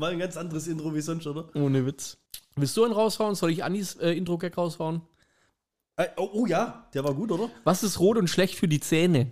Mal 0.00 0.12
ein 0.12 0.18
ganz 0.18 0.38
anderes 0.38 0.66
Intro 0.66 0.94
wie 0.94 1.02
sonst, 1.02 1.26
oder? 1.26 1.54
Ohne 1.54 1.84
Witz. 1.84 2.16
Willst 2.56 2.74
du 2.74 2.84
einen 2.84 2.94
raushauen? 2.94 3.34
Soll 3.34 3.50
ich 3.50 3.62
Anis 3.64 3.96
äh, 3.96 4.12
Intro-Gag 4.12 4.56
raushauen? 4.56 5.02
Äh, 5.96 6.08
Oh, 6.16 6.30
oh 6.32 6.46
ja, 6.46 6.88
der 6.94 7.04
war 7.04 7.12
gut, 7.12 7.30
oder? 7.30 7.50
Was 7.64 7.82
ist 7.82 8.00
rot 8.00 8.16
und 8.16 8.28
schlecht 8.30 8.54
für 8.54 8.66
die 8.66 8.80
Zähne? 8.80 9.30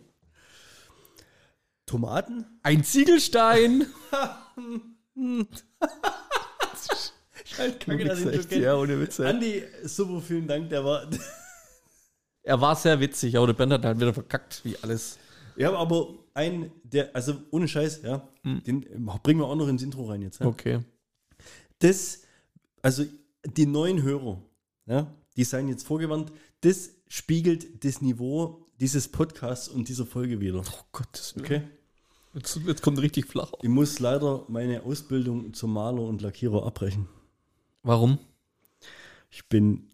Tomaten? 1.87 2.45
Ein 2.63 2.85
Ziegelstein. 2.85 3.87
Halt, 7.57 7.81
kacke, 7.81 8.05
dass 8.05 8.21
ich 8.21 8.51
ja, 8.51 8.77
ohne 8.77 9.01
Witz. 9.01 9.21
Andi, 9.21 9.63
super, 9.85 10.21
vielen 10.21 10.47
Dank, 10.47 10.69
der 10.69 10.85
war. 10.85 11.09
Er 12.43 12.61
war 12.61 12.77
sehr 12.77 13.01
witzig, 13.01 13.39
aber 13.39 13.47
der 13.47 13.55
Ben 13.55 13.73
hat 13.73 13.87
halt 13.87 13.99
wieder 13.99 14.13
verkackt, 14.13 14.61
wie 14.65 14.77
alles. 14.83 15.19
Ja, 15.59 15.75
aber 15.75 16.15
ein, 16.35 16.71
der, 16.85 17.15
also 17.15 17.35
ohne 17.51 17.67
Scheiß, 17.67 18.03
ja, 18.03 18.29
den 18.45 18.81
bringen 19.23 19.41
wir 19.41 19.47
auch 19.47 19.57
noch 19.57 19.69
ins 19.69 19.83
Intro 19.83 20.05
rein 20.05 20.23
jetzt. 20.23 20.41
Ja. 20.41 20.47
Okay. 20.47 20.81
Das, 21.81 22.23
also 22.81 23.05
die 23.45 23.67
neuen 23.67 24.03
Hörer, 24.03 24.41
ja, 24.87 25.13
die 25.37 25.45
seien 25.45 25.69
jetzt 25.69 25.87
vorgewarnt, 25.87 26.33
das 26.61 26.91
spiegelt 27.09 27.85
das 27.85 28.01
Niveau 28.01 28.67
dieses 28.81 29.09
Podcasts 29.09 29.69
und 29.69 29.89
dieser 29.89 30.07
Folge 30.07 30.41
wieder. 30.41 30.61
Oh 30.61 30.85
Gott, 30.93 31.35
Okay? 31.39 31.63
jetzt, 32.35 32.61
jetzt 32.65 32.83
kommt 32.83 33.01
richtig 33.01 33.27
flach. 33.27 33.53
Ich 33.63 33.69
muss 33.69 33.99
leider 33.99 34.45
meine 34.49 34.85
Ausbildung 34.85 35.53
zum 35.55 35.73
Maler 35.73 36.03
und 36.03 36.23
Lackierer 36.23 36.65
abbrechen. 36.65 37.09
Warum? 37.83 38.19
Ich 39.31 39.49
bin 39.49 39.91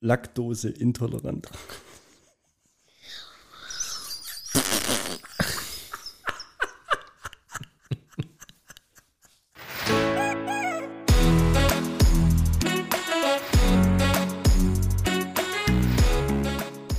Laktoseintolerant. 0.00 1.48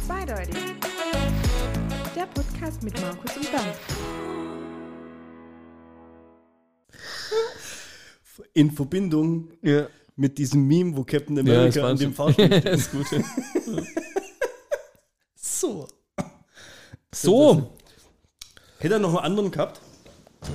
Zweideutig. 0.05 0.55
Der 2.15 2.25
Podcast 2.27 2.83
mit 2.83 2.99
Markus 3.01 3.35
und 3.37 3.51
Bernd. 3.51 3.75
In 8.53 8.71
Verbindung 8.71 9.49
Ja. 9.61 9.88
mit 10.15 10.38
diesem 10.38 10.67
Meme, 10.67 10.95
wo 10.95 11.03
Captain 11.03 11.35
Ja, 11.38 11.41
America 11.41 11.81
war 11.81 11.89
an 11.89 11.97
dem 11.97 12.11
so- 12.11 12.15
Fahrstuhl 12.15 12.45
Ja, 12.51 12.59
steht. 12.59 12.73
ist 12.73 12.91
gut. 12.91 13.05
ja. 13.11 13.23
So. 17.14 17.72
Hätte 18.80 18.95
er 18.95 19.00
noch 19.00 19.09
einen 19.16 19.19
anderen 19.25 19.52
gehabt. 19.52 19.80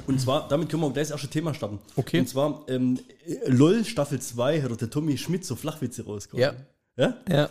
Und 0.07 0.21
zwar, 0.21 0.47
damit 0.49 0.69
können 0.69 0.83
wir 0.83 0.91
gleich 0.91 1.09
das 1.09 1.13
erste 1.13 1.29
Thema 1.29 1.55
starten. 1.55 1.79
Okay. 1.97 2.21
Und 2.21 2.29
zwar, 2.29 2.63
ähm, 2.69 3.01
LOL 3.47 3.85
Staffel 3.87 4.21
2 4.21 4.63
hat 4.63 4.81
der 4.81 4.91
Tommy 4.91 5.17
Schmidt 5.17 5.47
so 5.47 5.57
Flachwitze 5.57 6.05
rausgehauen. 6.05 6.57
Ja. 6.97 7.05
ja? 7.05 7.15
Ja. 7.35 7.51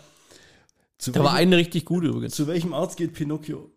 Zu, 1.00 1.12
Da 1.12 1.24
war 1.24 1.34
welchem, 1.34 1.48
eine 1.48 1.58
richtig 1.58 1.86
gute 1.86 2.08
übrigens. 2.08 2.36
zu 2.36 2.46
welchem 2.48 2.74
Arzt 2.74 2.98
geht 2.98 3.14
Pinocchio? 3.14 3.72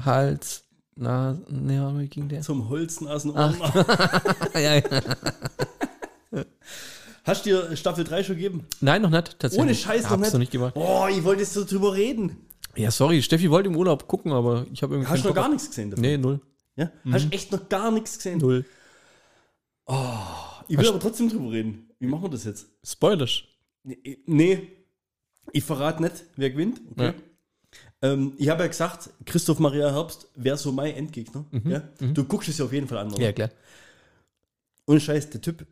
Hals, 0.00 0.64
Nase, 0.94 1.42
ne, 1.48 1.92
wie 1.98 2.06
ging 2.08 2.28
der? 2.28 2.42
Zum 2.42 2.68
Holznasen. 2.68 3.32
Ja, 4.54 4.76
ja. 4.76 4.82
Hast 7.24 7.44
du 7.46 7.50
dir 7.50 7.76
Staffel 7.76 8.04
3 8.04 8.22
schon 8.24 8.36
gegeben? 8.36 8.66
Nein, 8.80 9.02
noch 9.02 9.10
nicht. 9.10 9.38
Tatsächlich. 9.38 9.60
Ohne 9.60 9.74
Scheiß 9.74 10.08
noch 10.10 10.16
nicht. 10.16 10.32
noch 10.32 10.38
nicht 10.38 10.52
gemacht. 10.52 10.74
Boah, 10.74 11.08
ich 11.10 11.22
wollte 11.24 11.42
jetzt 11.42 11.52
so 11.52 11.64
drüber 11.64 11.94
reden. 11.94 12.36
Ja, 12.80 12.90
sorry. 12.90 13.22
Steffi 13.22 13.50
wollte 13.50 13.68
im 13.68 13.76
Urlaub 13.76 14.06
gucken, 14.08 14.32
aber 14.32 14.66
ich 14.72 14.82
habe 14.82 14.94
irgendwie. 14.94 15.10
Hast 15.10 15.24
du 15.24 15.28
noch 15.28 15.34
gar 15.34 15.48
nichts 15.48 15.68
gesehen 15.68 15.90
davon? 15.90 16.02
Nee, 16.02 16.16
null. 16.18 16.40
Ja? 16.76 16.90
Hast 17.10 17.26
du 17.26 17.30
echt 17.32 17.52
noch 17.52 17.68
gar 17.68 17.90
nichts 17.90 18.16
gesehen? 18.16 18.38
Null. 18.38 18.64
Ich 20.68 20.78
will 20.78 20.88
aber 20.88 21.00
trotzdem 21.00 21.28
drüber 21.28 21.50
reden. 21.50 21.90
Wie 21.98 22.06
machen 22.06 22.22
wir 22.24 22.30
das 22.30 22.44
jetzt? 22.44 22.66
Spoilers. 22.84 23.42
Nee, 24.26 24.68
ich 25.52 25.64
verrate 25.64 26.02
nicht, 26.02 26.24
wer 26.36 26.50
gewinnt. 26.50 26.80
Okay. 26.92 27.04
Ja. 27.06 27.14
Ähm, 28.02 28.32
ich 28.38 28.48
habe 28.48 28.62
ja 28.62 28.68
gesagt, 28.68 29.10
Christoph 29.24 29.58
Maria 29.58 29.92
Herbst 29.92 30.28
wäre 30.36 30.56
so 30.56 30.72
mein 30.72 30.94
Endgegner. 30.94 31.44
Ja? 31.64 31.82
Du 32.00 32.24
guckst 32.24 32.48
es 32.48 32.58
ja 32.58 32.64
auf 32.64 32.72
jeden 32.72 32.86
Fall 32.88 32.98
an. 32.98 33.08
oder? 33.08 33.16
Mhm. 33.18 33.22
Ja, 33.24 33.32
klar. 33.32 33.50
Ohne 34.86 35.00
Scheiß, 35.00 35.30
der 35.30 35.40
Typ, 35.40 35.66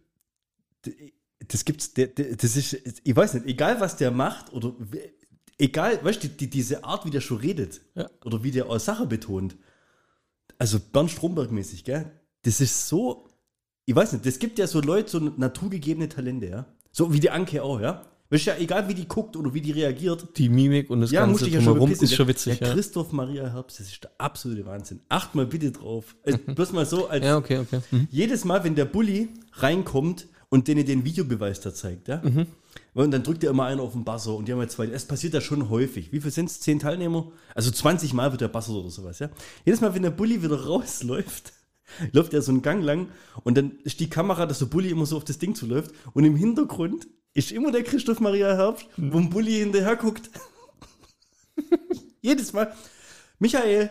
das 1.46 1.64
gibt's, 1.64 1.94
der, 1.94 2.08
der, 2.08 2.36
das 2.36 2.56
ist, 2.56 2.74
ich 3.02 3.16
weiß 3.16 3.34
nicht, 3.34 3.46
egal 3.46 3.80
was 3.80 3.96
der 3.96 4.10
macht 4.10 4.52
oder 4.52 4.74
egal, 5.58 5.98
weißt 6.02 6.24
du, 6.24 6.28
die, 6.28 6.48
diese 6.48 6.84
Art, 6.84 7.04
wie 7.04 7.10
der 7.10 7.20
schon 7.20 7.38
redet 7.38 7.80
Ja. 7.94 8.08
oder 8.24 8.42
wie 8.42 8.50
der 8.50 8.68
auch 8.70 8.78
Sache 8.80 9.06
betont, 9.06 9.56
also 10.58 10.78
Bernd 10.80 11.10
Stromberg-mäßig, 11.10 11.84
gell, 11.84 12.10
das 12.42 12.60
ist 12.60 12.88
so, 12.88 13.28
ich 13.86 13.94
weiß 13.94 14.12
nicht, 14.14 14.26
das 14.26 14.38
gibt 14.38 14.58
ja 14.58 14.66
so 14.66 14.80
Leute, 14.80 15.10
so 15.10 15.18
naturgegebene 15.18 16.08
Talente, 16.08 16.46
ja, 16.46 16.66
so 16.90 17.12
wie 17.12 17.20
die 17.20 17.30
Anke 17.30 17.62
auch, 17.62 17.80
ja, 17.80 18.04
weißt 18.30 18.46
du, 18.46 18.50
ja, 18.50 18.56
egal 18.58 18.88
wie 18.88 18.94
die 18.94 19.06
guckt 19.06 19.36
oder 19.36 19.52
wie 19.54 19.60
die 19.60 19.70
reagiert, 19.72 20.28
Die 20.36 20.48
Mimik 20.48 20.90
und 20.90 21.00
das 21.00 21.10
ja, 21.10 21.24
Ganze 21.24 21.48
ja 21.48 21.60
schon 21.60 21.74
drumherum 21.74 21.90
ist 21.92 22.14
schon 22.14 22.28
witzig. 22.28 22.58
Der 22.58 22.68
Ja, 22.68 22.74
Christoph 22.74 23.12
Maria 23.12 23.52
Herbst, 23.52 23.80
das 23.80 23.88
ist 23.88 24.04
der 24.04 24.10
absolute 24.18 24.66
Wahnsinn. 24.66 25.00
Acht 25.08 25.34
mal 25.34 25.46
bitte 25.46 25.70
drauf. 25.72 26.16
Also, 26.24 26.38
bloß 26.46 26.72
mal 26.72 26.86
so 26.86 27.08
als 27.08 27.24
ja 27.24 27.36
okay, 27.36 27.58
okay. 27.58 27.80
Mhm. 27.90 28.08
jedes 28.10 28.44
Mal, 28.44 28.64
wenn 28.64 28.74
der 28.74 28.84
Bulli 28.84 29.28
reinkommt 29.52 30.26
und 30.50 30.66
denen 30.68 30.86
den 30.86 31.04
Videobeweis 31.04 31.60
da 31.60 31.74
zeigt, 31.74 32.08
ja, 32.08 32.22
Mhm. 32.24 32.46
und 32.94 33.10
dann 33.10 33.22
drückt 33.22 33.44
er 33.44 33.50
immer 33.50 33.64
einer 33.66 33.82
auf 33.82 33.92
den 33.92 34.04
Buzzer 34.04 34.34
und 34.34 34.46
die 34.48 34.52
haben 34.52 34.60
ja 34.60 34.68
zwei. 34.68 34.86
Es 34.86 35.04
passiert 35.04 35.34
ja 35.34 35.40
schon 35.40 35.68
häufig. 35.68 36.10
Wie 36.12 36.20
viel 36.20 36.30
sind 36.30 36.46
es? 36.50 36.60
Zehn 36.60 36.78
Teilnehmer? 36.78 37.30
Also 37.54 37.70
20 37.70 38.14
Mal 38.14 38.30
wird 38.30 38.40
der 38.40 38.48
Buzzer 38.48 38.72
oder 38.72 38.90
sowas, 38.90 39.18
ja. 39.18 39.28
Jedes 39.64 39.80
Mal, 39.80 39.94
wenn 39.94 40.02
der 40.02 40.10
Bulli 40.10 40.42
wieder 40.42 40.64
rausläuft, 40.66 41.52
läuft 42.12 42.34
er 42.34 42.42
so 42.42 42.50
einen 42.52 42.62
Gang 42.62 42.82
lang 42.82 43.08
und 43.44 43.56
dann 43.58 43.78
ist 43.84 44.00
die 44.00 44.08
Kamera, 44.10 44.46
dass 44.46 44.58
der 44.60 44.66
Bulli 44.66 44.90
immer 44.90 45.06
so 45.06 45.16
auf 45.16 45.24
das 45.24 45.38
Ding 45.38 45.54
zuläuft 45.54 45.92
und 46.14 46.24
im 46.24 46.36
Hintergrund 46.36 47.06
ist 47.34 47.52
immer 47.52 47.70
der 47.72 47.82
Christoph 47.84 48.20
Maria 48.20 48.56
Herbst, 48.56 48.86
wo 48.96 49.18
ein 49.18 49.30
Bulli 49.30 49.52
hinterher 49.52 49.96
guckt. 49.96 50.30
Jedes 52.20 52.52
Mal. 52.52 52.72
Michael! 53.38 53.90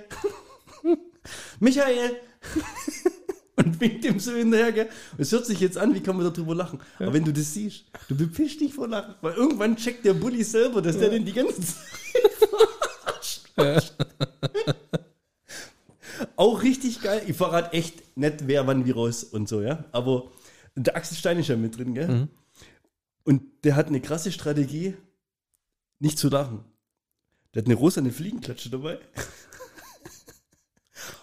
Michael! 1.60 2.18
Und 3.58 3.80
winkt 3.80 4.06
ihm 4.06 4.20
so 4.20 4.32
hinterher, 4.32 4.72
gell? 4.72 4.90
Es 5.18 5.32
hört 5.32 5.46
sich 5.46 5.60
jetzt 5.60 5.78
an, 5.78 5.94
wie 5.94 6.02
kann 6.02 6.16
man 6.16 6.32
darüber 6.32 6.56
lachen? 6.56 6.80
Aber 7.00 7.14
wenn 7.14 7.26
du 7.26 7.34
das 7.34 7.54
siehst, 7.54 7.86
du 8.08 8.16
bepischst 8.16 8.62
dich 8.62 8.74
vor 8.74 8.88
Lachen. 8.88 9.16
Weil 9.22 9.34
irgendwann 9.34 9.76
checkt 9.76 10.06
der 10.06 10.14
Bulli 10.14 10.44
selber, 10.44 10.82
dass 10.82 10.98
der 10.98 11.10
den 11.10 11.26
die 11.26 11.34
ganze 11.34 11.60
Zeit 11.62 11.76
verarscht. 13.56 13.94
Auch 16.36 16.64
richtig 16.64 17.02
geil. 17.02 17.24
Ich 17.28 17.36
verrate 17.36 17.74
echt 17.74 18.18
nicht, 18.18 18.48
wer 18.48 18.66
wann 18.68 18.86
wie 18.86 18.92
raus 18.92 19.24
und 19.24 19.50
so, 19.50 19.62
ja. 19.62 19.86
Aber 19.92 20.32
der 20.76 20.96
Axel 20.96 21.18
Stein 21.18 21.40
ist 21.40 21.48
ja 21.50 21.56
mit 21.56 21.78
drin, 21.78 21.94
gell? 21.96 22.28
Und 23.24 23.44
der 23.64 23.76
hat 23.76 23.88
eine 23.88 24.02
krasse 24.02 24.32
Strategie, 24.32 24.96
nicht 26.00 26.18
zu 26.20 26.30
lachen. 26.30 26.64
Der 27.54 27.64
hat 27.64 27.68
eine 27.68 27.76
rosane 27.76 28.12
Fliegenklatsche 28.12 28.70
dabei. 28.70 29.00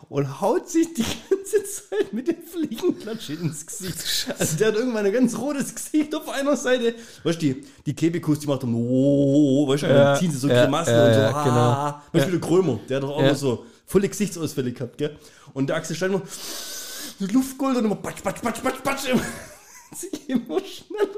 Und 0.09 0.41
haut 0.41 0.69
sich 0.69 0.93
die 0.95 1.05
ganze 1.31 1.65
Zeit 1.65 2.13
mit 2.13 2.29
der 2.29 2.37
Fliegenklatsche 2.37 3.35
ins 3.35 3.67
Gesicht. 3.67 3.97
Also 4.39 4.57
der 4.57 4.69
hat 4.69 4.75
irgendwann 4.77 5.07
ein 5.07 5.13
ganz 5.13 5.37
rotes 5.37 5.75
Gesicht 5.75 6.15
auf 6.15 6.29
einer 6.29 6.57
Seite. 6.57 6.95
Weißt 7.23 7.41
du, 7.43 7.47
die, 7.55 7.65
die 7.87 7.95
Kebekus, 7.95 8.39
die 8.41 8.47
macht 8.47 8.63
dann, 8.63 8.75
oh, 8.75 9.67
weißt 9.69 9.83
du, 9.85 9.87
Ja, 9.87 9.95
dann 9.95 10.19
ziehen 10.19 10.31
sie 10.31 10.39
so 10.39 10.49
ja, 10.49 10.65
Grimassen 10.65 10.95
ja, 10.95 11.07
und 11.07 11.15
so. 11.15 11.21
ja, 11.21 11.35
ah. 11.35 11.45
genau. 11.45 12.03
Weißt 12.13 12.27
du, 12.29 12.33
wie 12.33 12.39
der 12.39 12.49
Krömer, 12.49 12.81
der 12.89 12.97
hat 12.97 13.03
doch 13.05 13.11
auch 13.11 13.21
Ja. 13.21 13.27
immer 13.29 13.35
so 13.37 13.67
volle 13.87 14.09
Gesichtsausfälle 14.09 14.73
gehabt, 14.73 14.99
gell? 14.99 15.17
Und 15.53 15.69
der 15.69 15.77
Axel 15.77 15.97
Stein 15.97 16.11
immer, 16.13 16.23
so 16.27 17.27
Luftgold 17.27 17.77
und 17.79 17.85
immer 17.85 17.97
patsch, 17.97 18.23
patsch, 18.23 18.41
patsch, 18.43 18.63
patsch, 18.63 18.83
patsch. 18.83 19.09
Immer, 19.09 19.23
sich 19.95 20.29
immer 20.29 20.61
schneller. 20.61 21.09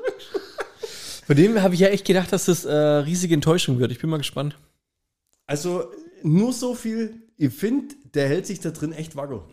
Von 1.26 1.36
dem 1.36 1.60
habe 1.60 1.74
ich 1.74 1.80
ja 1.80 1.88
echt 1.88 2.04
gedacht, 2.04 2.32
dass 2.32 2.44
das 2.44 2.64
äh, 2.64 2.72
riesige 2.72 3.34
Enttäuschung 3.34 3.78
wird. 3.78 3.90
Ich 3.90 3.98
bin 3.98 4.08
mal 4.10 4.18
gespannt. 4.18 4.56
Also 5.46 5.90
nur 6.22 6.52
so 6.52 6.74
viel, 6.74 7.14
ich 7.36 7.52
finde, 7.52 7.94
der 8.16 8.28
hält 8.28 8.46
sich 8.46 8.60
da 8.60 8.70
drin 8.70 8.92
echt 8.92 9.14
wacker. 9.16 9.46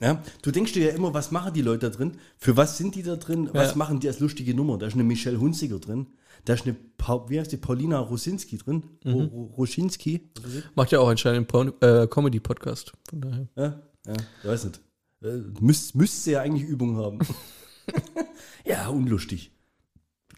Ja, 0.00 0.20
du 0.42 0.50
denkst 0.50 0.72
dir 0.72 0.86
ja 0.88 0.94
immer, 0.94 1.14
was 1.14 1.30
machen 1.30 1.54
die 1.54 1.62
Leute 1.62 1.88
da 1.90 1.96
drin? 1.96 2.18
Für 2.38 2.56
was 2.56 2.76
sind 2.76 2.96
die 2.96 3.02
da 3.04 3.16
drin? 3.16 3.48
Was 3.52 3.70
Ja. 3.70 3.76
machen 3.76 4.00
die 4.00 4.08
als 4.08 4.18
lustige 4.18 4.52
Nummer? 4.52 4.78
Da 4.78 4.86
ist 4.88 4.94
eine 4.94 5.04
Michelle 5.04 5.38
Hunziger 5.38 5.78
drin. 5.78 6.08
Da 6.44 6.54
ist 6.54 6.64
eine, 6.66 6.74
pa 6.74 7.24
wie 7.28 7.38
heißt 7.38 7.52
die, 7.52 7.56
Paulina 7.56 7.98
Rosinski 8.00 8.58
drin. 8.58 8.82
Ro 9.04 9.22
Ro 9.22 9.54
Roschinski. 9.56 10.28
Macht 10.74 10.90
ja 10.90 10.98
auch 10.98 11.08
anscheinend 11.08 11.54
einen 11.54 11.72
äh, 11.80 12.06
Comedy-Podcast. 12.08 12.92
Von 13.08 13.20
daher. 13.20 13.48
Ja, 13.56 13.82
ja, 14.06 14.14
ich 14.42 14.48
weiß 14.48 14.64
nicht. 14.64 14.80
Äh, 15.22 15.38
Müsst, 15.60 15.94
müsste 15.94 16.32
ja 16.32 16.42
eigentlich 16.42 16.68
Übung 16.68 16.96
haben. 16.96 17.20
ja, 18.64 18.88
unlustig. 18.88 19.52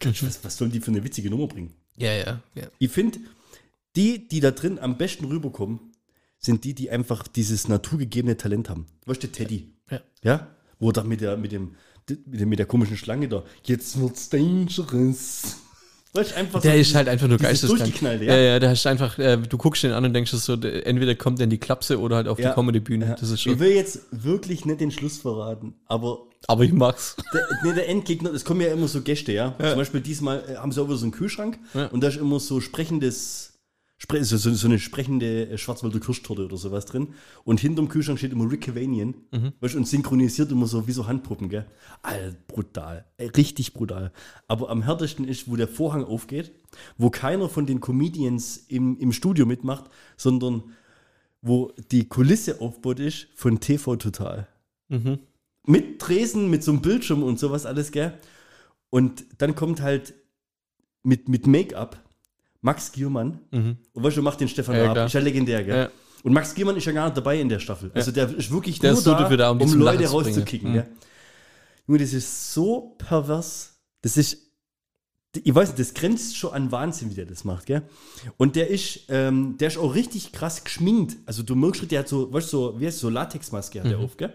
Was, 0.03 0.43
was 0.43 0.57
sollen 0.57 0.71
die 0.71 0.79
für 0.79 0.91
eine 0.91 1.03
witzige 1.03 1.29
Nummer 1.29 1.47
bringen? 1.47 1.73
Ja, 1.97 2.13
ja, 2.13 2.41
ja. 2.55 2.67
Ich 2.77 2.91
finde, 2.91 3.19
die, 3.95 4.27
die 4.27 4.39
da 4.39 4.51
drin 4.51 4.79
am 4.79 4.97
besten 4.97 5.25
rüberkommen, 5.25 5.88
sind 6.39 6.63
die, 6.63 6.73
die 6.73 6.89
einfach 6.89 7.27
dieses 7.27 7.67
naturgegebene 7.67 8.37
Talent 8.37 8.69
haben. 8.69 8.85
Weißt 9.05 9.21
du, 9.23 9.27
Teddy? 9.27 9.73
Ja. 9.91 9.99
Ja? 10.23 10.47
Wo 10.79 10.91
da 10.91 11.03
mit 11.03 11.21
der, 11.21 11.35
mit 11.37 11.51
dem, 11.51 11.75
mit, 12.25 12.39
dem, 12.39 12.49
mit 12.49 12.59
der 12.59 12.65
komischen 12.65 12.97
Schlange 12.97 13.27
da, 13.27 13.43
jetzt 13.63 13.99
wird's 13.99 14.29
dangerous. 14.29 15.57
Weißt, 16.13 16.33
einfach 16.33 16.61
Der 16.61 16.73
so 16.73 16.79
ist 16.79 16.95
halt 16.95 17.07
einfach 17.07 17.27
nur 17.27 17.37
geisteskrank. 17.37 18.01
ja. 18.01 18.13
ja. 18.13 18.35
ja, 18.37 18.59
der 18.59 18.71
ist 18.71 18.87
einfach, 18.87 19.19
äh, 19.19 19.37
du 19.37 19.57
guckst 19.57 19.83
den 19.83 19.91
an 19.91 20.05
und 20.05 20.13
denkst 20.13 20.31
so, 20.31 20.55
der- 20.55 20.87
entweder 20.87 21.13
kommt 21.13 21.37
der 21.37 21.43
in 21.43 21.51
die 21.51 21.59
Klapse 21.59 21.99
oder 21.99 22.15
halt 22.15 22.27
auf 22.27 22.39
Ja. 22.39 22.49
die 22.49 22.55
Comedy-Bühne. 22.55 23.05
Ja. 23.09 23.11
Das 23.13 23.23
ist 23.29 23.35
Ich 23.35 23.41
schon. 23.43 23.59
will 23.59 23.71
jetzt 23.73 24.01
wirklich 24.11 24.65
nicht 24.65 24.79
den 24.81 24.89
Schluss 24.89 25.17
verraten, 25.19 25.75
aber 25.85 26.25
Aber 26.47 26.63
ich 26.63 26.71
mag's. 26.73 27.15
der, 27.31 27.45
nee, 27.63 27.73
der 27.75 27.89
Endgegner, 27.89 28.33
es 28.33 28.43
kommen 28.43 28.61
ja 28.61 28.69
immer 28.69 28.87
so 28.87 29.01
Gäste, 29.03 29.33
ja. 29.33 29.53
Zum 29.59 29.75
Beispiel 29.75 30.01
diesmal 30.01 30.43
äh, 30.49 30.55
haben 30.55 30.71
sie 30.71 30.81
auch 30.81 30.87
wieder 30.87 30.97
so 30.97 31.03
einen 31.05 31.11
Kühlschrank 31.11 31.59
und 31.91 32.01
da 32.01 32.07
ist 32.07 32.17
immer 32.17 32.39
so 32.39 32.59
sprechendes, 32.59 33.45
spre 33.45 33.58
so, 34.21 34.37
so, 34.37 34.67
eine 34.67 34.79
sprechende 34.79 35.49
äh, 35.49 35.57
Schwarzwälder 35.57 35.99
Kirschtorte 35.99 36.45
oder 36.45 36.57
sowas 36.57 36.85
drin. 36.85 37.09
Und 37.43 37.59
hinterm 37.59 37.89
Kühlschrank 37.89 38.17
steht 38.17 38.31
immer 38.31 38.49
Rick 38.49 38.61
Cavanian 38.61 39.13
Mhm. 39.31 39.53
weißt, 39.59 39.75
und 39.75 39.87
synchronisiert 39.87 40.51
immer 40.51 40.67
so 40.67 40.87
wie 40.87 40.91
so 40.93 41.05
Handpuppen, 41.07 41.49
gell. 41.49 41.65
Alter, 42.01 42.35
brutal. 42.47 43.05
Ey, 43.17 43.27
richtig 43.27 43.73
brutal. 43.73 44.11
Aber 44.47 44.69
am 44.69 44.83
härtesten 44.83 45.27
ist, 45.27 45.49
wo 45.49 45.55
der 45.55 45.67
Vorhang 45.67 46.03
aufgeht, 46.05 46.51
wo 46.97 47.09
keiner 47.09 47.49
von 47.49 47.65
den 47.65 47.81
Comedians 47.81 48.57
im, 48.69 48.97
im 48.99 49.11
Studio 49.11 49.45
mitmacht, 49.45 49.85
sondern 50.17 50.63
wo 51.41 51.73
die 51.91 52.07
Kulisse 52.07 52.61
aufgebaut 52.61 52.99
ist 52.99 53.27
von 53.35 53.59
TV 53.59 53.95
Total 53.97 54.47
Mhm. 54.89 55.19
mit 55.67 55.99
Tresen, 55.99 56.49
mit 56.49 56.63
so 56.63 56.71
einem 56.71 56.81
Bildschirm 56.81 57.21
und 57.21 57.37
sowas 57.37 57.65
alles, 57.65 57.91
gell? 57.91 58.17
Und 58.89 59.23
dann 59.37 59.53
kommt 59.55 59.81
halt 59.81 60.15
mit, 61.03 61.29
mit 61.29 61.45
Make-up 61.45 62.01
Max 62.61 62.91
Giermann. 62.91 63.39
Und 63.51 63.77
weißt 64.03 64.17
du, 64.17 64.21
macht 64.21 64.39
den 64.39 64.47
Stefan 64.47 64.75
Mhm. 64.75 64.81
Ja, 64.81 64.91
Raab. 64.93 65.07
Ist 65.07 65.13
ja 65.13 65.19
legendär, 65.21 65.63
gell? 65.63 65.77
Ja. 65.77 65.89
Und 66.23 66.33
Max 66.33 66.53
Giermann 66.53 66.75
ist 66.75 66.85
ja 66.85 66.91
gar 66.91 67.05
nicht 67.05 67.15
dabei 67.17 67.39
in 67.39 67.47
der 67.47 67.59
Staffel. 67.59 67.91
Also 67.93 68.11
der 68.11 68.29
ist 68.35 68.51
wirklich 68.51 68.79
Der 68.79 68.91
nur 68.91 68.99
ist 68.99 69.07
da, 69.07 69.17
dafür 69.17 69.37
da, 69.37 69.49
um 69.51 69.61
um 69.61 69.73
Leute 69.75 70.05
rauszukicken, 70.07 70.71
Mhm. 70.73 70.83
Junge, 71.87 71.99
das 71.99 72.13
ist 72.13 72.53
so 72.53 72.95
pervers. 72.97 73.79
Das 74.01 74.15
ist, 74.17 74.37
ich 75.43 75.53
weiß 75.55 75.69
nicht, 75.69 75.79
das 75.79 75.93
grenzt 75.93 76.37
schon 76.37 76.53
an 76.53 76.71
Wahnsinn, 76.71 77.09
wie 77.09 77.15
der 77.15 77.25
das 77.25 77.43
macht, 77.45 77.65
gell? 77.67 77.83
Und 78.37 78.55
der 78.55 78.67
ist, 78.69 79.01
ähm, 79.09 79.57
der 79.57 79.69
ist 79.69 79.77
auch 79.77 79.95
richtig 79.95 80.31
krass 80.31 80.63
geschminkt. 80.63 81.17
Also 81.25 81.41
du 81.43 81.55
merkst, 81.55 81.89
der 81.89 81.99
hat 81.99 82.07
so, 82.09 82.31
weißt 82.31 82.51
du, 82.53 82.57
so, 82.57 82.79
wie 82.79 82.85
heißt 82.87 82.99
so 82.99 83.09
Latexmaske 83.09 83.79
hat 83.79 83.85
Mhm. 83.85 83.89
der 83.89 83.99
auf, 83.99 84.17
gell? 84.17 84.33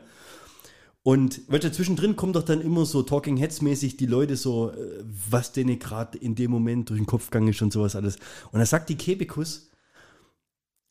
Und 1.06 1.42
weißt 1.48 1.64
du, 1.64 1.70
zwischendrin 1.72 2.16
kommt 2.16 2.34
doch 2.34 2.42
dann 2.44 2.62
immer 2.62 2.86
so 2.86 3.02
Talking 3.02 3.36
Heads 3.36 3.60
mäßig 3.60 3.98
die 3.98 4.06
Leute 4.06 4.36
so, 4.36 4.70
äh, 4.70 5.04
was 5.28 5.52
denen 5.52 5.78
gerade 5.78 6.16
in 6.16 6.34
dem 6.34 6.50
Moment 6.50 6.88
durch 6.88 6.98
den 6.98 7.06
Kopf 7.06 7.26
gegangen 7.26 7.48
ist 7.48 7.60
und 7.60 7.74
sowas 7.74 7.94
alles. 7.94 8.16
Und 8.52 8.58
da 8.58 8.64
sagt 8.64 8.88
die 8.88 8.96
Kebekus, 8.96 9.70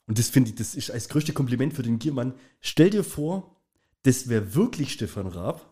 und 0.06 0.20
das 0.20 0.30
finde 0.30 0.52
ich, 0.52 0.56
das 0.56 0.76
ist 0.76 0.92
als 0.92 1.10
größte 1.10 1.34
Kompliment 1.34 1.74
für 1.74 1.82
den 1.82 1.98
Giermann, 1.98 2.36
stell 2.62 2.92
dir 2.92 3.04
vor, 3.04 3.56
das 4.04 4.30
wäre 4.30 4.54
wirklich 4.54 4.94
Stefan 4.94 5.26
Raab 5.26 5.66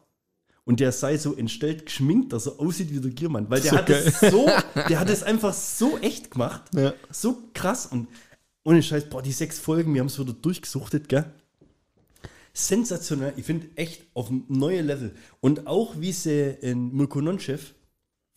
und 0.64 0.80
der 0.80 0.92
sei 0.92 1.18
so 1.18 1.36
entstellt 1.36 1.86
geschminkt, 1.86 2.34
dass 2.34 2.48
er 2.48 2.60
aussieht 2.60 2.92
wie 2.92 3.00
der 3.00 3.12
Giermann, 3.12 3.48
weil 3.50 3.62
der 3.62 3.72
So 3.72 3.78
hat 3.78 3.90
es 3.92 4.20
so, 4.22 4.46
der 4.90 5.00
hat 5.00 5.10
es 5.10 5.22
einfach 5.22 5.54
so 5.54 6.00
echt 6.00 6.32
gemacht, 6.32 6.64
Ja. 6.74 6.94
so 7.12 7.38
krass 7.54 7.86
und 7.86 8.08
ohne 8.64 8.82
Scheiß, 8.82 9.08
boah, 9.10 9.22
die 9.22 9.34
sechs 9.34 9.60
Folgen, 9.60 9.94
wir 9.94 10.00
haben 10.02 10.08
es 10.08 10.18
wieder 10.20 10.34
durchgesuchtet, 10.34 11.10
gell? 11.10 11.32
Sensationell, 12.53 13.33
ich 13.38 13.45
finde 13.45 13.68
echt 13.75 14.03
auf 14.13 14.30
ein 14.30 14.44
neues 14.48 14.86
Level. 14.86 15.12
Und 15.39 15.68
auch 15.68 15.95
wie 16.00 16.12
sie 16.12 16.56
in 16.62 16.94
Mirko 16.95 17.21
Nonchev 17.21 17.74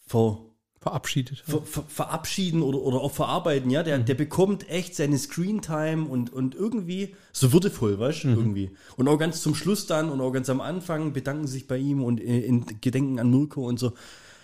ver, 0.06 0.38
Verabschiedet. 0.80 1.38
ver, 1.38 1.62
ver, 1.62 1.82
verabschieden 1.88 2.60
oder, 2.62 2.78
oder 2.82 3.00
auch 3.00 3.10
verarbeiten, 3.12 3.70
ja, 3.70 3.82
der, 3.82 3.98
der 4.00 4.14
bekommt 4.14 4.68
echt 4.68 4.94
seine 4.94 5.16
Screentime 5.16 6.04
und, 6.06 6.30
und 6.30 6.54
irgendwie 6.54 7.14
so 7.32 7.52
würdevoll, 7.54 7.98
weißt 7.98 8.24
du, 8.24 8.28
irgendwie. 8.28 8.70
Und 8.98 9.08
auch 9.08 9.16
ganz 9.16 9.40
zum 9.40 9.54
Schluss 9.54 9.86
dann 9.86 10.10
und 10.10 10.20
auch 10.20 10.30
ganz 10.30 10.50
am 10.50 10.60
Anfang 10.60 11.14
bedanken 11.14 11.46
sich 11.46 11.66
bei 11.66 11.78
ihm 11.78 12.04
und 12.04 12.20
äh, 12.20 12.40
in 12.40 12.66
Gedenken 12.82 13.18
an 13.18 13.30
Mirko 13.30 13.66
und 13.66 13.78
so. 13.78 13.94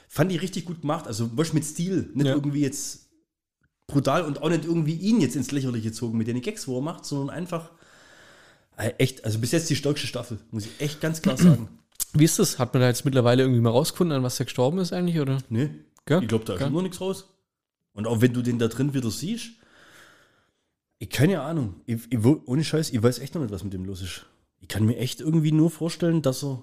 Fand 0.08 0.32
ich 0.32 0.40
richtig 0.40 0.64
gut 0.64 0.80
gemacht, 0.80 1.06
also 1.06 1.30
weißt, 1.36 1.50
du, 1.52 1.56
mit 1.56 1.64
Stil, 1.64 2.10
nicht 2.14 2.26
Ja. 2.26 2.34
irgendwie 2.34 2.62
jetzt 2.62 3.10
brutal 3.86 4.24
und 4.24 4.42
auch 4.42 4.48
nicht 4.48 4.64
irgendwie 4.64 4.94
ihn 4.94 5.20
jetzt 5.20 5.36
ins 5.36 5.50
Lächerliche 5.52 5.90
gezogen 5.90 6.16
mit 6.16 6.26
den 6.26 6.40
Gags, 6.40 6.66
wo 6.66 6.78
er 6.78 6.82
macht, 6.82 7.04
sondern 7.04 7.28
einfach 7.36 7.70
äh, 7.70 7.74
echt, 8.76 9.24
also 9.24 9.38
bis 9.38 9.52
jetzt 9.52 9.68
die 9.70 9.76
stärkste 9.76 10.06
Staffel, 10.06 10.38
muss 10.50 10.66
ich 10.66 10.80
echt 10.80 11.00
ganz 11.00 11.22
klar 11.22 11.36
sagen. 11.38 11.68
Wie 12.12 12.24
ist 12.24 12.38
das? 12.38 12.58
Hat 12.58 12.72
man 12.74 12.80
da 12.80 12.88
jetzt 12.88 13.04
mittlerweile 13.04 13.42
irgendwie 13.42 13.60
mal 13.60 13.70
rausgefunden, 13.70 14.16
an 14.16 14.22
was 14.22 14.36
der 14.36 14.46
gestorben 14.46 14.78
ist 14.78 14.92
eigentlich? 14.92 15.20
Oder? 15.20 15.38
Nee, 15.48 15.70
Gell? 16.06 16.22
ich 16.22 16.28
glaube, 16.28 16.44
da 16.44 16.56
kommt 16.56 16.72
noch 16.72 16.82
nichts 16.82 17.00
raus. 17.00 17.26
Und 17.92 18.06
auch 18.06 18.20
wenn 18.20 18.32
du 18.32 18.42
den 18.42 18.58
da 18.58 18.68
drin 18.68 18.94
wieder 18.94 19.10
siehst, 19.10 19.50
ich 20.98 21.10
keine 21.10 21.40
Ahnung. 21.40 21.76
Ich, 21.86 22.00
ich, 22.10 22.24
ohne 22.24 22.62
Scheiß, 22.62 22.90
ich 22.90 23.02
weiß 23.02 23.20
echt 23.20 23.34
noch 23.34 23.42
nicht, 23.42 23.52
was 23.52 23.64
mit 23.64 23.72
dem 23.72 23.84
los 23.84 24.02
ist. 24.02 24.26
Ich 24.60 24.68
kann 24.68 24.84
mir 24.84 24.96
echt 24.96 25.20
irgendwie 25.20 25.52
nur 25.52 25.70
vorstellen, 25.70 26.22
dass 26.22 26.44
er. 26.44 26.62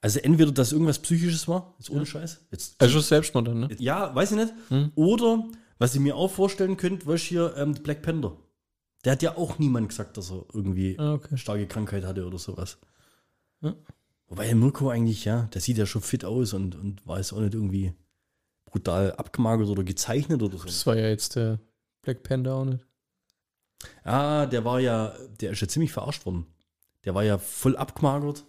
Also 0.00 0.18
entweder, 0.18 0.50
dass 0.50 0.72
irgendwas 0.72 0.98
Psychisches 0.98 1.46
war, 1.48 1.74
ist 1.78 1.90
ohne 1.90 2.06
Scheiß. 2.06 2.46
Jetzt, 2.50 2.74
Also 2.80 2.98
Selbstmord 3.00 3.46
dann, 3.46 3.60
ne? 3.60 3.68
ja, 3.78 4.12
weiß 4.14 4.32
ich 4.32 4.36
nicht. 4.36 4.52
Hm. 4.68 4.90
Oder, 4.96 5.44
was 5.78 5.94
ich 5.94 6.00
mir 6.00 6.16
auch 6.16 6.30
vorstellen 6.30 6.76
könnte, 6.76 7.06
was 7.06 7.20
hier 7.20 7.54
ähm, 7.56 7.74
Black 7.74 8.02
Panther. 8.02 8.36
Der 9.04 9.12
hat 9.12 9.22
ja 9.22 9.36
auch 9.36 9.58
niemand 9.58 9.88
gesagt, 9.88 10.16
dass 10.16 10.30
er 10.30 10.44
irgendwie 10.52 10.98
Ah, 10.98 11.14
okay. 11.14 11.36
starke 11.36 11.66
Krankheit 11.66 12.04
hatte 12.04 12.26
oder 12.26 12.38
sowas. 12.38 12.78
Ja. 13.60 13.74
Wobei 14.28 14.46
der 14.46 14.54
Mirko 14.56 14.88
eigentlich, 14.90 15.24
ja, 15.24 15.42
der 15.52 15.60
sieht 15.60 15.76
ja 15.78 15.86
schon 15.86 16.02
fit 16.02 16.24
aus 16.24 16.52
und, 16.52 16.74
und 16.76 17.06
war 17.06 17.18
jetzt 17.18 17.32
auch 17.32 17.40
nicht 17.40 17.54
irgendwie 17.54 17.92
brutal 18.64 19.12
abgemagert 19.12 19.68
oder 19.68 19.84
gezeichnet 19.84 20.42
oder 20.42 20.56
so. 20.56 20.64
Das 20.64 20.86
war 20.86 20.96
ja 20.96 21.08
jetzt 21.08 21.36
der 21.36 21.58
Black 22.02 22.22
Panther 22.22 22.54
auch 22.54 22.64
nicht. 22.64 22.86
Ah, 24.04 24.46
der 24.46 24.64
war 24.64 24.80
ja, 24.80 25.14
der 25.40 25.50
ist 25.52 25.60
ja 25.60 25.68
ziemlich 25.68 25.92
verarscht 25.92 26.24
worden. 26.24 26.46
Der 27.04 27.14
war 27.14 27.24
ja 27.24 27.36
voll 27.38 27.76
abgemagert. 27.76 28.44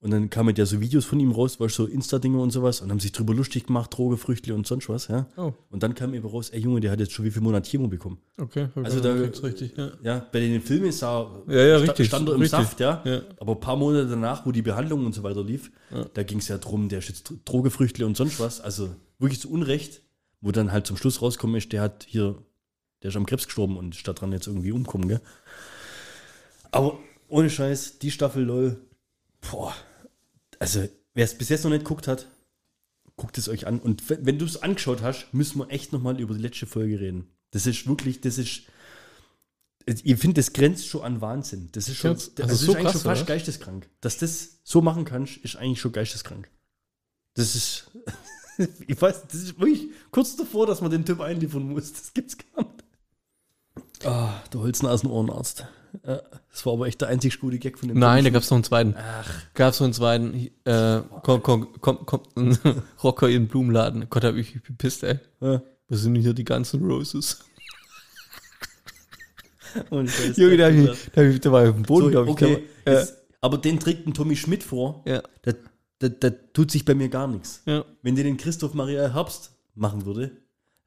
Und 0.00 0.10
dann 0.10 0.28
kamen 0.30 0.54
ja 0.54 0.66
so 0.66 0.80
Videos 0.80 1.04
von 1.06 1.18
ihm 1.18 1.32
raus, 1.32 1.58
weißt 1.58 1.78
du, 1.78 1.86
so 1.86 1.88
Insta-Dinge 1.90 2.38
und 2.38 2.50
sowas 2.50 2.80
und 2.82 2.90
haben 2.90 3.00
sich 3.00 3.12
drüber 3.12 3.34
lustig 3.34 3.66
gemacht, 3.66 3.90
Drogefrüchtli 3.96 4.52
und 4.52 4.66
sonst 4.66 4.88
was, 4.90 5.08
ja. 5.08 5.26
Oh, 5.36 5.52
Und 5.70 5.82
dann 5.82 5.94
kam 5.94 6.12
eben 6.12 6.26
raus, 6.28 6.50
ey 6.50 6.60
Junge, 6.60 6.80
der 6.80 6.90
hat 6.92 7.00
jetzt 7.00 7.12
schon 7.12 7.24
wie 7.24 7.30
viel 7.30 7.40
Monate 7.42 7.68
Chemo 7.70 7.88
bekommen. 7.88 8.18
okay. 8.38 8.68
Also 8.74 9.00
da- 9.00 9.14
richtig, 9.14 9.74
ja. 9.76 9.90
Ja, 10.02 10.26
bei 10.30 10.40
den 10.40 10.60
Filmen 10.60 10.92
sah, 10.92 11.42
Ja, 11.48 11.54
ja, 11.60 11.78
sta- 11.78 11.86
richtig, 11.92 12.08
stand 12.08 12.28
er 12.28 12.34
im 12.34 12.40
richtig. 12.42 12.58
Saft, 12.60 12.78
ja. 12.80 13.02
Ja. 13.06 13.22
Aber 13.38 13.52
ein 13.54 13.60
paar 13.60 13.76
Monate 13.76 14.06
danach, 14.08 14.44
wo 14.44 14.52
die 14.52 14.62
Behandlung 14.62 15.06
und 15.06 15.14
so 15.14 15.22
weiter 15.22 15.42
lief, 15.42 15.72
da 16.14 16.22
ging 16.22 16.38
es 16.38 16.48
ja 16.48 16.58
drum, 16.58 16.88
der 16.90 16.98
ist 16.98 17.08
jetzt 17.08 17.32
Drogefrüchtli 17.46 18.04
und 18.04 18.16
sonst 18.18 18.38
was. 18.38 18.60
Also 18.60 18.94
wirklich 19.18 19.40
zu 19.40 19.50
Unrecht, 19.50 20.02
wo 20.42 20.52
dann 20.52 20.72
halt 20.72 20.86
zum 20.86 20.98
Schluss 20.98 21.22
rauskommen 21.22 21.56
ist, 21.56 21.72
der 21.72 21.80
hat 21.80 22.04
hier, 22.06 22.36
der 23.02 23.08
ist 23.08 23.16
am 23.16 23.24
Krebs 23.26 23.46
gestorben 23.46 23.78
und 23.78 23.96
ist 23.96 24.06
daran 24.06 24.30
jetzt 24.32 24.46
irgendwie 24.46 24.72
umkommen, 24.72 25.08
gell? 25.08 25.20
Aber 26.70 26.98
ohne 27.28 27.48
Scheiß, 27.50 27.98
die 27.98 28.10
Staffel 28.10 28.44
LOL, 28.44 28.76
boah, 29.50 29.74
also 30.58 30.88
wer 31.14 31.24
es 31.24 31.36
bis 31.36 31.48
jetzt 31.48 31.64
noch 31.64 31.70
nicht 31.70 31.84
geguckt 31.84 32.08
hat, 32.08 32.26
guckt 33.16 33.38
es 33.38 33.48
euch 33.48 33.66
an. 33.66 33.80
Und 33.80 34.08
wenn, 34.08 34.38
du 34.38 34.44
es 34.44 34.62
angeschaut 34.62 35.02
hast, 35.02 35.32
müssen 35.32 35.58
wir 35.58 35.70
echt 35.70 35.92
nochmal 35.92 36.20
über 36.20 36.34
die 36.34 36.40
letzte 36.40 36.66
Folge 36.66 37.00
reden. 37.00 37.28
Das 37.50 37.66
ist 37.66 37.86
wirklich, 37.86 38.20
das 38.20 38.38
ist, 38.38 38.62
ich 39.86 40.16
finde, 40.18 40.34
das 40.34 40.52
grenzt 40.52 40.86
schon 40.86 41.02
an 41.02 41.20
Wahnsinn. 41.20 41.70
Das 41.72 41.88
ist 41.88 41.96
schon, 41.96 42.10
Also 42.12 42.32
das 42.34 42.52
ist 42.52 42.60
so 42.60 42.72
eigentlich 42.72 42.84
krass, 42.84 42.92
schon 42.92 43.00
fast 43.02 43.22
oder? 43.22 43.28
geisteskrank. 43.28 43.88
Dass 44.00 44.18
das 44.18 44.58
so 44.64 44.82
machen 44.82 45.04
kannst, 45.04 45.38
ist 45.38 45.56
eigentlich 45.56 45.80
schon 45.80 45.92
geisteskrank. 45.92 46.50
Das 47.34 47.54
ist, 47.54 47.90
ich 48.86 49.00
weiß, 49.00 49.22
das 49.28 49.42
ist 49.42 49.58
wirklich 49.58 49.90
kurz 50.10 50.36
davor, 50.36 50.66
dass 50.66 50.80
man 50.80 50.90
den 50.90 51.04
Typ 51.04 51.20
einliefern 51.20 51.68
muss. 51.68 51.92
Das 51.92 52.12
gibt's 52.12 52.36
gar 52.36 52.64
nicht. 52.64 52.84
Ah, 54.04 54.42
der 54.52 54.60
Holznasen-Ohrenarzt. 54.60 55.66
Ja, 56.06 56.20
Das 56.50 56.64
war 56.66 56.74
aber 56.74 56.86
echt 56.86 57.00
der 57.00 57.08
einzig 57.08 57.40
gute 57.40 57.58
Gag 57.58 57.78
von 57.78 57.88
dem 57.88 57.98
Nein, 57.98 58.24
da 58.24 58.30
gab 58.30 58.42
es 58.42 58.50
noch 58.50 58.56
einen 58.56 58.64
zweiten. 58.64 58.94
Ach, 58.96 59.30
Gab 59.54 59.72
es 59.72 59.80
noch 59.80 59.86
einen 59.86 59.94
zweiten. 59.94 60.34
Äh, 60.64 61.00
komm, 61.22 61.42
komm, 61.42 61.68
komm, 61.80 61.98
komm, 62.06 62.20
ein 62.36 62.58
Rocker 63.02 63.28
in 63.28 63.44
den 63.44 63.48
Blumenladen. 63.48 64.06
Gott, 64.10 64.24
hab 64.24 64.34
ich 64.36 64.62
gepisst, 64.62 65.02
ey. 65.04 65.18
ja. 65.40 65.62
Was 65.88 66.00
sind 66.00 66.14
denn 66.14 66.22
hier 66.22 66.34
die 66.34 66.44
ganzen 66.44 66.84
Roses? 66.84 67.42
Und 69.90 70.10
Junge, 70.36 70.56
da, 70.56 70.66
hab 70.66 70.72
ich, 70.72 70.86
da, 71.14 71.20
hab 71.22 71.28
ich, 71.28 71.40
da 71.40 71.52
war 71.52 71.62
ich 71.64 71.68
auf 71.70 71.74
dem 71.76 71.82
Boden, 71.84 72.04
so, 72.06 72.10
glaube 72.10 72.26
ich. 72.30 72.32
okay, 72.32 72.62
Da 72.84 72.92
ist, 73.00 73.16
aber 73.40 73.58
den 73.58 73.78
trägt 73.78 74.06
ein 74.06 74.14
Tommy 74.14 74.36
Schmidt 74.36 74.62
vor. 74.62 75.02
ja, 75.06 75.22
Da, 75.42 75.52
da, 75.98 76.08
da 76.08 76.30
tut 76.30 76.70
sich 76.70 76.84
bei 76.84 76.94
mir 76.94 77.08
gar 77.08 77.26
nichts. 77.28 77.62
ja. 77.66 77.84
Wenn 78.02 78.14
der 78.16 78.24
den 78.24 78.36
Christoph 78.36 78.74
Maria 78.74 79.12
Herbst 79.12 79.52
machen 79.74 80.06
würde, 80.06 80.32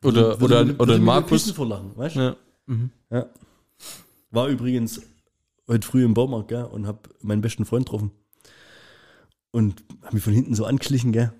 Oder, 0.04 0.40
würde, 0.40 0.44
oder, 0.44 0.58
würde, 0.68 0.74
oder 0.80 0.94
würde 0.94 1.04
Markus. 1.04 1.52
Verlachen, 1.52 1.92
weißt 1.96 2.16
du? 2.16 2.20
Ja. 2.20 2.36
Mhm. 2.66 2.90
Ja. 3.12 3.26
War 4.32 4.48
übrigens 4.48 5.02
heute 5.68 5.88
früh 5.88 6.04
im 6.04 6.14
Baumarkt, 6.14 6.50
gell, 6.50 6.66
und 6.66 6.86
hab 6.86 7.10
meinen 7.22 7.42
besten 7.42 7.66
Freund 7.66 7.86
getroffen. 7.86 8.12
Und 9.52 9.84
hab 10.04 10.14
mich 10.14 10.24
von 10.24 10.34
hinten 10.34 10.56
so 10.56 10.66
angeschlichen, 10.66 11.12
gell. 11.12 11.34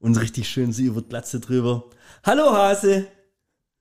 Und 0.00 0.16
richtig 0.16 0.48
schön 0.48 0.72
sie 0.72 0.86
über 0.86 1.00
die 1.00 1.08
Glatze 1.08 1.40
drüber. 1.40 1.88
Hallo 2.24 2.52
Hase! 2.52 3.06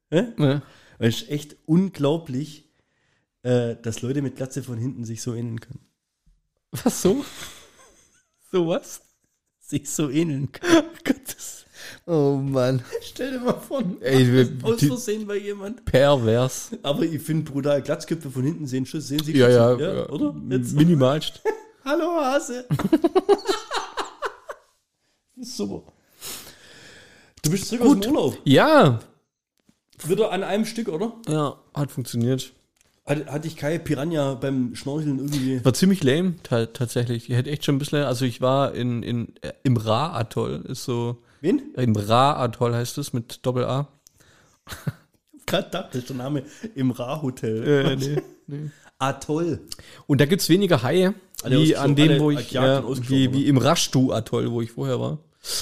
Hä? 0.10 0.34
Ja. 0.38 0.62
Es 1.00 1.24
ist 1.24 1.30
echt 1.30 1.58
unglaublich, 1.66 2.72
äh, 3.42 3.76
dass 3.82 4.02
Leute 4.02 4.22
mit 4.22 4.36
Glatze 4.36 4.62
von 4.62 4.78
hinten 4.78 5.04
sich 5.04 5.22
so 5.22 5.34
ähneln 5.34 5.60
können. 5.60 5.86
Was 6.72 7.02
so? 7.02 7.24
So 8.52 8.68
was? 8.68 9.02
Sich 9.60 9.90
so 9.90 10.12
ähneln 10.12 10.52
können. 10.52 10.88
Gottes. 11.04 11.63
Oh 12.06 12.36
Mann. 12.36 12.84
Stell 13.02 13.32
dir 13.32 13.40
mal 13.40 13.54
vor, 13.54 13.82
Ey, 14.02 14.32
wir- 14.32 14.52
aus 14.64 14.84
Versehen 14.84 15.26
bei 15.26 15.38
jemand. 15.38 15.86
Pervers. 15.86 16.72
Aber 16.84 17.04
ich 17.04 17.22
finde 17.22 17.50
brutal, 17.50 17.82
Glatzköpfe 17.82 18.30
von 18.30 18.44
hinten 18.44 18.68
sehen, 18.68 18.86
schon- 18.86 19.02
sehen 19.02 19.24
sich 19.24 19.36
Ja, 19.36 19.50
ja, 19.50 19.78
ja. 19.80 20.10
oder? 20.10 20.36
Jetzt. 20.50 20.74
Minimalst. 20.74 21.42
Hallo 21.86 22.12
Hase. 22.22 22.66
Super. 25.42 25.84
Du 27.44 27.52
bist 27.52 27.68
zurück 27.68 27.82
aus 27.82 28.00
dem 28.00 28.12
Urlaub. 28.12 28.38
Ja, 28.46 29.00
Wieder 30.06 30.32
an 30.32 30.44
einem 30.44 30.66
Stück, 30.66 30.88
oder? 30.90 31.14
ja, 31.28 31.58
hat 31.74 31.92
funktioniert. 31.92 32.52
Hat, 33.06 33.26
hatte 33.28 33.48
ich 33.48 33.56
keine 33.58 33.80
Piranha 33.80 34.36
beim 34.36 34.76
Schnorcheln 34.76 35.20
irgendwie. 35.20 35.64
War 35.64 35.74
ziemlich 35.74 36.04
lame, 36.04 36.36
ta 36.44 36.66
tatsächlich. 36.68 37.30
Ich 37.30 37.36
hätte 37.36 37.50
echt 37.50 37.66
schon 37.66 37.76
ein 37.76 37.80
bisschen, 37.80 38.04
also 38.04 38.26
ich 38.26 38.40
war 38.42 38.74
in, 38.74 39.04
in, 39.04 39.34
äh, 39.42 39.52
im 39.64 39.76
Ra-Atoll, 39.78 40.66
ist 40.68 40.84
so, 40.86 41.22
Wen? 41.44 41.74
im 41.76 41.94
Ra-Atoll 41.98 42.74
heißt 42.74 42.98
es 43.00 43.12
mit 43.12 43.46
Doppel-A. 43.46 43.90
Gerade 45.46 45.70
dachte 45.70 45.98
ich, 45.98 46.06
der 46.06 46.16
Name 46.16 46.44
im 46.74 46.92
Ra-Hotel. 46.92 47.64
Äh, 47.68 47.96
nee, 47.98 48.22
nee. 48.48 48.70
Atoll. 48.98 49.60
Und 50.08 50.22
da 50.22 50.26
gibt's 50.26 50.48
weniger 50.48 50.84
Haie, 50.84 51.14
Alle 51.44 51.58
wie 51.58 51.76
ausgeschlo- 51.76 51.80
an 51.80 51.96
dem, 51.96 52.20
wo 52.22 52.32
ich, 52.32 52.52
ja, 52.52 52.82
wie, 53.10 53.34
wie 53.34 53.48
im 53.48 53.58
Rashtu-Atoll, 53.58 54.52
wo 54.52 54.62
ich 54.62 54.72
vorher 54.72 55.02
war. 55.02 55.20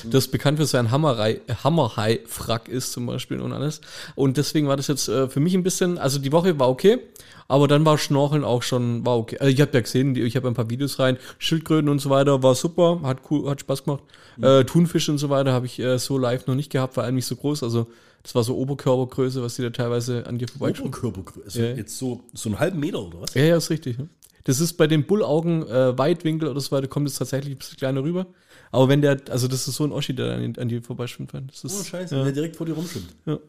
Das 0.09 0.27
bekannt 0.27 0.59
für 0.59 0.65
sein 0.65 0.85
äh, 0.85 1.53
Hammerhai-Frack 1.63 2.67
ist 2.67 2.91
zum 2.91 3.07
Beispiel 3.07 3.39
und 3.39 3.51
alles. 3.51 3.81
Und 4.15 4.37
deswegen 4.37 4.67
war 4.67 4.77
das 4.77 4.87
jetzt 4.87 5.07
äh, 5.07 5.27
für 5.27 5.39
mich 5.39 5.55
ein 5.55 5.63
bisschen, 5.63 5.97
also 5.97 6.19
die 6.19 6.31
Woche 6.31 6.59
war 6.59 6.69
okay, 6.69 6.99
aber 7.47 7.67
dann 7.67 7.83
war 7.83 7.97
Schnorcheln 7.97 8.43
auch 8.43 8.61
schon, 8.61 9.05
war 9.05 9.17
okay. 9.17 9.37
Also 9.39 9.51
ich 9.51 9.59
habe 9.59 9.71
ja 9.73 9.81
gesehen, 9.81 10.15
ich 10.15 10.35
habe 10.35 10.47
ein 10.47 10.53
paar 10.53 10.69
Videos 10.69 10.99
rein, 10.99 11.17
Schildkröten 11.39 11.89
und 11.89 11.99
so 11.99 12.11
weiter, 12.11 12.43
war 12.43 12.53
super, 12.53 13.01
hat 13.03 13.21
cool, 13.31 13.49
hat 13.49 13.61
Spaß 13.61 13.83
gemacht. 13.85 14.03
Mhm. 14.37 14.43
Äh, 14.43 14.63
Thunfisch 14.65 15.09
und 15.09 15.17
so 15.17 15.29
weiter 15.29 15.51
habe 15.51 15.65
ich 15.65 15.79
äh, 15.79 15.97
so 15.97 16.17
live 16.17 16.45
noch 16.45 16.55
nicht 16.55 16.71
gehabt, 16.71 16.93
vor 16.93 17.03
allem 17.03 17.15
nicht 17.15 17.25
so 17.25 17.35
groß. 17.35 17.63
Also 17.63 17.87
das 18.21 18.35
war 18.35 18.43
so 18.43 18.55
Oberkörpergröße, 18.55 19.41
was 19.41 19.55
die 19.55 19.63
da 19.63 19.71
teilweise 19.71 20.27
an 20.27 20.37
dir 20.37 20.47
vorbeigeschoben 20.47 20.91
Oberkörpergröße. 20.93 21.69
Ja. 21.69 21.75
Jetzt 21.75 21.97
so, 21.97 22.21
so 22.33 22.49
einen 22.49 22.59
halben 22.59 22.79
Meter 22.79 23.01
oder 23.01 23.21
was? 23.21 23.33
ja, 23.33 23.43
ja, 23.43 23.57
ist 23.57 23.71
richtig. 23.71 23.97
Ne? 23.97 24.09
Das 24.43 24.59
ist 24.59 24.73
bei 24.73 24.87
den 24.87 25.05
Bullaugen 25.05 25.67
äh, 25.67 25.97
Weitwinkel 25.97 26.49
oder 26.49 26.59
so 26.59 26.71
weiter, 26.71 26.87
kommt 26.87 27.07
es 27.07 27.15
tatsächlich 27.15 27.53
ein 27.55 27.57
bisschen 27.57 27.77
kleiner 27.77 28.03
rüber. 28.03 28.27
Aber 28.71 28.87
wenn 28.89 29.01
der, 29.01 29.19
also 29.29 29.47
das 29.47 29.67
ist 29.67 29.75
so 29.75 29.83
ein 29.83 29.91
Oschi, 29.91 30.13
der 30.15 30.33
an, 30.35 30.55
an 30.57 30.69
dir 30.69 30.81
vorbeischwimmt. 30.81 31.33
Das 31.33 31.63
ist, 31.63 31.79
Oh, 31.79 31.83
scheiße, 31.83 32.15
Ja. 32.15 32.19
wenn 32.19 32.25
der 32.25 32.33
direkt 32.33 32.55
vor 32.55 32.65
dir 32.65 32.73
rumschwimmt. 32.73 33.13
Ja. 33.25 33.39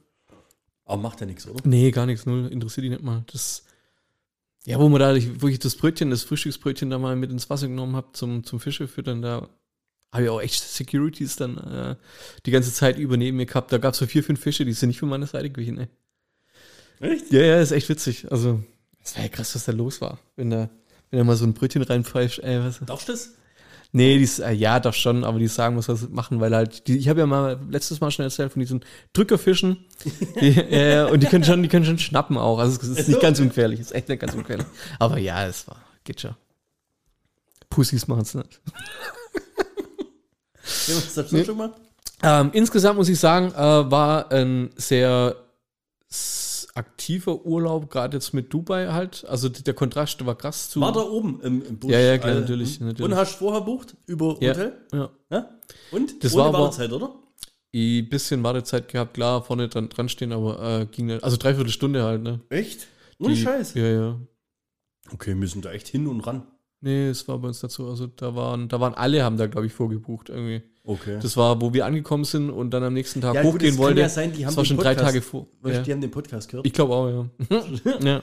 Aber 0.84 1.00
macht 1.00 1.20
ja 1.20 1.26
nichts, 1.26 1.46
oder? 1.48 1.60
Nee, 1.64 1.90
gar 1.92 2.06
nichts, 2.06 2.26
null, 2.26 2.48
interessiert 2.48 2.84
dich 2.84 2.90
nicht 2.90 3.02
mal. 3.02 3.24
Das, 3.32 3.64
ja, 4.64 4.78
wo 4.78 4.88
man 4.88 5.00
da, 5.00 5.16
wo 5.40 5.48
ich 5.48 5.58
das 5.58 5.76
Brötchen, 5.76 6.10
das 6.10 6.22
Frühstücksbrötchen 6.24 6.90
da 6.90 6.98
mal 6.98 7.16
mit 7.16 7.30
ins 7.30 7.48
Wasser 7.50 7.68
genommen 7.68 7.96
habe 7.96 8.08
zum, 8.12 8.44
zum 8.44 8.60
Fische 8.60 8.88
füttern, 8.88 9.22
da 9.22 9.48
habe 10.12 10.24
ich 10.24 10.28
auch 10.28 10.42
echt 10.42 10.60
Securities 10.62 11.36
dann 11.36 11.56
äh, 11.58 11.96
die 12.44 12.50
ganze 12.50 12.72
Zeit 12.72 12.98
über 12.98 13.16
neben 13.16 13.36
mir 13.38 13.46
gehabt. 13.46 13.72
Da 13.72 13.78
gab 13.78 13.94
es 13.94 13.98
so 13.98 14.06
vier, 14.06 14.22
fünf 14.22 14.40
Fische, 14.40 14.64
die 14.64 14.72
sind 14.72 14.88
nicht 14.88 14.98
von 15.00 15.08
meiner 15.08 15.26
Seite 15.26 15.48
gewichen, 15.50 15.78
ey. 15.78 15.88
Echt? 17.00 17.32
Ja, 17.32 17.40
ja, 17.40 17.60
ist 17.60 17.72
echt 17.72 17.88
witzig. 17.88 18.30
Also, 18.30 18.62
es 19.02 19.16
war 19.16 19.22
ja 19.22 19.28
krass, 19.28 19.54
was 19.54 19.64
da 19.64 19.72
los 19.72 20.00
war. 20.00 20.18
Wenn 20.36 20.50
da, 20.50 20.68
wenn 21.12 21.18
da 21.18 21.24
mal 21.24 21.36
so 21.36 21.44
ein 21.44 21.52
Brötchen 21.52 21.82
reinpfeift, 21.82 22.40
ey, 22.40 22.64
was, 22.64 22.80
Darfst 22.84 23.08
du 23.08 23.12
das? 23.12 23.34
Nee, 23.94 24.18
die, 24.18 24.42
äh, 24.42 24.52
ja, 24.52 24.80
doch 24.80 24.94
schon, 24.94 25.22
aber 25.22 25.38
die 25.38 25.48
sagen, 25.48 25.76
was 25.76 25.86
was 25.86 26.08
machen, 26.08 26.40
weil 26.40 26.54
halt, 26.56 26.88
die, 26.88 26.96
ich 26.96 27.10
habe 27.10 27.20
ja 27.20 27.26
mal 27.26 27.60
letztes 27.68 28.00
Mal 28.00 28.10
schon 28.10 28.24
erzählt 28.24 28.50
von 28.50 28.60
diesen 28.60 28.82
Drückerfischen. 29.12 29.84
Die, 30.40 30.48
äh, 30.56 31.10
und 31.10 31.22
die 31.22 31.26
können 31.26 31.44
schon, 31.44 31.62
die 31.62 31.68
können 31.68 31.84
schon 31.84 31.98
schnappen 31.98 32.38
auch. 32.38 32.58
Also 32.58 32.80
es 32.80 32.88
ist 32.88 33.08
nicht 33.08 33.20
ganz 33.20 33.38
ungefährlich, 33.38 33.80
ist 33.80 33.94
echt 33.94 34.08
nicht 34.08 34.20
ganz 34.20 34.32
ungefährlich. 34.32 34.66
Aber 34.98 35.18
ja, 35.18 35.46
es 35.46 35.68
war, 35.68 35.76
geht 36.04 36.22
schon. 36.22 36.34
Pussys 37.68 38.08
machen 38.08 38.22
es 38.22 38.34
nicht. 38.34 38.60
Ja, 40.86 40.94
was 40.94 41.14
sagst 41.14 41.32
du 41.32 41.44
schon 41.44 41.56
mal? 41.56 41.72
Ähm, 42.22 42.50
insgesamt 42.52 42.96
muss 42.96 43.08
ich 43.08 43.18
sagen, 43.18 43.52
äh, 43.52 43.90
war 43.90 44.30
ein 44.30 44.70
sehr 44.76 45.36
aktiver 46.74 47.44
Urlaub, 47.44 47.90
gerade 47.90 48.16
jetzt 48.16 48.32
mit 48.32 48.52
Dubai 48.52 48.88
halt. 48.92 49.24
Also 49.28 49.48
der 49.48 49.74
Kontrast 49.74 50.24
war 50.24 50.36
krass 50.36 50.70
zu. 50.70 50.80
War 50.80 50.92
da 50.92 51.00
oben 51.00 51.40
im, 51.42 51.62
im 51.64 51.78
Busch? 51.78 51.92
Ja, 51.92 51.98
ja, 52.00 52.18
klar, 52.18 52.36
Äh, 52.36 52.40
natürlich, 52.40 52.78
hm? 52.78 52.86
natürlich. 52.88 53.10
Und 53.12 53.16
hast 53.16 53.34
du 53.34 53.38
vorher 53.44 53.60
bucht 53.60 53.96
über 54.06 54.36
ja, 54.40 54.50
Hotel? 54.50 54.72
ja. 54.92 55.10
Ja? 55.30 55.50
Und? 55.90 56.22
Das 56.24 56.34
Ohne 56.34 56.44
war 56.44 56.52
Wartezeit, 56.54 56.92
oder? 56.92 57.14
Ein 57.74 58.08
bisschen 58.10 58.42
Wartezeit 58.42 58.88
gehabt, 58.88 59.14
klar, 59.14 59.42
vorne 59.42 59.68
dran, 59.68 59.88
dran 59.88 60.08
stehen, 60.08 60.32
aber 60.32 60.80
äh, 60.80 60.86
ging 60.86 61.06
nicht. 61.06 61.24
Also 61.24 61.36
dreiviertel 61.38 61.70
Stunde 61.72 62.02
halt, 62.02 62.22
ne? 62.22 62.40
Echt? 62.50 62.86
Ohne 63.18 63.34
Die- 63.34 63.40
Scheiß. 63.42 63.74
Ja, 63.74 63.86
ja. 63.86 64.20
Okay, 65.12 65.34
müssen 65.34 65.62
da 65.62 65.72
echt 65.72 65.88
hin 65.88 66.06
und 66.06 66.20
ran. 66.20 66.46
Nee, 66.80 67.08
es 67.08 67.26
war 67.28 67.38
bei 67.38 67.48
uns 67.48 67.60
dazu. 67.60 67.86
Also 67.88 68.06
da 68.08 68.34
waren, 68.34 68.68
da 68.68 68.80
waren 68.80 68.94
alle, 68.94 69.22
haben 69.22 69.36
da, 69.36 69.46
glaube 69.46 69.66
ich, 69.66 69.72
vorgebucht 69.72 70.28
irgendwie. 70.30 70.62
Okay. 70.84 71.18
Das 71.22 71.36
war, 71.36 71.60
wo 71.60 71.72
wir 71.72 71.86
angekommen 71.86 72.24
sind 72.24 72.50
und 72.50 72.70
dann 72.70 72.82
am 72.82 72.92
nächsten 72.92 73.20
Tag 73.20 73.34
Ja, 73.36 73.42
hochgehen 73.44 73.70
es 73.70 73.76
kann 73.76 73.84
wollte. 73.84 74.00
ja 74.00 74.08
sein, 74.08 74.32
das 74.36 74.56
war 74.56 74.64
schon 74.64 74.76
drei 74.78 74.94
Podcast- 74.94 75.06
Tage 75.06 75.22
vor. 75.22 75.46
Ja. 75.64 75.80
Die 75.80 75.92
haben 75.92 76.00
den 76.00 76.10
Podcast 76.10 76.48
gehört. 76.48 76.66
Ich 76.66 76.72
glaube 76.72 76.94
auch, 76.94 77.08
ja. 77.08 78.00
ja. 78.00 78.22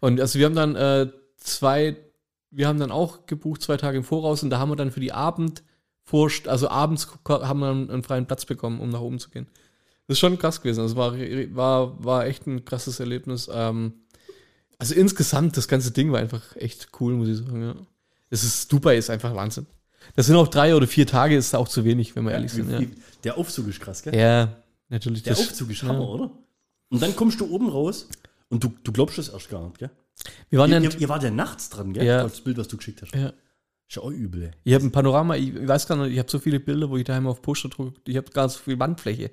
Und 0.00 0.20
also 0.20 0.38
wir 0.38 0.46
haben 0.46 0.54
dann 0.56 0.74
äh, 0.74 1.10
zwei, 1.36 1.96
wir 2.50 2.66
haben 2.66 2.80
dann 2.80 2.90
auch 2.90 3.26
gebucht, 3.26 3.62
zwei 3.62 3.76
Tage 3.76 3.98
im 3.98 4.04
Voraus 4.04 4.42
und 4.42 4.50
da 4.50 4.58
haben 4.58 4.70
wir 4.70 4.76
dann 4.76 4.90
für 4.90 5.00
die 5.00 5.12
Abend, 5.12 5.62
also 6.46 6.68
abends 6.68 7.08
haben 7.28 7.60
wir 7.60 7.66
dann 7.68 7.90
einen 7.90 8.02
freien 8.02 8.26
Platz 8.26 8.44
bekommen, 8.44 8.80
um 8.80 8.88
nach 8.88 9.00
oben 9.00 9.18
zu 9.18 9.30
gehen. 9.30 9.46
Das 10.06 10.14
ist 10.14 10.20
schon 10.20 10.38
krass 10.38 10.60
gewesen. 10.62 10.80
Also 10.80 10.96
war, 10.96 11.14
war, 11.54 12.02
war 12.04 12.26
echt 12.26 12.46
ein 12.46 12.64
krasses 12.64 12.98
Erlebnis. 12.98 13.48
Ähm, 13.52 13.92
also 14.78 14.94
insgesamt, 14.94 15.56
das 15.56 15.68
ganze 15.68 15.90
Ding 15.90 16.10
war 16.10 16.18
einfach 16.20 16.56
echt 16.56 16.88
cool, 16.98 17.12
muss 17.14 17.28
ich 17.28 17.36
sagen, 17.36 17.62
ja. 17.62 17.74
Es 18.30 18.42
ist, 18.42 18.72
Dubai 18.72 18.96
ist 18.96 19.10
einfach 19.10 19.34
Wahnsinn. 19.34 19.66
Das 20.16 20.26
sind 20.26 20.36
auch 20.36 20.48
drei 20.48 20.74
oder 20.74 20.86
vier 20.86 21.06
Tage, 21.06 21.36
ist 21.36 21.54
auch 21.54 21.68
zu 21.68 21.84
wenig, 21.84 22.14
wenn 22.16 22.24
wir 22.24 22.32
ehrlich 22.32 22.52
sind. 22.52 22.70
Ja, 22.70 22.80
Der 23.24 23.38
Aufzug 23.38 23.68
ist 23.68 23.80
krass, 23.80 24.02
gell? 24.02 24.14
ja 24.16 24.48
natürlich. 24.88 25.22
Der 25.22 25.34
das- 25.34 25.48
Aufzug 25.48 25.70
ist 25.70 25.82
ja. 25.82 25.88
Hammer, 25.88 26.08
oder? 26.08 26.30
Und 26.90 27.02
dann 27.02 27.14
kommst 27.14 27.40
du 27.40 27.46
oben 27.50 27.68
raus 27.68 28.08
und 28.48 28.64
du, 28.64 28.72
du 28.82 28.92
glaubst 28.92 29.18
das 29.18 29.28
erst 29.28 29.50
gar 29.50 29.62
nicht, 29.66 29.78
gell? 29.78 29.90
Wir 30.50 30.58
waren 30.58 30.70
Ihr, 30.72 30.80
ja, 30.82 30.90
ihr, 30.90 31.00
ihr 31.00 31.08
wart 31.08 31.22
ja 31.22 31.30
nachts 31.30 31.68
dran, 31.70 31.92
gell? 31.92 32.04
Ja. 32.04 32.22
Das 32.22 32.40
Bild, 32.40 32.56
was 32.58 32.68
du 32.68 32.76
geschickt 32.76 33.02
hast. 33.02 33.14
ja. 33.14 33.32
Ist 33.90 33.96
ja 33.96 34.02
auch 34.02 34.10
übel. 34.10 34.50
Ich 34.64 34.74
habe 34.74 34.84
ein 34.84 34.92
Panorama, 34.92 35.34
ich 35.36 35.66
weiß 35.66 35.86
gar 35.88 35.96
nicht, 35.96 36.12
ich 36.12 36.18
habe 36.18 36.30
so 36.30 36.38
viele 36.38 36.60
Bilder, 36.60 36.90
wo 36.90 36.98
ich 36.98 37.04
daheim 37.04 37.26
auf 37.26 37.40
Poster 37.40 37.70
drücke, 37.70 37.98
ich 38.06 38.18
habe 38.18 38.28
gar 38.32 38.46
so 38.50 38.58
viel 38.58 38.78
Wandfläche. 38.78 39.30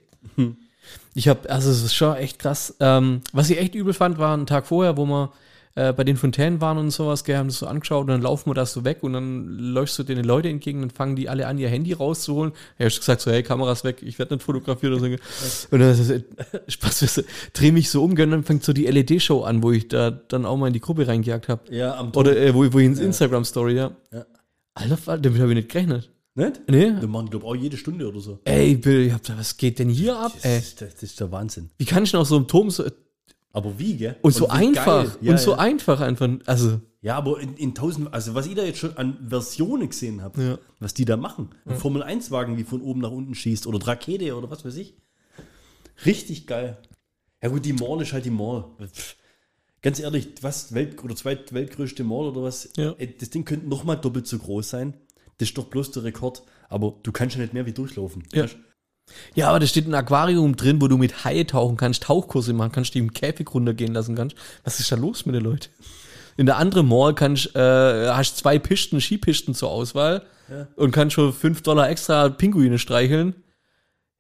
Ich 1.14 1.28
habe, 1.28 1.50
also 1.50 1.72
es 1.72 1.84
ist 1.84 1.94
schon 1.94 2.16
echt 2.16 2.40
krass. 2.40 2.74
Ähm, 2.80 3.20
was 3.34 3.50
ich 3.50 3.58
echt 3.58 3.76
übel 3.76 3.94
fand, 3.94 4.18
war 4.18 4.38
ein 4.38 4.46
Tag 4.46 4.66
vorher, 4.68 4.96
wo 4.98 5.06
wir 5.06 5.34
äh, 5.76 5.94
bei 5.94 6.04
den 6.04 6.18
Fontänen 6.18 6.62
waren 6.62 6.78
und 6.78 6.90
sowas, 6.92 7.24
gell, 7.24 7.38
haben 7.38 7.48
das 7.50 7.60
so 7.60 7.68
angeschaut 7.68 8.02
und 8.02 8.08
dann 8.08 8.22
laufen 8.22 8.50
wir 8.50 8.54
da 8.54 8.66
so 8.66 8.86
weg 8.86 9.00
und 9.02 9.14
dann 9.14 9.46
läufst 9.48 10.00
du 10.00 10.04
den 10.04 10.24
Leuten 10.24 10.48
entgegen 10.48 10.82
und 10.84 10.94
fangen 10.94 11.16
die 11.16 11.28
alle 11.30 11.48
an, 11.48 11.58
ihr 11.58 11.70
Handy 11.70 11.94
rauszuholen. 11.94 12.54
Er 12.78 12.88
hat 12.90 12.96
gesagt 12.98 13.22
so, 13.22 13.30
hey, 13.32 13.44
Kameras 13.44 13.84
weg, 13.84 14.02
ich 14.02 14.18
werde 14.18 14.36
nicht 14.36 14.44
fotografiert 14.44 14.94
oder 14.94 15.02
so. 15.02 15.06
Und 15.72 15.80
dann 15.80 15.92
ist 15.92 16.10
es, 16.10 16.24
Spaß, 16.74 17.24
dreh 17.54 17.72
mich 17.72 17.90
so 17.90 18.04
um, 18.04 18.12
und 18.12 18.18
dann 18.18 18.44
fängt 18.44 18.64
so 18.64 18.74
die 18.74 18.86
LED-Show 18.86 19.44
an, 19.44 19.62
wo 19.64 19.72
ich 19.72 19.88
da 19.88 20.12
dann 20.12 20.46
auch 20.46 20.58
mal 20.58 20.68
in 20.68 20.74
die 20.74 20.80
Gruppe 20.80 21.08
reingejagt 21.08 21.50
habe. 21.50 21.74
Ja, 21.74 21.96
am 21.96 22.12
Oder 22.16 22.38
äh, 22.38 22.54
wo, 22.56 22.72
wo 22.72 22.80
ich 22.80 22.86
ins 22.86 23.00
Instagram-Story, 23.00 23.76
ja. 23.76 23.92
Ja. 24.14 24.26
Alter, 24.74 25.18
damit 25.18 25.42
habe 25.42 25.52
ich 25.52 25.56
nicht 25.58 25.70
gerechnet. 25.70 26.10
Nicht? 26.38 26.62
Nee. 26.70 26.92
Wir 27.00 27.08
machen, 27.08 27.30
glaube 27.30 27.46
ich, 27.46 27.52
auch 27.52 27.56
jede 27.56 27.78
Stunde 27.78 28.08
oder 28.10 28.20
so. 28.20 28.40
Ey, 28.44 28.76
Bill, 28.76 29.08
ich 29.08 29.14
hab 29.14 29.24
da, 29.24 29.38
was 29.38 29.56
geht 29.56 29.80
denn 29.80 29.88
hier 29.90 30.18
ab, 30.20 30.34
Das, 30.36 30.44
ey? 30.44 30.58
ist, 30.58 30.82
das 30.82 31.02
ist 31.02 31.20
der 31.20 31.32
Wahnsinn. 31.32 31.70
Wie 31.78 31.86
kann 31.86 32.04
ich 32.04 32.12
noch 32.12 32.26
so 32.26 32.36
im 32.36 32.48
Turm 32.48 32.70
so, 32.70 32.84
Aber 33.56 33.80
wie, 33.80 33.96
gell? 33.96 34.18
und 34.22 34.34
so 34.34 34.46
wie 34.48 34.50
einfach. 34.50 35.18
Ja, 35.22 35.32
und 35.32 35.40
so 35.40 35.52
ja. 35.52 35.58
einfach 35.60 36.02
einfach, 36.02 36.30
also, 36.46 36.82
Ja, 37.02 37.16
aber 37.16 37.40
in, 37.40 37.56
in 37.56 37.74
tausend, 37.74 38.14
also 38.14 38.36
was 38.36 38.48
ich 38.48 38.54
da 38.56 38.64
jetzt 38.64 38.80
schon 38.80 38.98
an 38.98 39.18
Versionen 39.30 39.88
gesehen 39.90 40.22
habe, 40.22 40.44
Ja. 40.44 40.58
was 40.80 40.94
die 40.94 41.06
da 41.06 41.16
machen. 41.16 41.50
Ein 41.66 41.78
Formel-1-Wagen, 41.78 42.58
wie 42.58 42.66
von 42.66 42.82
oben 42.82 43.00
nach 43.00 43.12
unten 43.12 43.34
schießt 43.34 43.66
oder 43.66 43.86
Rakete 43.88 44.36
oder 44.36 44.50
was 44.52 44.66
weiß 44.66 44.76
ich. 44.76 44.96
Richtig 46.06 46.48
geil. 46.48 46.78
Ja 47.42 47.48
gut, 47.50 47.64
die 47.66 47.74
Mall 47.74 48.02
ist 48.02 48.12
halt 48.12 48.26
die 48.26 48.30
Mall. 48.30 48.66
Pff. 48.84 49.16
Ganz 49.82 50.00
ehrlich, 50.00 50.28
was, 50.42 50.74
Welt- 50.74 51.02
oder 51.04 51.16
zweit 51.16 51.54
weltgrößte 51.54 52.04
Mall 52.04 52.26
oder 52.28 52.44
was? 52.44 52.66
Ey, 52.76 53.16
Das 53.18 53.30
Ding 53.30 53.46
könnte 53.46 53.68
noch 53.70 53.84
mal 53.86 53.96
doppelt 53.96 54.28
so 54.28 54.38
groß 54.38 54.70
sein. 54.70 54.96
Das 55.38 55.50
ist 55.50 55.58
doch 55.58 55.66
bloß 55.66 55.92
der 55.92 56.04
Rekord. 56.04 56.44
Aber 56.70 56.96
du 57.04 57.12
kannst 57.14 57.36
ja 57.36 57.42
nicht 57.42 57.54
mehr 57.54 57.66
wie 57.66 57.72
durchlaufen. 57.72 58.24
Ja. 58.34 58.44
Weißt? 58.44 58.58
Ja, 59.34 59.50
aber 59.50 59.60
da 59.60 59.68
steht 59.68 59.88
ein 59.88 59.94
Aquarium 59.94 60.56
drin, 60.56 60.82
wo 60.82 60.88
du 60.88 60.98
mit 60.98 61.24
Haie 61.26 61.46
tauchen 61.46 61.78
kannst, 61.78 62.04
Tauchkurse 62.04 62.54
machen 62.54 62.72
kannst, 62.72 62.94
die 62.96 63.00
im 63.00 63.12
Käfig 63.14 63.54
runtergehen 63.54 63.94
lassen 63.94 64.16
kannst. 64.16 64.36
Was 64.64 64.80
ist 64.80 64.92
da 64.92 64.96
los 64.96 65.26
mit 65.26 65.36
den 65.36 65.44
Leuten? 65.44 65.70
In 66.38 66.46
der 66.46 66.58
anderen 66.58 66.88
Mall 66.88 67.16
kannst, 67.16 67.56
äh, 67.56 68.10
hast 68.10 68.38
zwei 68.38 68.60
Pisten, 68.60 69.00
Skipisten 69.00 69.54
zur 69.56 69.70
Auswahl 69.70 70.24
Ja. 70.50 70.68
und 70.76 70.92
kannst 70.92 71.14
schon 71.16 71.32
5 71.34 71.62
Dollar 71.62 71.90
extra 71.90 72.28
Pinguine 72.30 72.78
streicheln. 72.78 73.36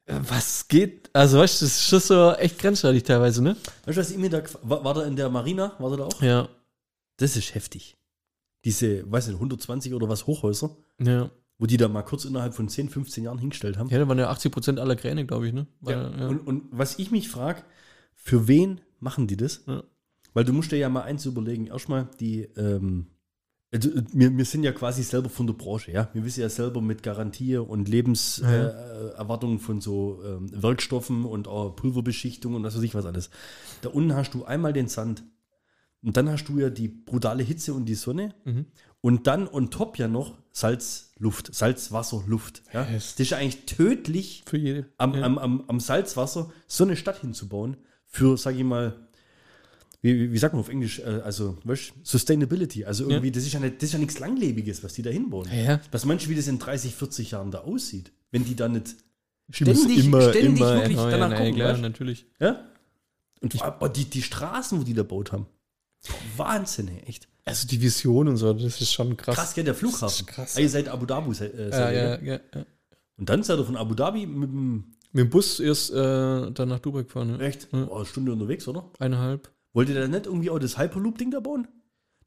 Äh, 0.05 0.15
Was 0.29 0.67
geht? 0.67 1.09
Also, 1.13 1.39
weißt 1.39 1.61
du, 1.61 1.65
das 1.65 1.75
ist 1.75 1.83
schon 1.89 1.99
so 1.99 2.31
echt 2.33 2.59
grenzwertig 2.59 3.03
teilweise, 3.03 3.41
ne? 3.43 3.55
Weißt 3.85 3.97
du, 3.97 4.01
was 4.01 4.11
ich 4.11 4.17
mir 4.17 4.29
da, 4.29 4.41
war, 4.63 4.83
war 4.83 4.93
da 4.93 5.03
in 5.03 5.15
der 5.15 5.29
Marina? 5.29 5.73
War 5.79 5.89
da, 5.91 5.97
da 5.97 6.03
auch? 6.05 6.21
Ja. 6.21 6.47
Das 7.17 7.35
ist 7.37 7.53
heftig. 7.55 7.95
Diese, 8.65 9.09
weiß 9.11 9.27
nicht, 9.27 9.35
120 9.35 9.93
oder 9.93 10.07
was 10.09 10.25
Hochhäuser, 10.27 10.75
Ja. 10.99 11.29
Wo 11.57 11.65
die 11.65 11.77
da 11.77 11.87
mal 11.87 12.01
kurz 12.03 12.25
innerhalb 12.25 12.53
von 12.53 12.67
10, 12.67 12.89
15 12.89 13.23
Jahren 13.23 13.37
hingestellt 13.37 13.77
haben. 13.77 13.89
Ja, 13.89 13.99
da 13.99 14.07
waren 14.07 14.19
ja 14.19 14.29
80% 14.31 14.77
aller 14.79 14.95
Kräne, 14.95 15.25
glaube 15.25 15.47
ich, 15.47 15.53
ne? 15.53 15.67
Weil, 15.81 15.95
Ja. 15.95 16.17
ja. 16.17 16.27
Und, 16.27 16.39
und 16.47 16.63
was 16.71 16.99
ich 16.99 17.11
mich 17.11 17.29
frage, 17.29 17.63
für 18.15 18.47
wen 18.47 18.81
machen 18.99 19.27
die 19.27 19.37
das? 19.37 19.63
Ja. 19.67 19.83
Weil 20.33 20.43
du 20.43 20.51
musst 20.53 20.71
dir 20.71 20.77
ja 20.77 20.89
mal 20.89 21.03
eins 21.03 21.25
überlegen. 21.25 21.67
Erstmal 21.67 22.09
die, 22.19 22.41
ähm, 22.57 23.07
also, 23.71 23.89
wir, 24.13 24.35
wir 24.37 24.45
sind 24.45 24.63
ja 24.63 24.71
quasi 24.73 25.01
selber 25.03 25.29
von 25.29 25.47
der 25.47 25.53
Branche, 25.53 25.91
ja. 25.91 26.09
Wir 26.13 26.23
wissen 26.25 26.41
ja 26.41 26.49
selber 26.49 26.81
mit 26.81 27.03
Garantie 27.03 27.57
und 27.57 27.87
Lebenserwartungen 27.89 29.57
Ja. 29.57 29.61
äh, 29.61 29.65
von 29.65 29.81
so 29.81 30.21
ähm, 30.25 30.49
Werkstoffen 30.51 31.25
und 31.25 31.47
auch 31.47 31.75
Pulverbeschichtung 31.75 32.55
und 32.55 32.63
was 32.63 32.75
weiß 32.75 32.83
ich 32.83 32.95
was 32.95 33.05
alles. 33.05 33.29
Da 33.81 33.89
unten 33.89 34.13
hast 34.15 34.33
du 34.33 34.43
einmal 34.45 34.73
den 34.73 34.87
Sand. 34.87 35.23
Und 36.01 36.17
dann 36.17 36.29
hast 36.29 36.45
du 36.49 36.59
ja 36.59 36.69
die 36.69 36.87
brutale 36.87 37.41
Hitze 37.43 37.73
und 37.73 37.85
die 37.85 37.95
Sonne. 37.95 38.35
Mhm. 38.45 38.65
Und 39.05 39.27
dann 39.27 39.47
on 39.47 39.69
top 39.69 39.99
ja 39.99 40.07
noch 40.07 40.35
Salz, 40.51 41.11
Luft, 41.19 41.53
Salz, 41.53 41.91
Wasser, 41.91 42.23
Luft. 42.25 42.63
Ja? 42.73 42.85
Ja, 42.85 42.93
Das 42.93 43.19
ist 43.19 43.29
ja 43.29 43.37
eigentlich 43.37 43.67
tödlich, 43.67 44.41
Für 44.47 44.57
jede. 44.57 44.87
am, 44.97 45.13
ja. 45.13 45.21
am, 45.21 45.37
am, 45.37 45.63
am 45.67 45.79
Salzwasser 45.79 46.51
so 46.65 46.83
eine 46.85 46.95
Stadt 46.95 47.21
hinzubauen. 47.21 47.77
Für, 48.07 48.35
sag 48.35 48.55
ich 48.55 48.63
mal, 48.63 49.07
wie, 50.01 50.31
wie, 50.31 50.37
sagt 50.39 50.55
man 50.55 50.61
auf 50.61 50.69
Englisch, 50.69 51.01
äh, 51.01 51.21
also 51.23 51.55
weißt, 51.65 51.93
Sustainability. 52.01 52.85
Also 52.85 53.07
irgendwie, 53.07 53.29
das, 53.29 53.43
ist 53.43 53.53
ja 53.53 53.59
nicht, 53.59 53.75
das 53.75 53.89
ist 53.89 53.93
ja 53.93 53.99
nichts 53.99 54.17
Langlebiges, 54.17 54.83
was 54.83 54.93
die 54.93 55.03
da 55.03 55.11
hinbauen. 55.11 55.49
Ja, 55.51 55.73
ja. 55.73 55.81
Was 55.91 56.01
du, 56.01 56.09
wie 56.09 56.35
das 56.35 56.47
in 56.47 56.57
30, 56.57 56.95
40 56.95 57.29
Jahren 57.29 57.51
da 57.51 57.59
aussieht, 57.59 58.11
wenn 58.31 58.43
die 58.43 58.55
da 58.55 58.67
nicht 58.67 58.95
Die 59.49 59.65
muss 59.65 59.83
ständig, 59.83 59.99
ständig 59.99 60.59
wirklich 60.61 60.97
erneuern, 60.97 61.11
danach 61.11 61.29
ja, 61.29 61.37
gucken, 61.37 61.53
klar, 61.53 61.77
natürlich. 61.77 62.25
Ja? 62.39 62.65
Und 63.39 63.61
aber 63.61 63.87
die, 63.87 64.05
die 64.05 64.23
Straßen, 64.23 64.79
wo 64.79 64.83
die 64.83 64.95
da 64.95 65.03
baut 65.03 65.31
haben, 65.31 65.45
Wahnsinn, 66.37 66.87
echt. 67.05 67.27
Also 67.47 67.67
die 67.67 67.79
Vision 67.81 68.27
und 68.27 68.37
so, 68.37 68.51
das 68.53 68.81
ist 68.81 68.91
schon 68.91 69.15
krass. 69.15 69.35
Krass, 69.35 69.53
gell, 69.53 69.63
der 69.63 69.75
Flughafen. 69.75 70.01
Das 70.07 70.19
ist 70.19 70.27
krass. 70.27 70.55
Ah, 70.57 70.61
ihr 70.61 70.69
seid 70.69 70.87
Abu 70.89 71.05
Dhabi. 71.05 71.33
Seid, 71.33 71.53
äh, 71.53 71.65
Ja, 71.65 71.71
seid 71.71 71.93
ihr, 71.95 72.01
ja, 72.03 72.15
gell? 72.17 72.41
ja, 72.53 72.59
ja. 72.59 72.65
Und 73.17 73.29
dann 73.29 73.43
seid 73.43 73.59
ihr 73.59 73.65
von 73.65 73.77
Abu 73.77 73.93
Dhabi 73.93 74.25
mit 74.25 74.49
dem, 74.49 74.95
Mit 75.11 75.25
dem 75.25 75.29
Bus 75.29 75.59
erst 75.59 75.91
äh, 75.91 76.51
dann 76.51 76.69
nach 76.69 76.79
Dubai 76.79 77.03
gefahren. 77.03 77.37
Ne? 77.37 77.45
echt, 77.45 77.67
Ja. 77.71 77.87
oh, 77.89 77.97
eine 77.97 78.05
Stunde 78.05 78.33
unterwegs, 78.33 78.67
oder? 78.67 78.89
Eineinhalb. 78.99 79.49
Wollt 79.73 79.89
ihr 79.89 79.95
da 79.95 80.07
nicht 80.07 80.25
irgendwie 80.25 80.49
auch 80.49 80.59
das 80.59 80.77
Hyperloop-Ding 80.77 81.31
da 81.31 81.39
bauen? 81.39 81.67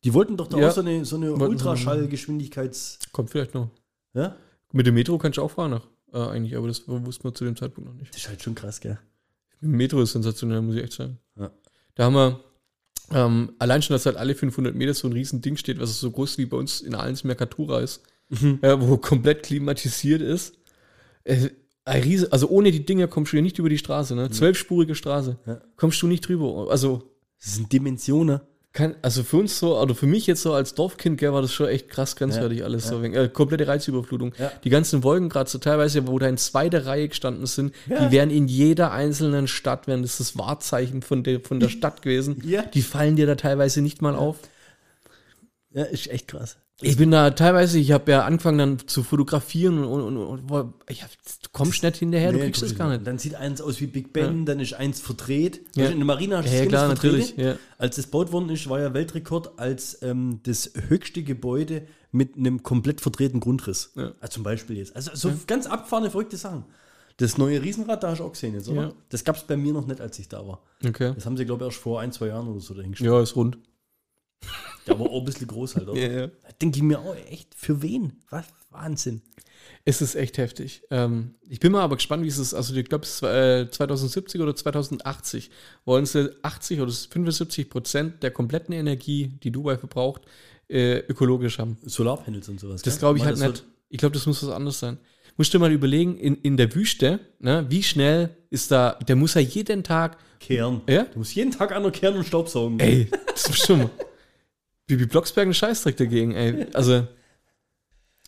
Die 0.05 0.15
wollten 0.15 0.37
doch 0.37 0.47
da 0.47 0.57
Ja. 0.59 0.69
auch 0.69 0.73
so 0.73 0.81
eine, 0.83 1.05
so 1.05 1.17
eine. 1.17 1.33
Ultraschallgeschwindigkeits... 1.33 3.01
Kommt 3.13 3.31
vielleicht 3.31 3.55
noch. 3.55 3.71
Ja? 4.15 4.37
Mit 4.73 4.87
dem 4.87 4.95
Metro 4.95 5.19
kannst 5.19 5.39
du 5.39 5.43
auch 5.43 5.51
fahren, 5.51 5.73
nach, 5.73 5.87
äh, 6.13 6.19
eigentlich, 6.19 6.57
aber 6.57 6.69
das 6.69 6.87
wussten 6.87 7.25
wir 7.25 7.35
zu 7.35 7.45
dem 7.45 7.57
Zeitpunkt 7.57 7.91
noch 7.91 7.97
nicht. 7.97 8.11
Das 8.15 8.21
ist 8.23 8.29
halt 8.29 8.43
schon 8.43 8.55
krass, 8.55 8.81
gell? 8.81 8.99
Mit 9.61 9.73
dem 9.73 9.77
Metro 9.77 10.01
ist 10.03 10.13
sensationell, 10.13 10.61
muss 10.63 10.77
ich 10.77 10.83
echt 10.85 10.93
sagen. 10.93 11.19
Ja. 11.37 11.51
Da 11.95 12.05
haben 12.05 12.15
wir 12.15 12.41
ähm, 13.13 13.53
allein 13.59 13.83
schon, 13.83 13.95
dass 13.95 14.07
halt 14.07 14.17
alle 14.17 14.35
500 14.35 14.75
Meter 14.75 14.95
so 14.95 15.09
ein 15.09 15.13
riesen 15.13 15.41
Ding 15.41 15.57
steht, 15.57 15.81
was 15.81 15.99
so 15.99 16.11
groß 16.11 16.39
wie 16.39 16.47
bei 16.47 16.57
uns 16.57 16.81
in 16.81 16.95
Allens 16.95 17.25
Mercatura 17.25 17.81
ist, 17.81 18.03
Mhm. 18.31 18.59
ja, 18.63 18.79
wo 18.87 18.99
komplett 18.99 19.43
klimatisiert 19.45 20.21
ist. 20.21 20.55
Äh, 21.25 21.49
ein 21.87 22.03
Riese, 22.03 22.31
also 22.31 22.49
ohne 22.51 22.71
die 22.71 22.85
Dinger 22.85 23.07
kommst 23.09 23.33
du 23.33 23.37
hier 23.37 23.43
nicht 23.43 23.59
über 23.59 23.71
die 23.71 23.79
Straße, 23.79 24.15
ne? 24.15 24.29
Zwölfspurige 24.31 24.95
Straße. 24.95 25.39
Ja. 25.47 25.63
Kommst 25.77 26.03
du 26.03 26.07
nicht 26.07 26.29
drüber. 26.29 26.67
Also 26.71 27.11
Das 27.43 27.55
sind 27.55 27.73
Dimensionen. 27.73 28.41
Kann, 28.75 28.95
also 29.01 29.23
für 29.25 29.39
uns 29.39 29.59
so, 29.59 29.81
oder 29.81 29.95
für 29.95 30.07
mich 30.07 30.27
jetzt 30.27 30.43
so 30.43 30.53
als 30.53 30.75
Dorfkind, 30.75 31.19
gell, 31.19 31.33
war 31.33 31.41
das 31.43 31.53
schon 31.53 31.69
echt 31.69 31.89
krass 31.89 32.17
grenzwertig 32.17 32.63
alles. 32.65 32.87
So, 32.87 33.03
wegen, 33.03 33.15
äh, 33.15 33.29
komplette 33.29 33.67
Reizüberflutung. 33.67 34.35
Ja. 34.39 34.53
Die 34.63 34.69
ganzen 34.71 35.03
Wolken 35.03 35.31
gerade 35.31 35.49
so 35.49 35.59
teilweise, 35.59 36.07
wo 36.07 36.19
da 36.19 36.29
in 36.29 36.37
zweiter 36.37 36.85
Reihe 36.87 37.09
gestanden 37.09 37.47
sind, 37.47 37.75
Ja. 37.89 38.05
die 38.05 38.13
wären 38.13 38.31
in 38.31 38.47
jeder 38.47 38.93
einzelnen 38.93 39.49
Stadt, 39.49 39.87
wären 39.87 40.03
das 40.03 40.19
das 40.19 40.37
Wahrzeichen 40.37 41.01
von 41.03 41.25
der, 41.25 41.41
von 41.41 41.61
der 41.61 41.69
Stadt 41.71 42.03
gewesen. 42.03 42.43
Ja. 42.45 42.63
Die 42.63 42.83
fallen 42.83 43.17
dir 43.17 43.27
da 43.27 43.35
teilweise 43.37 43.81
nicht 43.81 44.03
mal 44.03 44.15
auf. 44.15 44.37
Ja, 45.71 45.85
ist 45.85 46.09
echt 46.09 46.29
krass. 46.29 46.59
Ich 46.81 46.97
bin 46.97 47.11
da 47.11 47.31
teilweise, 47.31 47.79
ich 47.79 47.91
habe 47.91 48.13
ja 48.13 48.25
angefangen 48.25 48.59
dann 48.59 48.79
zu 48.87 49.03
fotografieren 49.03 49.83
und, 49.85 50.01
und, 50.01 50.17
und, 50.17 50.51
und 50.51 50.75
ich 50.89 51.03
hab, 51.03 51.11
du 51.11 51.49
kommst 51.51 51.83
nicht 51.83 51.97
hinterher, 51.97 52.31
du 52.31 52.39
Nee, 52.39 52.45
kriegst 52.45 52.61
guck 52.61 52.67
es 52.67 52.73
ich 52.73 52.79
gar 52.79 52.89
nicht. 52.89 53.05
Dann 53.05 53.19
sieht 53.19 53.35
eins 53.35 53.61
aus 53.61 53.81
wie 53.81 53.89
Big 53.89 54.13
Ben, 54.13 54.47
dann 54.47 54.61
ist 54.61 54.75
eins 54.75 55.01
verdreht. 55.01 55.61
Ja. 55.75 55.89
In 55.89 55.97
der 55.97 56.07
Marina 56.07 56.41
du 56.41 56.49
Ja, 56.49 56.61
das 56.61 56.69
klar, 56.69 56.89
das 56.89 56.97
natürlich, 56.97 57.37
ja. 57.37 57.57
Als 57.79 57.97
das 57.97 58.05
gebaut 58.05 58.31
worden 58.31 58.49
ist, 58.51 58.69
war 58.69 58.79
ja 58.81 58.95
Weltrekord 58.95 59.59
als 59.59 60.01
ähm, 60.03 60.39
das 60.45 60.71
höchste 60.89 61.25
Gebäude 61.25 61.83
mit 62.13 62.37
einem 62.37 62.63
komplett 62.63 63.01
verdrehten 63.01 63.41
Grundriss. 63.41 63.93
Ja. 63.97 64.13
Also 64.21 64.35
zum 64.35 64.45
Beispiel 64.45 64.77
jetzt. 64.77 64.95
Also 64.95 65.11
so 65.15 65.33
ganz 65.49 65.67
abgefahrene, 65.67 66.11
verrückte 66.11 66.37
Sachen. 66.37 66.65
Das 67.17 67.37
neue 67.37 67.61
Riesenrad, 67.61 68.05
da 68.05 68.11
hast 68.11 68.19
du 68.19 68.25
auch 68.25 68.33
gesehen 68.33 68.55
jetzt, 68.55 68.69
oder? 68.69 68.83
Ja. 68.83 68.93
Das 69.09 69.25
gab 69.25 69.35
es 69.35 69.43
bei 69.43 69.57
mir 69.57 69.73
noch 69.73 69.89
nicht, 69.89 70.01
als 70.01 70.17
ich 70.21 70.29
da 70.29 70.47
war. 70.47 70.61
Okay. 70.87 71.13
Das 71.13 71.27
haben 71.27 71.37
sie, 71.37 71.45
glaube 71.45 71.65
ich, 71.65 71.73
erst 71.73 71.83
vor 71.83 72.01
ein, 72.01 72.13
zwei 72.13 72.29
Jahren 72.29 72.47
oder 72.47 72.61
so 72.61 72.75
dahingestellt. 72.75 73.11
Ja, 73.11 73.21
ist 73.21 73.35
rund. 73.35 73.59
Der 74.87 74.99
war 74.99 75.07
auch 75.07 75.19
ein 75.21 75.25
bisschen 75.25 75.47
groß 75.47 75.77
halt, 75.77 75.89
oder? 75.89 76.01
Ja, 76.01 76.21
ja. 76.21 76.27
Da 76.27 76.49
denke 76.61 76.79
ich 76.79 76.83
mir 76.83 76.99
auch, 76.99 77.15
echt, 77.31 77.55
für 77.55 77.83
wen? 77.83 78.15
Was? 78.31 78.47
Wahnsinn. 78.71 79.23
Es 79.85 80.03
ist 80.03 80.15
echt 80.15 80.39
heftig. 80.39 80.83
Ähm, 80.91 81.35
ich 81.49 81.61
bin 81.61 81.73
mal 81.73 81.83
aber 81.83 81.97
gespannt, 81.97 82.23
wie 82.23 82.29
es 82.29 82.39
ist. 82.39 82.55
Also, 82.55 82.75
ich 82.75 82.89
glaube, 82.89 83.05
es 83.05 83.23
war 83.23 83.35
äh, 83.35 83.71
2070 83.71 84.41
oder 84.41 84.55
2080 84.55 85.51
wollen 85.85 86.07
sie 86.07 86.35
80 86.43 86.81
oder 86.81 86.93
75 86.93 87.71
Prozent 87.71 88.23
der 88.23 88.31
kompletten 88.31 88.75
Energie, 88.75 89.33
die 89.43 89.51
Dubai 89.51 89.79
verbraucht, 89.79 90.23
äh, 90.69 90.99
ökologisch 91.01 91.59
haben. 91.59 91.79
Solarpanels 91.83 92.49
und 92.49 92.61
sowas. 92.61 92.83
Das 92.83 92.99
glaube 92.99 93.19
ich 93.19 93.25
halt 93.25 93.39
nicht. 93.39 93.65
Ich 93.89 93.99
glaube, 93.99 94.15
das 94.15 94.27
muss 94.27 94.43
was 94.43 94.51
anderes 94.51 94.79
sein. 94.79 94.99
Musst 95.37 95.55
du 95.55 95.59
mal 95.59 95.73
überlegen, 95.73 96.19
in, 96.19 96.37
in 96.37 96.57
der 96.57 96.75
Wüste, 96.75 97.21
ne, 97.39 97.65
wie 97.69 97.83
schnell 97.83 98.37
ist 98.51 98.71
da, 98.71 98.99
der 99.07 99.17
muss 99.17 99.35
ja 99.35 99.41
jeden 99.41 99.85
Tag, 99.85 100.19
Kehren. 100.41 100.83
Ja? 100.89 101.05
Du 101.05 101.19
musst 101.19 101.35
jeden 101.35 101.51
Tag 101.51 101.73
einer 101.73 101.91
kehren 101.91 102.17
und 102.17 102.25
Staubsaugen. 102.25 102.79
ey, 102.81 103.09
das 103.27 103.49
ist 103.49 103.67
schon 103.67 103.79
mal. 103.79 103.91
Bibi 104.89 105.07
Blocksberg 105.07 105.45
einen 105.45 105.55
Scheißdreck 105.55 105.97
dagegen, 105.97 106.33
ey. 106.33 106.67
Also, 106.73 107.07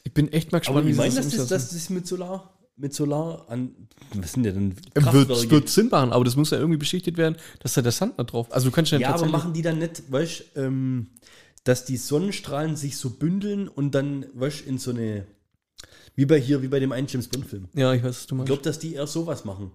ich 0.05 0.15
bin 0.15 0.33
echt 0.33 0.53
mal 0.53 0.59
gespannt, 0.59 0.79
Aber 0.79 0.89
ich 0.89 0.95
sie 0.95 1.01
meine, 1.01 1.15
dass 1.15 1.29
das, 1.29 1.49
dass 1.49 1.71
das 1.71 1.91
mit 1.91 2.07
Solar, 2.07 2.57
mit 2.77 2.95
Solar 2.95 3.47
an, 3.51 3.89
was 4.15 4.33
sind 4.33 4.45
ja 4.45 4.53
denn 4.53 4.77
wird, 4.95 5.51
wird 5.51 5.69
Sinn 5.69 5.89
machen, 5.89 6.13
aber 6.13 6.25
das 6.25 6.37
muss 6.37 6.51
ja 6.51 6.59
irgendwie 6.59 6.79
beschichtet 6.79 7.17
werden, 7.17 7.37
dass 7.59 7.75
da 7.75 7.83
der 7.83 7.93
Sand 7.93 8.19
da 8.19 8.25
drauf. 8.25 8.47
Also 8.51 8.69
du 8.69 8.75
kannst 8.75 8.93
ja, 8.93 8.99
ja, 8.99 9.15
aber 9.15 9.27
machen 9.27 9.53
die 9.53 9.63
dann 9.63 9.79
nicht, 9.79 10.11
weißt 10.11 10.45
ähm, 10.57 11.09
dass 11.65 11.85
die 11.85 11.97
Sonnenstrahlen 11.97 12.77
sich 12.77 12.97
so 12.97 13.11
bündeln 13.11 13.69
und 13.69 13.95
dann, 13.95 14.27
weißt 14.35 14.63
in 14.67 14.79
so 14.79 14.91
eine, 14.93 15.27
wie 16.15 16.25
bei 16.27 16.41
hier, 16.41 16.63
wie 16.63 16.69
bei 16.69 16.81
dem 16.81 16.93
einen 16.93 17.07
James 17.07 17.29
Bond-Film. 17.29 17.69
Ja, 17.75 17.93
ich 17.93 18.03
weiß, 18.03 18.09
was 18.17 18.27
du 18.27 18.35
Ich 18.35 18.39
meinst. 18.39 18.47
glaube, 18.49 18.63
dass 18.63 18.79
die 18.79 18.95
eher 18.95 19.07
sowas 19.07 19.45
machen. 19.45 19.71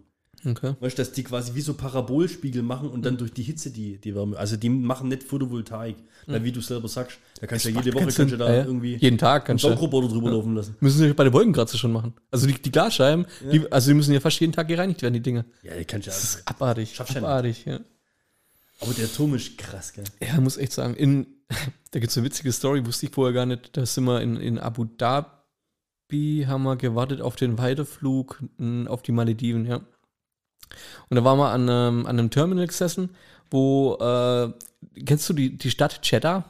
Okay. 0.45 0.75
Weißt 0.79 0.99
dass 0.99 1.11
die 1.11 1.23
quasi 1.23 1.55
wie 1.55 1.61
so 1.61 1.73
Parabolspiegel 1.73 2.61
machen 2.61 2.89
und 2.89 3.03
dann 3.05 3.17
durch 3.17 3.33
die 3.33 3.41
Hitze 3.43 3.71
die, 3.71 3.97
die 3.97 4.13
Wärme. 4.13 4.37
Also 4.37 4.57
die 4.57 4.69
machen 4.69 5.09
nicht 5.09 5.23
Photovoltaik. 5.23 5.95
Weil 6.27 6.43
wie 6.43 6.51
du 6.51 6.61
selber 6.61 6.87
sagst, 6.87 7.17
da 7.39 7.47
kannst 7.47 7.65
du 7.65 7.69
ja 7.69 7.81
jede 7.81 7.93
Woche 7.93 8.03
Kannst 8.03 8.19
du 8.19 8.25
du- 8.25 8.37
da 8.37 8.47
ja, 8.49 8.55
ja. 8.59 8.65
irgendwie 8.65 8.95
Jeden 8.95 9.17
Tag 9.17 9.43
einen 9.43 9.47
kannst 9.59 9.63
du. 9.63 9.69
Saugroboter 9.69 10.07
drüber 10.07 10.31
laufen 10.31 10.55
lassen. 10.55 10.75
Müssen 10.79 10.99
sie 10.99 11.13
bei 11.13 11.23
der 11.23 11.33
Wolkenkratzer 11.33 11.77
schon 11.77 11.91
machen. 11.91 12.13
Also 12.31 12.47
die, 12.47 12.53
die 12.53 12.71
Glasscheiben, 12.71 13.25
die, 13.51 13.71
also 13.71 13.89
die 13.91 13.93
müssen 13.95 14.13
ja 14.13 14.19
fast 14.19 14.39
jeden 14.39 14.53
Tag 14.53 14.67
gereinigt 14.67 15.01
werden, 15.01 15.13
die 15.13 15.21
Dinge. 15.21 15.45
Ja, 15.63 15.75
die 15.75 15.85
kannst 15.85 16.07
du 16.07 16.11
ja. 16.11 16.15
Das 16.15 16.23
ist 16.23 16.47
abartig. 16.47 16.95
Schaffst 16.95 17.15
du 17.15 17.19
ja 17.19 17.25
abartig, 17.25 17.65
ja. 17.65 17.79
Aber 18.81 18.93
der 18.93 19.11
Turm 19.11 19.33
ist 19.35 19.57
krass, 19.57 19.93
gell? 19.93 20.03
Ja, 20.21 20.39
muss 20.41 20.57
echt 20.57 20.73
sagen. 20.73 20.95
In, 20.95 21.27
da 21.91 21.99
gibt 21.99 22.11
es 22.11 22.17
eine 22.17 22.25
witzige 22.25 22.51
Story, 22.51 22.85
wusste 22.85 23.05
ich 23.05 23.11
vorher 23.13 23.33
gar 23.33 23.45
nicht. 23.45 23.75
Da 23.77 23.85
sind 23.85 24.03
wir 24.05 24.19
in, 24.21 24.35
in 24.37 24.57
Abu 24.59 24.85
Dhabi, 24.85 26.45
haben 26.47 26.63
wir 26.63 26.75
gewartet 26.75 27.21
auf 27.21 27.35
den 27.35 27.57
Weiterflug 27.57 28.41
auf 28.87 29.01
die 29.03 29.11
Malediven, 29.11 29.65
ja. 29.65 29.81
Und 31.09 31.15
da 31.17 31.23
waren 31.23 31.37
wir 31.37 31.49
an, 31.49 31.69
einem- 31.69 32.05
an 32.05 32.19
einem 32.19 32.29
Terminal 32.29 32.67
gesessen, 32.67 33.09
wo, 33.51 33.95
äh, 33.99 34.51
kennst 35.05 35.29
du 35.29 35.33
die, 35.33 35.57
die 35.57 35.69
Stadt 35.71 35.99
Jeddah? 36.03 36.45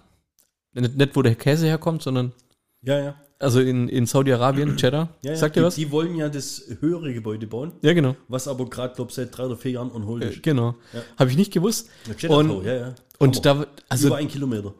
Nicht, 0.73 0.97
nicht, 0.97 1.15
wo 1.15 1.21
der 1.21 1.35
Käse 1.35 1.65
herkommt, 1.67 2.01
sondern, 2.03 2.33
Ja, 2.81 2.99
ja. 2.99 3.15
also 3.39 3.59
in, 3.61 3.87
in 3.89 4.05
Saudi-Arabien, 4.05 4.75
Jeddah. 4.81 5.09
ja, 5.21 5.31
ja. 5.31 5.35
Sagt 5.37 5.55
ihr 5.57 5.63
was? 5.63 5.75
Die 5.75 5.91
wollen 5.91 6.15
ja 6.15 6.29
das 6.29 6.63
höhere 6.79 7.13
Gebäude 7.13 7.47
bauen, 7.47 7.73
ja, 7.81 7.93
genau. 7.93 8.15
was 8.27 8.47
aber 8.47 8.69
gerade, 8.69 8.93
glaube 8.95 9.09
ich, 9.11 9.15
seit 9.15 9.35
drei 9.37 9.45
oder 9.45 9.57
vier 9.57 9.71
Jahren 9.71 9.91
on 9.91 10.05
hold 10.05 10.23
Äh, 10.23 10.29
ist. 10.31 10.43
genau. 10.43 10.75
Ja. 10.93 11.01
Habe 11.17 11.29
ich 11.31 11.37
nicht 11.37 11.53
gewusst. 11.53 11.89
Jeddah 12.17 12.35
und- 12.37 12.47
Tower, 12.49 12.63
ja, 12.63 12.73
ja. 12.73 12.81
Hammer. 12.85 12.95
Und 13.19 13.45
da, 13.45 13.65
also 13.87 14.07
Über 14.07 14.17
ein 14.17 14.27
Kilometer. 14.27 14.73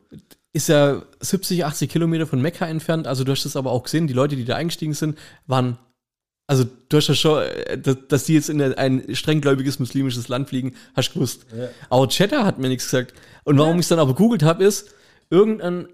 ist 0.52 0.68
ja 0.68 1.02
70, 1.22 1.64
80 1.64 1.90
Kilometer 1.90 2.28
von 2.28 2.42
Mekka 2.42 2.66
entfernt. 2.68 3.08
Also 3.08 3.24
du 3.24 3.32
hast 3.32 3.46
es 3.46 3.56
aber 3.56 3.72
auch 3.72 3.84
gesehen, 3.84 4.08
die 4.08 4.14
Leute, 4.14 4.36
die 4.36 4.44
da 4.44 4.56
eingestiegen 4.56 4.94
sind, 4.94 5.18
waren, 5.48 5.78
also 6.48 6.66
du 6.90 6.98
hast 6.98 7.08
ja 7.08 7.16
schon, 7.16 7.42
äh, 7.42 7.78
dass, 7.78 7.98
dass 8.08 8.24
die 8.26 8.34
jetzt 8.36 8.50
in 8.50 8.62
ein 8.62 9.16
strenggläubiges 9.16 9.80
muslimisches 9.80 10.28
Land 10.28 10.50
fliegen, 10.50 10.76
hast 10.96 11.10
du 11.10 11.14
gewusst. 11.16 11.46
Ja. 11.56 11.70
Aber 11.90 12.08
Cheddar 12.08 12.46
hat 12.46 12.60
mir 12.60 12.70
nichts 12.70 12.86
gesagt. 12.86 13.14
Und 13.44 13.58
warum 13.58 13.76
ich 13.76 13.82
es 13.82 13.90
dann 13.90 14.00
aber 14.00 14.14
googelt 14.14 14.44
habe, 14.44 14.64
ist, 14.64 14.94
irgendein 15.30 15.88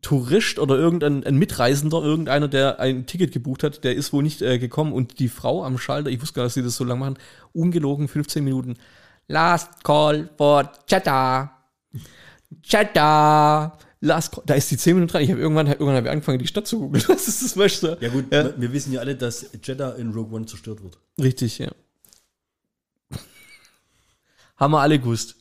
Tourist 0.00 0.58
oder 0.58 0.76
irgendein 0.76 1.24
ein 1.24 1.36
Mitreisender, 1.36 2.02
irgendeiner, 2.02 2.48
der 2.48 2.80
ein 2.80 3.06
Ticket 3.06 3.32
gebucht 3.32 3.62
hat, 3.62 3.84
der 3.84 3.94
ist 3.94 4.12
wohl 4.12 4.22
nicht 4.22 4.42
äh, 4.42 4.58
gekommen 4.58 4.92
und 4.92 5.18
die 5.20 5.28
Frau 5.28 5.64
am 5.64 5.78
Schalter, 5.78 6.10
ich 6.10 6.20
wusste 6.20 6.34
gar 6.34 6.44
nicht, 6.44 6.50
dass 6.50 6.54
sie 6.54 6.62
das 6.62 6.76
so 6.76 6.84
lange 6.84 7.00
machen, 7.00 7.18
ungelogen 7.52 8.08
15 8.08 8.42
Minuten. 8.42 8.74
Last 9.28 9.84
call 9.84 10.28
for 10.36 10.70
Cheddar. 10.86 11.68
Cheddar. 12.62 13.78
Last 14.04 14.32
call. 14.32 14.42
Da 14.46 14.54
ist 14.54 14.68
die 14.70 14.76
10 14.76 14.94
Minuten 14.96 15.12
dran. 15.12 15.22
Ich 15.22 15.30
habe 15.30 15.40
irgendwann, 15.40 15.68
irgendwann 15.68 15.94
habe 15.94 16.08
ich 16.08 16.12
angefangen, 16.12 16.40
die 16.40 16.46
Stadt 16.48 16.66
zu 16.66 16.80
googeln. 16.80 17.04
Was 17.08 17.28
ist 17.28 17.40
das, 17.42 17.56
du? 17.84 17.96
Ja 18.00 18.08
gut, 18.08 18.32
Ja. 18.32 18.52
wir 18.60 18.72
wissen 18.72 18.92
ja 18.92 19.00
alle, 19.00 19.14
dass 19.14 19.46
Jeddah 19.62 19.94
in 19.94 20.10
Rogue 20.12 20.34
One 20.36 20.44
zerstört 20.46 20.82
wird. 20.82 20.98
Richtig, 21.20 21.58
ja. 21.58 21.70
Haben 24.56 24.72
wir 24.72 24.80
alle 24.80 24.98
gewusst. 24.98 25.36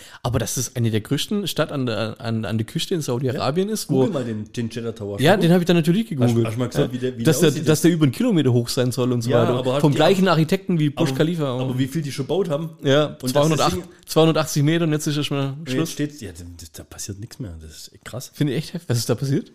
Ja. 0.00 0.18
Aber 0.22 0.38
dass 0.38 0.56
es 0.56 0.76
eine 0.76 0.90
der 0.90 1.00
größten 1.00 1.46
Stadt 1.46 1.72
an 1.72 1.86
der, 1.86 2.20
an, 2.20 2.44
an 2.44 2.58
der 2.58 2.66
Küste 2.66 2.94
in 2.94 3.00
Saudi-Arabien 3.00 3.68
ist, 3.68 3.88
wo. 3.90 3.98
Google 4.00 4.12
mal 4.12 4.24
den, 4.24 4.52
den 4.52 4.68
Jeddah 4.70 4.92
Tower. 4.92 5.20
Ja, 5.20 5.36
den 5.36 5.50
habe 5.52 5.60
ich 5.62 5.66
dann 5.66 5.76
natürlich 5.76 6.08
gegoogelt. 6.08 6.36
Hast- 6.46 6.52
hast 6.52 6.58
mal 6.58 6.68
gesagt, 6.68 6.92
wie 6.92 6.98
der- 6.98 7.16
wie 7.18 7.22
dass, 7.22 7.40
der 7.40 7.50
dass 7.50 7.82
der 7.82 7.90
über 7.90 8.04
einen 8.04 8.12
Kilometer 8.12 8.52
hoch 8.52 8.68
sein 8.68 8.92
soll 8.92 9.12
und 9.12 9.22
so 9.22 9.30
Ja, 9.30 9.42
weiter. 9.42 9.58
aber 9.58 9.80
Vom 9.80 9.94
gleichen 9.94 10.28
Architekten 10.28 10.78
wie 10.78 10.90
Burj 10.90 11.08
aber, 11.10 11.16
Khalifa. 11.18 11.58
aber 11.60 11.78
wie 11.78 11.86
viel 11.86 12.02
die 12.02 12.12
schon 12.12 12.26
gebaut 12.26 12.48
haben? 12.48 12.70
ja, 12.82 13.06
und 13.06 13.22
das 13.22 13.32
208, 13.32 13.72
Ding- 13.76 13.84
280 14.06 14.62
Meter 14.62 14.84
und 14.84 14.92
jetzt 14.92 15.06
ist 15.06 15.16
erstmal 15.16 15.54
Schluss. 15.66 15.92
steht's, 15.92 16.20
ja, 16.20 16.30
das, 16.32 16.72
da 16.72 16.84
passiert 16.84 17.20
nichts 17.20 17.38
mehr. 17.38 17.54
Das 17.60 17.70
ist 17.70 17.92
echt 17.94 18.04
krass. 18.04 18.30
Finde 18.34 18.52
ich 18.54 18.58
echt 18.58 18.74
heftig. 18.74 18.88
Was 18.90 18.98
ist 18.98 19.08
da 19.08 19.14
passiert? 19.14 19.52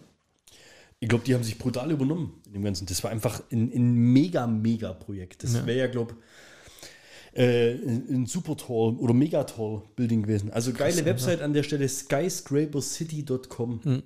Ich 1.02 1.10
glaube, 1.10 1.24
die 1.26 1.34
haben 1.36 1.44
sich 1.44 1.58
brutal 1.58 1.92
übernommen 1.92 2.34
in 2.48 2.54
dem 2.54 2.64
Ganzen. 2.64 2.86
Das 2.86 3.04
war 3.04 3.12
einfach 3.12 3.42
ein, 3.52 3.72
ein 3.76 3.94
mega, 3.94 4.48
mega 4.48 4.94
Projekt. 4.94 5.44
Das 5.44 5.54
Ja. 5.54 5.66
wäre 5.66 5.78
ja, 5.80 5.88
glaube 5.88 6.16
äh, 7.36 7.74
ein 7.74 8.26
super 8.26 8.56
tall 8.58 8.96
oder 8.98 9.14
mega 9.14 9.44
tall 9.44 9.84
Building 9.96 10.24
gewesen. 10.24 10.52
Also 10.52 10.72
geile 10.74 11.04
Website 11.06 11.42
an 11.42 11.54
der 11.54 11.64
Stelle 11.64 11.88
skyscrapercity.com. 11.88 13.82
Mhm. 13.84 14.04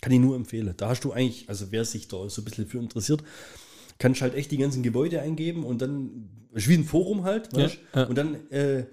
Kann 0.00 0.12
ich 0.12 0.20
nur 0.20 0.36
empfehlen. 0.36 0.72
Da 0.76 0.88
hast 0.88 1.00
du 1.02 1.12
eigentlich, 1.12 1.48
also 1.48 1.66
wer 1.72 1.84
sich 1.84 2.06
da 2.06 2.28
so 2.28 2.40
ein 2.42 2.44
bisschen 2.44 2.66
für 2.66 2.78
interessiert, 2.78 3.24
kannst 3.98 4.22
halt 4.22 4.34
echt 4.34 4.52
die 4.52 4.58
ganzen 4.58 4.84
Gebäude 4.84 5.20
eingeben 5.20 5.64
und 5.64 5.82
dann, 5.82 6.28
ist 6.54 6.68
wie 6.68 6.74
ein 6.74 6.84
Forum 6.84 7.24
halt, 7.24 7.48
Ja, 7.56 7.64
weißt? 7.64 7.78
ja. 7.94 8.04
und 8.04 8.16
dann 8.16 8.48
äh, 8.50 8.84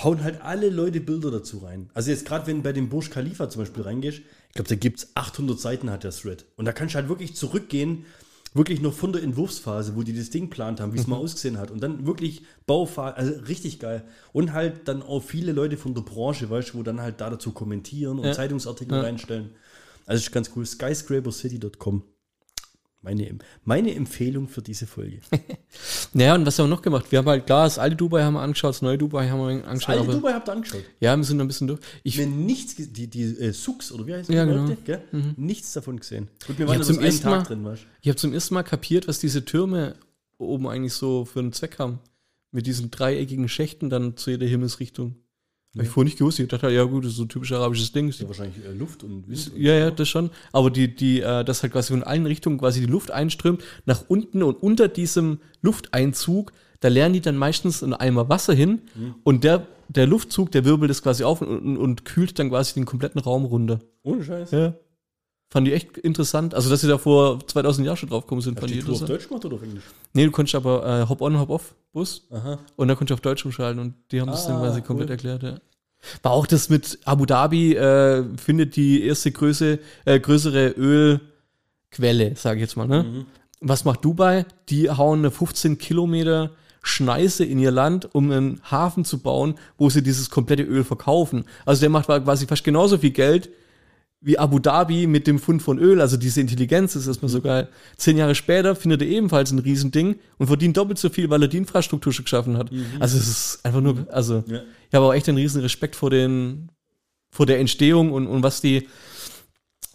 hauen 0.00 0.22
halt 0.22 0.40
alle 0.42 0.70
Leute 0.70 1.00
Bilder 1.00 1.32
dazu 1.32 1.58
rein. 1.58 1.90
Also 1.92 2.12
jetzt 2.12 2.24
gerade, 2.24 2.46
wenn 2.46 2.58
du 2.58 2.62
bei 2.62 2.72
dem 2.72 2.88
Burj 2.88 3.10
Khalifa 3.10 3.50
zum 3.50 3.62
Beispiel 3.62 3.82
reingehst, 3.82 4.18
ich 4.20 4.54
glaube, 4.54 4.68
da 4.68 4.76
gibt 4.76 5.00
es 5.00 5.10
800 5.16 5.58
Seiten 5.58 5.90
hat 5.90 6.04
der 6.04 6.12
Thread. 6.12 6.46
Und 6.56 6.66
da 6.66 6.72
kannst 6.72 6.94
du 6.94 6.98
halt 7.00 7.08
wirklich 7.08 7.34
zurückgehen, 7.34 8.04
wirklich 8.54 8.80
noch 8.80 8.92
von 8.94 9.12
der 9.12 9.22
Entwurfsphase, 9.22 9.94
wo 9.96 10.02
die 10.02 10.12
das 10.14 10.30
Ding 10.30 10.44
geplant 10.44 10.80
haben, 10.80 10.92
wie 10.94 10.98
es 10.98 11.06
Mhm. 11.06 11.12
mal 11.12 11.16
ausgesehen 11.18 11.58
hat. 11.58 11.70
Und 11.70 11.80
dann 11.82 12.06
wirklich 12.06 12.42
Bauphase, 12.66 13.16
also 13.16 13.32
richtig 13.46 13.78
geil. 13.78 14.04
Und 14.32 14.52
halt 14.52 14.88
dann 14.88 15.02
auch 15.02 15.20
viele 15.22 15.52
Leute 15.52 15.76
von 15.76 15.94
der 15.94 16.02
Branche, 16.02 16.48
weißt 16.50 16.70
du, 16.74 16.78
wo 16.78 16.82
dann 16.82 17.00
halt 17.00 17.20
da 17.20 17.30
dazu 17.30 17.52
kommentieren 17.52 18.18
und 18.18 18.26
Ja. 18.26 18.32
Zeitungsartikel 18.32 18.96
Ja. 18.96 19.02
reinstellen. 19.02 19.50
Also 20.06 20.20
ist 20.22 20.32
ganz 20.32 20.50
cool. 20.56 20.64
Skyscrapercity.com. 20.64 22.02
Meine, 23.00 23.38
meine 23.64 23.94
Empfehlung 23.94 24.48
für 24.48 24.60
diese 24.60 24.86
Folge. 24.86 25.20
Naja, 26.14 26.34
und 26.34 26.46
was 26.46 26.58
haben 26.58 26.66
wir 26.68 26.74
noch 26.74 26.82
gemacht? 26.82 27.12
Wir 27.12 27.18
haben 27.18 27.26
halt, 27.28 27.44
klar, 27.46 27.64
das 27.64 27.78
alte 27.78 27.94
Dubai 27.94 28.22
haben 28.22 28.32
wir 28.34 28.40
angeschaut, 28.40 28.70
das 28.70 28.82
neue 28.82 28.96
Dubai 28.98 29.28
haben 29.28 29.38
wir 29.40 29.68
angeschaut. 29.68 29.90
Alte 29.90 30.04
aber, 30.04 30.12
Dubai 30.14 30.32
habt 30.32 30.48
ihr 30.48 30.52
angeschaut. 30.52 30.82
Ja, 31.00 31.14
wir 31.16 31.22
sind 31.24 31.40
ein 31.40 31.46
bisschen 31.46 31.68
durch. 31.68 31.80
Ich, 32.02 32.16
mir 32.18 32.26
nichts, 32.26 32.74
die, 32.76 33.06
die 33.06 33.22
äh, 33.22 33.52
Sux 33.52 33.92
oder 33.92 34.06
wie 34.06 34.14
heißt 34.14 34.28
die 34.30 34.32
Ja, 34.32 34.44
genau. 34.46 34.62
Leute, 34.66 34.76
gell? 34.84 35.02
Nichts 35.36 35.72
davon 35.74 35.98
gesehen. 35.98 36.28
Gut, 36.46 36.58
wir 36.58 36.64
Ich 36.66 36.70
waren 36.72 36.82
zum 36.82 36.98
ersten 37.00 37.28
Mal- 37.28 37.42
drin, 37.42 37.64
weißt 37.64 37.86
ich 38.00 38.08
habe 38.08 38.16
zum 38.16 38.32
ersten 38.32 38.54
Mal 38.54 38.62
kapiert, 38.62 39.06
was 39.06 39.18
diese 39.18 39.44
Türme 39.44 39.94
oben 40.38 40.66
eigentlich 40.66 40.94
so 40.94 41.24
für 41.26 41.40
einen 41.40 41.52
Zweck 41.52 41.78
haben. 41.78 42.00
Mit 42.50 42.66
diesen 42.66 42.90
dreieckigen 42.90 43.48
Schächten 43.48 43.90
dann 43.90 44.16
zu 44.16 44.30
jeder 44.30 44.46
Himmelsrichtung. 44.46 45.16
Hab 45.78 45.84
ich 45.86 45.90
vorher 45.90 46.04
nicht 46.06 46.18
gewusst. 46.18 46.38
Ich 46.38 46.48
dachte, 46.48 46.68
ja 46.70 46.84
gut, 46.84 47.04
das 47.04 47.12
ist 47.12 47.16
so 47.18 47.24
ein 47.24 47.28
typisch 47.28 47.52
arabisches 47.52 47.92
Ding. 47.92 48.10
Ja, 48.10 48.26
wahrscheinlich 48.28 48.56
äh, 48.64 48.72
Luft 48.72 49.02
und 49.04 49.28
Wind. 49.28 49.52
Ja, 49.56 49.74
ja, 49.74 49.90
das 49.90 50.08
schon. 50.08 50.30
Aber 50.52 50.70
die, 50.70 50.94
die, 50.94 51.20
äh, 51.20 51.44
das 51.44 51.62
halt 51.62 51.72
quasi 51.72 51.92
von 51.92 52.02
allen 52.02 52.26
Richtungen 52.26 52.58
quasi 52.58 52.80
die 52.80 52.86
Luft 52.86 53.10
einströmt, 53.10 53.62
nach 53.86 54.04
unten 54.08 54.42
und 54.42 54.56
unter 54.62 54.88
diesem 54.88 55.38
Lufteinzug, 55.62 56.52
da 56.80 56.88
lernen 56.88 57.14
die 57.14 57.20
dann 57.20 57.36
meistens 57.36 57.82
einen 57.82 57.94
Eimer 57.94 58.28
Wasser 58.28 58.54
hin 58.54 58.82
und 59.24 59.44
der, 59.44 59.66
der 59.88 60.06
Luftzug, 60.06 60.52
der 60.52 60.64
wirbelt 60.64 60.90
das 60.90 61.02
quasi 61.02 61.24
auf 61.24 61.40
und, 61.40 61.48
und, 61.48 61.76
und 61.76 62.04
kühlt 62.04 62.38
dann 62.38 62.50
quasi 62.50 62.74
den 62.74 62.84
kompletten 62.84 63.20
Raum 63.20 63.44
runter. 63.44 63.80
Ohne 64.02 64.22
Scheiß. 64.22 64.50
Ja. 64.52 64.74
Fand 65.50 65.66
ich 65.66 65.72
echt 65.72 65.96
interessant. 65.96 66.54
Also, 66.54 66.68
dass 66.68 66.82
sie 66.82 66.88
da 66.88 66.98
vor 66.98 67.40
2000 67.46 67.86
Jahren 67.86 67.96
schon 67.96 68.10
drauf 68.10 68.24
gekommen 68.24 68.42
sind, 68.42 68.56
Hast 68.56 68.60
fand 68.60 68.70
du 68.70 68.74
ich 68.74 68.80
die 68.80 68.86
Tour 68.86 68.94
auf 68.96 69.00
interessant. 69.00 69.20
Deutsch 69.22 69.28
gemacht 69.28 69.44
oder 69.46 69.54
auf 69.56 69.62
Englisch? 69.62 69.84
Nee, 70.12 70.26
du 70.26 70.30
konntest 70.30 70.54
aber 70.54 70.86
äh, 71.04 71.08
Hop-on, 71.08 71.38
Hop-off-Bus 71.38 72.26
Aha. 72.30 72.58
und 72.76 72.88
da 72.88 72.94
konntest 72.94 73.10
du 73.10 73.14
auf 73.14 73.20
Deutsch 73.22 73.46
umschalten 73.46 73.80
und 73.80 73.94
die 74.12 74.20
haben 74.20 74.28
das 74.30 74.46
dann 74.46 74.56
Ah, 74.56 74.60
quasi 74.60 74.82
komplett 74.82 75.08
cool. 75.08 75.12
erklärt, 75.12 75.42
ja. 75.42 75.58
War 76.22 76.32
auch 76.32 76.46
das 76.46 76.68
mit 76.68 76.98
Abu 77.04 77.26
Dhabi, 77.26 77.74
äh, 77.74 78.24
findet 78.36 78.76
die 78.76 79.02
erste 79.02 79.32
Größe, 79.32 79.78
äh, 80.04 80.20
größere 80.20 80.68
Ölquelle, 80.70 82.36
sage 82.36 82.56
ich 82.56 82.62
jetzt 82.62 82.76
mal. 82.76 82.88
Ne? 82.88 83.02
Mhm. 83.02 83.26
Was 83.60 83.84
macht 83.84 84.04
Dubai? 84.04 84.46
Die 84.68 84.90
hauen 84.90 85.20
eine 85.20 85.30
15 85.30 85.78
Kilometer 85.78 86.52
Schneise 86.82 87.44
in 87.44 87.58
ihr 87.58 87.72
Land, 87.72 88.14
um 88.14 88.30
einen 88.30 88.60
Hafen 88.70 89.04
zu 89.04 89.18
bauen, 89.18 89.56
wo 89.76 89.90
sie 89.90 90.02
dieses 90.02 90.30
komplette 90.30 90.62
Öl 90.62 90.84
verkaufen. 90.84 91.44
Also 91.66 91.80
der 91.80 91.90
macht 91.90 92.06
quasi 92.06 92.46
fast 92.46 92.64
genauso 92.64 92.98
viel 92.98 93.10
Geld 93.10 93.50
wie 94.20 94.36
Abu 94.38 94.58
Dhabi 94.58 95.06
mit 95.06 95.26
dem 95.28 95.38
Fund 95.38 95.62
von 95.62 95.78
Öl, 95.78 96.00
also 96.00 96.16
diese 96.16 96.40
Intelligenz 96.40 96.96
ist 96.96 97.06
erstmal 97.06 97.28
so 97.28 97.40
geil. 97.40 97.68
Zehn 97.96 98.16
Jahre 98.16 98.34
später 98.34 98.74
findet 98.74 99.02
er 99.02 99.08
ebenfalls 99.08 99.52
ein 99.52 99.60
Riesending 99.60 100.16
und 100.38 100.46
verdient 100.48 100.76
doppelt 100.76 100.98
so 100.98 101.08
viel, 101.08 101.30
weil 101.30 101.42
er 101.42 101.48
die 101.48 101.58
Infrastruktur 101.58 102.12
schon 102.12 102.24
geschaffen 102.24 102.56
hat. 102.58 102.70
Also 102.98 103.16
es 103.16 103.28
ist 103.28 103.64
einfach 103.64 103.80
nur, 103.80 104.06
also 104.10 104.42
Ja. 104.48 104.62
ich 104.88 104.94
habe 104.94 105.06
auch 105.06 105.14
echt 105.14 105.28
einen 105.28 105.38
riesen 105.38 105.62
Respekt 105.62 105.94
vor 105.94 106.10
den, 106.10 106.68
vor 107.30 107.46
der 107.46 107.60
Entstehung 107.60 108.12
und, 108.12 108.26
und 108.26 108.42
was 108.42 108.60
die, 108.60 108.88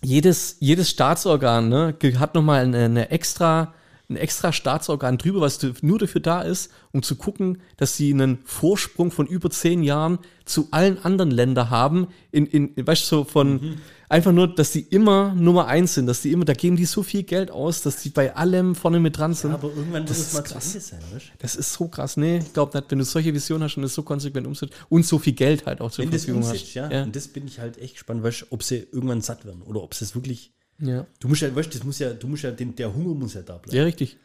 jedes, 0.02 0.58
jedes 0.60 0.90
Staatsorgan, 0.90 1.68
ne, 1.70 1.96
hat 2.18 2.36
nochmal 2.36 2.64
eine, 2.64 2.86
eine 2.86 3.10
extra, 3.12 3.74
ein 4.10 4.18
extra 4.18 4.52
Staatsorgan 4.52 5.18
drüber, 5.18 5.42
was 5.42 5.60
nur 5.82 5.98
dafür 5.98 6.22
da 6.22 6.42
ist, 6.42 6.72
um 6.92 7.04
zu 7.04 7.16
gucken, 7.16 7.60
dass 7.78 7.96
sie 7.98 8.14
einen 8.14 8.40
Vorsprung 8.46 9.12
von 9.12 9.28
über 9.28 9.50
zehn 9.50 9.82
Jahren 9.82 10.20
zu 10.46 10.68
allen 10.72 11.04
anderen 11.04 11.32
Ländern 11.32 11.70
haben, 11.70 12.08
in, 12.32 12.46
in, 12.46 12.74
weißt 12.76 13.04
du, 13.04 13.08
so 13.18 13.24
von, 13.24 13.78
einfach 14.14 14.32
nur, 14.32 14.54
dass 14.54 14.72
die 14.72 14.82
immer 14.82 15.34
Nummer 15.34 15.68
eins 15.68 15.96
sind, 15.96 16.06
dass 16.06 16.22
die 16.22 16.32
immer, 16.32 16.46
da 16.46 16.54
geben 16.54 16.76
die 16.76 16.86
so 16.86 17.04
viel 17.04 17.24
Geld 17.24 17.52
aus, 17.52 17.82
dass 17.82 17.98
die 18.02 18.10
bei 18.10 18.36
allem 18.36 18.76
vorne 18.76 19.00
mit 19.00 19.18
dran 19.18 19.34
sind. 19.34 19.52
Aber 19.52 19.70
irgendwann 19.70 20.06
Das 20.06 20.20
es 20.20 20.28
ist 20.28 20.34
mal 20.34 20.44
zu 20.44 20.54
krass. 20.54 20.68
Ende 20.68 20.80
sein, 20.80 21.00
weißt 21.14 21.26
du? 21.26 21.32
Das 21.40 21.56
ist 21.56 21.74
so 21.74 21.88
krass. 21.88 22.16
Nee, 22.18 22.38
ich 22.38 22.54
glaube 22.54 22.78
nicht, 22.78 22.92
wenn 22.92 23.00
du 23.00 23.06
solche 23.06 23.34
Visionen 23.34 23.64
hast 23.64 23.76
und 23.78 23.84
es 23.84 23.94
so 23.94 24.04
konsequent 24.04 24.46
umsetzt 24.48 24.74
und 24.90 25.06
so 25.06 25.20
viel 25.20 25.34
Geld 25.34 25.66
halt 25.66 25.82
auch 25.82 25.92
zur 25.92 26.06
Wenn 26.06 26.12
das 26.12 26.26
Verfügung 26.26 26.44
umsetzt, 26.44 26.66
hast. 26.68 26.74
ja. 26.76 26.92
ja. 26.92 27.04
Und 27.04 27.16
das 27.16 27.28
bin 27.28 27.48
ich 27.48 27.60
halt 27.60 27.78
echt 27.80 27.96
gespannt, 27.96 28.24
weißt 28.24 28.42
du, 28.42 28.46
ob 28.52 28.64
sie 28.64 28.88
irgendwann 28.92 29.22
satt 29.22 29.46
werden 29.46 29.62
oder 29.64 29.82
ob 29.84 29.94
sie 29.96 30.06
es 30.06 30.16
wirklich. 30.16 30.54
ja. 30.80 31.06
Du 31.20 31.28
musst 31.28 31.42
ja, 31.42 31.54
weißt 31.54 31.74
du, 31.74 31.78
das 31.78 31.86
muss 31.86 32.00
ja, 32.00 32.14
du 32.14 32.28
musst 32.28 32.44
ja, 32.44 32.52
den, 32.52 32.76
der 32.76 32.94
Hunger 32.94 33.16
muss 33.16 33.34
ja 33.34 33.42
da 33.42 33.58
bleiben. 33.58 33.76
Ja, 33.76 33.84
richtig. 33.84 34.18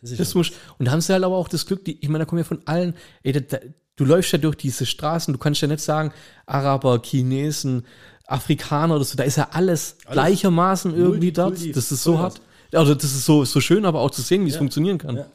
Das 0.00 0.10
ist 0.10 0.20
Das 0.20 0.32
ja, 0.32 0.38
muss, 0.38 0.52
und 0.78 0.86
da 0.86 0.92
haben 0.92 1.00
sie 1.00 1.12
halt 1.12 1.24
aber 1.24 1.36
auch 1.36 1.48
das 1.48 1.66
Glück, 1.66 1.84
die, 1.84 1.98
ich 2.00 2.08
meine, 2.08 2.20
da 2.20 2.24
kommen 2.26 2.38
ja 2.38 2.44
von 2.44 2.60
allen, 2.66 2.94
ey, 3.22 3.32
da, 3.32 3.40
da, 3.40 3.58
du 3.96 4.04
läufst 4.04 4.32
ja 4.32 4.38
durch 4.38 4.56
diese 4.56 4.86
Straßen, 4.86 5.32
du 5.32 5.38
kannst 5.38 5.60
ja 5.60 5.68
nicht 5.68 5.80
sagen, 5.80 6.12
Araber, 6.46 7.00
Chinesen, 7.04 7.84
Afrikaner 8.32 8.96
oder 8.96 9.04
so, 9.04 9.16
da 9.16 9.24
ist 9.24 9.36
ja 9.36 9.48
alles, 9.52 9.96
gleichermaßen 10.10 10.94
irgendwie 10.94 11.32
dort. 11.32 11.50
Multikulti, 11.50 11.72
Das 11.74 11.92
ist 11.92 12.02
so 12.02 12.18
hart. 12.18 12.40
Also 12.72 12.94
das 12.94 13.04
ist 13.04 13.24
so, 13.26 13.44
so 13.44 13.60
schön, 13.60 13.84
aber 13.84 14.00
auch 14.00 14.10
zu 14.10 14.22
sehen, 14.22 14.44
wie 14.44 14.48
es 14.48 14.54
Ja. 14.54 14.58
funktionieren 14.58 14.98
kann. 14.98 15.16
Ja. 15.18 15.26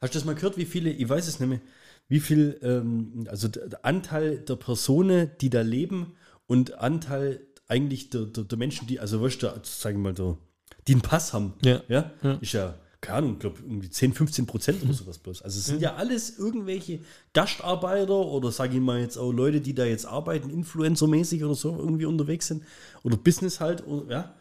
Hast 0.00 0.14
du 0.14 0.18
das 0.18 0.24
mal 0.24 0.34
gehört, 0.36 0.56
wie 0.56 0.64
viele, 0.64 0.90
ich 0.90 1.08
weiß 1.08 1.26
es 1.26 1.40
nicht 1.40 1.48
mehr, 1.48 1.60
wie 2.08 2.20
viel, 2.20 2.58
ähm, 2.62 3.26
also 3.28 3.48
der 3.48 3.84
Anteil 3.84 4.38
der 4.38 4.56
Personen, 4.56 5.30
die 5.40 5.50
da 5.50 5.60
leben 5.62 6.14
und 6.46 6.78
Anteil 6.78 7.40
eigentlich 7.66 8.10
der, 8.10 8.22
der, 8.22 8.44
der 8.44 8.58
Menschen, 8.58 8.86
die, 8.86 9.00
also 9.00 9.20
weißt 9.20 9.42
du, 9.42 9.48
sagen 9.64 9.98
wir 9.98 10.02
mal, 10.10 10.14
der, 10.14 10.38
die 10.86 10.92
einen 10.92 11.02
Pass 11.02 11.32
haben, 11.32 11.54
Ja. 11.62 11.80
ja, 11.88 12.10
Ja. 12.22 12.38
ist 12.40 12.52
ja, 12.52 12.74
keine 13.00 13.18
Ahnung, 13.18 13.32
ich 13.34 13.38
glaube 13.38 13.60
irgendwie 13.62 13.90
10, 13.90 14.12
15 14.12 14.46
Prozent 14.46 14.82
oder 14.82 14.92
sowas 14.92 15.18
bloß. 15.18 15.42
Also 15.42 15.58
es 15.58 15.66
sind 15.66 15.80
ja 15.80 15.94
alles 15.94 16.38
irgendwelche 16.38 17.00
Gastarbeiter 17.32 18.14
oder 18.14 18.50
sage 18.50 18.74
ich 18.74 18.80
mal 18.80 19.00
jetzt 19.00 19.16
auch 19.16 19.30
Leute, 19.30 19.60
die 19.60 19.74
da 19.74 19.84
jetzt 19.84 20.06
arbeiten, 20.06 20.50
Influencer-mäßig 20.50 21.44
oder 21.44 21.54
so 21.54 21.76
irgendwie 21.76 22.06
unterwegs 22.06 22.48
sind 22.48 22.64
oder 23.04 23.16
Business 23.16 23.60
halt, 23.60 23.86
oder, 23.86 24.10
ja. 24.10 24.34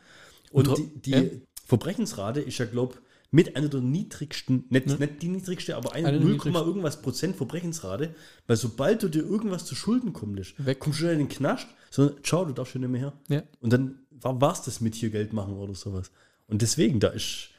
Und 0.51 0.67
Und 0.69 0.77
die, 0.77 1.01
die 1.01 1.11
ja. 1.11 1.23
Verbrechensrate 1.65 2.41
ist 2.41 2.57
ja, 2.57 2.65
glaube 2.65 2.95
ich, 2.95 2.99
mit 3.29 3.55
einer 3.55 3.67
der 3.67 3.81
niedrigsten, 3.81 4.65
nicht, 4.69 4.87
nicht 4.87 5.21
die 5.21 5.27
niedrigste, 5.27 5.75
aber 5.75 5.93
eine 5.93 6.07
Eine 6.07 6.17
der 6.17 6.25
0, 6.25 6.35
niedrigsten. 6.35 6.67
irgendwas 6.67 7.01
Prozent 7.01 7.35
Verbrechensrate, 7.35 8.15
weil 8.47 8.55
sobald 8.55 9.03
du 9.03 9.09
dir 9.09 9.21
irgendwas 9.21 9.65
zu 9.65 9.75
Schulden 9.75 10.13
kommst, 10.13 10.55
Weg. 10.65 10.79
kommst 10.79 10.99
du 10.99 11.03
schon 11.03 11.11
in 11.11 11.19
den 11.19 11.29
Knast, 11.29 11.67
sondern 11.91 12.23
ciao, 12.23 12.45
du 12.45 12.53
darfst 12.53 12.71
schon 12.71 12.81
nicht 12.81 12.89
mehr 12.89 13.01
her. 13.01 13.13
Ja. 13.27 13.43
Und 13.59 13.73
dann 13.73 13.99
war 14.11 14.53
es 14.53 14.61
das 14.61 14.81
mit 14.81 14.95
hier 14.95 15.09
Geld 15.09 15.33
machen 15.33 15.55
oder 15.55 15.75
sowas. 15.75 16.09
Und 16.47 16.61
deswegen, 16.61 16.99
da 16.99 17.09
ist 17.09 17.49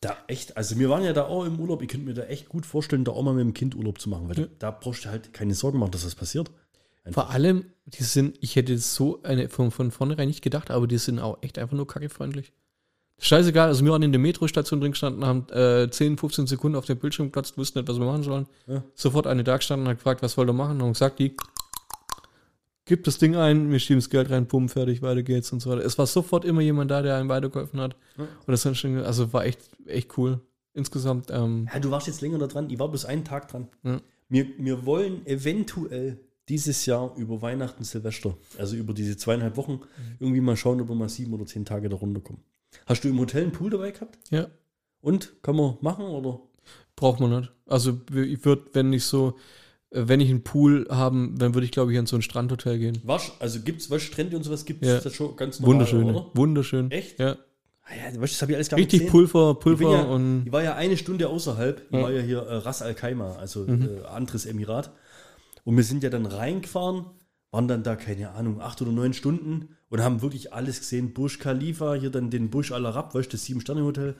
da 0.00 0.16
echt, 0.28 0.56
also 0.56 0.78
wir 0.78 0.88
waren 0.88 1.04
ja 1.04 1.12
da 1.12 1.24
auch 1.26 1.44
im 1.44 1.60
Urlaub, 1.60 1.82
ich 1.82 1.88
könnte 1.88 2.06
mir 2.06 2.14
da 2.14 2.22
echt 2.24 2.48
gut 2.48 2.64
vorstellen, 2.64 3.04
da 3.04 3.12
auch 3.12 3.22
mal 3.22 3.34
mit 3.34 3.44
dem 3.44 3.54
Kind 3.54 3.74
Urlaub 3.74 4.00
zu 4.00 4.08
machen, 4.08 4.28
weil 4.28 4.38
Ja. 4.38 4.46
da, 4.58 4.70
brauchst 4.70 5.04
du 5.04 5.10
halt 5.10 5.32
keine 5.32 5.54
Sorgen 5.54 5.78
machen, 5.78 5.90
dass 5.90 6.04
das 6.04 6.14
passiert. 6.14 6.50
Einfach. 7.04 7.24
Vor 7.26 7.30
allem, 7.34 7.66
die 7.86 8.02
sind, 8.02 8.36
ich 8.40 8.56
hätte 8.56 8.76
so 8.78 9.22
eine 9.22 9.48
von, 9.48 9.70
von 9.70 9.90
vornherein 9.90 10.28
nicht 10.28 10.42
gedacht, 10.42 10.70
aber 10.70 10.86
die 10.86 10.98
sind 10.98 11.18
auch 11.18 11.38
echt 11.42 11.58
einfach 11.58 11.76
nur 11.76 11.86
kackefreundlich. 11.86 12.52
Scheißegal, 13.22 13.68
also 13.68 13.84
wir 13.84 13.92
waren 13.92 14.02
in 14.02 14.12
der 14.12 14.18
Metrostation 14.18 14.80
drin 14.80 14.92
gestanden, 14.92 15.26
haben 15.26 15.46
äh, 15.50 15.90
10, 15.90 16.16
15 16.16 16.46
Sekunden 16.46 16.76
auf 16.76 16.86
dem 16.86 16.98
Bildschirm 16.98 17.26
geplatzt, 17.26 17.58
wussten 17.58 17.78
nicht, 17.78 17.88
was 17.88 17.98
wir 17.98 18.06
machen 18.06 18.22
sollen. 18.22 18.46
Ja. 18.66 18.82
Sofort 18.94 19.26
eine 19.26 19.44
da 19.44 19.58
gestanden 19.58 19.86
und 19.86 19.90
hat 19.90 19.98
gefragt, 19.98 20.22
was 20.22 20.38
wollt 20.38 20.48
ihr 20.48 20.54
machen? 20.54 20.76
Und 20.76 20.82
haben 20.82 20.92
gesagt, 20.94 21.18
die 21.18 21.36
gibt 22.90 23.06
das 23.06 23.18
Ding 23.18 23.36
ein, 23.36 23.70
wir 23.70 23.78
schieben 23.78 24.00
das 24.00 24.10
Geld 24.10 24.30
rein, 24.30 24.46
bumm, 24.46 24.68
fertig, 24.68 25.00
weiter 25.00 25.22
geht's 25.22 25.52
und 25.52 25.60
so 25.60 25.70
weiter. 25.70 25.84
Es 25.84 25.96
war 25.96 26.06
sofort 26.08 26.44
immer 26.44 26.60
jemand 26.60 26.90
da, 26.90 27.02
der 27.02 27.14
einem 27.16 27.28
weitergeholfen 27.28 27.80
hat. 27.80 27.94
Ja. 28.18 28.24
Und 28.24 28.48
das 28.48 28.62
dann 28.64 28.74
schon, 28.74 28.98
also 28.98 29.32
war 29.32 29.44
echt, 29.44 29.60
echt 29.86 30.18
cool. 30.18 30.40
Insgesamt, 30.74 31.30
ähm, 31.30 31.68
Ja, 31.72 31.78
du 31.78 31.92
warst 31.92 32.08
jetzt 32.08 32.20
länger 32.20 32.38
da 32.38 32.48
dran, 32.48 32.68
ich 32.68 32.80
war 32.80 32.88
bloß 32.88 33.04
einen 33.04 33.24
Tag 33.24 33.46
dran. 33.46 33.68
Ja. 33.84 34.00
Wir, 34.28 34.46
wir 34.58 34.84
wollen 34.86 35.24
eventuell 35.24 36.18
dieses 36.48 36.84
Jahr 36.84 37.14
über 37.16 37.40
Weihnachten, 37.42 37.84
Silvester, 37.84 38.36
also 38.58 38.74
über 38.74 38.92
diese 38.92 39.16
zweieinhalb 39.16 39.56
Wochen, 39.56 39.80
irgendwie 40.18 40.40
mal 40.40 40.56
schauen, 40.56 40.80
ob 40.80 40.88
wir 40.88 40.96
mal 40.96 41.08
sieben 41.08 41.32
oder 41.32 41.46
zehn 41.46 41.64
Tage 41.64 41.88
da 41.88 41.94
runterkommen. 41.96 42.42
Hast 42.86 43.04
du 43.04 43.08
im 43.08 43.20
Hotel 43.20 43.42
einen 43.44 43.52
Pool 43.52 43.70
dabei 43.70 43.92
gehabt? 43.92 44.18
ja, 44.30 44.48
Und 45.00 45.32
kann 45.42 45.54
man 45.54 45.78
machen 45.80 46.06
oder? 46.06 46.40
braucht 46.96 47.20
man 47.20 47.30
nicht. 47.40 47.52
Also 47.66 48.00
ich 48.12 48.44
würde, 48.44 48.64
wenn 48.72 48.92
ich 48.92 49.04
so, 49.04 49.36
wenn 49.90 50.20
ich 50.20 50.30
einen 50.30 50.42
Pool 50.44 50.86
haben, 50.90 51.36
dann 51.38 51.54
würde 51.54 51.64
ich, 51.64 51.72
glaube 51.72 51.92
ich, 51.92 51.98
an 51.98 52.06
so 52.06 52.16
ein 52.16 52.22
Strandhotel 52.22 52.78
gehen. 52.78 52.98
Was, 53.04 53.32
also 53.40 53.60
gibt 53.60 53.80
es 53.80 53.90
was 53.90 54.02
Strände 54.02 54.36
und 54.36 54.42
sowas 54.44 54.64
gibt 54.64 54.82
es 54.84 54.88
Ja. 54.88 55.00
das 55.00 55.14
schon 55.14 55.34
ganz 55.36 55.58
normal, 55.60 55.74
Wunderschön, 55.74 56.04
oder? 56.04 56.26
wunderschön. 56.34 56.90
Echt? 56.90 57.18
Ja. 57.18 57.36
Ah 57.82 57.96
ja, 57.96 58.04
weißt, 58.06 58.14
du, 58.14 58.20
das 58.20 58.42
habe 58.42 58.52
ich 58.52 58.56
alles 58.56 58.68
gar 58.68 58.76
nicht 58.76 58.84
Richtig 58.86 59.00
gesehen. 59.00 59.10
Pulver, 59.10 59.54
Pulver 59.58 59.90
ja, 59.92 60.02
und 60.04 60.44
ich 60.46 60.52
war 60.52 60.62
ja 60.62 60.76
eine 60.76 60.96
Stunde 60.96 61.28
außerhalb. 61.28 61.86
Ich 61.90 61.96
Ja. 61.96 62.02
war 62.02 62.12
ja 62.12 62.20
hier 62.22 62.38
äh, 62.38 62.54
Ras 62.56 62.82
Al 62.82 62.94
Khaimah, 62.94 63.34
also 63.36 63.64
Mhm. 63.64 63.88
äh, 64.04 64.06
anderes 64.06 64.46
Emirat. 64.46 64.92
Und 65.64 65.76
wir 65.76 65.82
sind 65.84 66.04
ja 66.04 66.10
dann 66.10 66.24
reingefahren, 66.26 67.06
waren 67.50 67.66
dann 67.66 67.82
da, 67.82 67.96
keine 67.96 68.30
Ahnung, 68.30 68.60
acht 68.60 68.80
oder 68.80 68.92
neun 68.92 69.12
Stunden 69.12 69.76
und 69.88 70.00
haben 70.02 70.22
wirklich 70.22 70.52
alles 70.52 70.78
gesehen. 70.78 71.12
Burj 71.14 71.38
Khalifa, 71.40 71.94
hier 71.94 72.10
dann 72.10 72.30
den 72.30 72.48
Burj 72.50 72.72
Al 72.72 72.86
Arab, 72.86 73.12
weißt 73.14 73.26
du, 73.26 73.32
das 73.32 73.44
Sieben-Sterne-Hotel. 73.46 74.14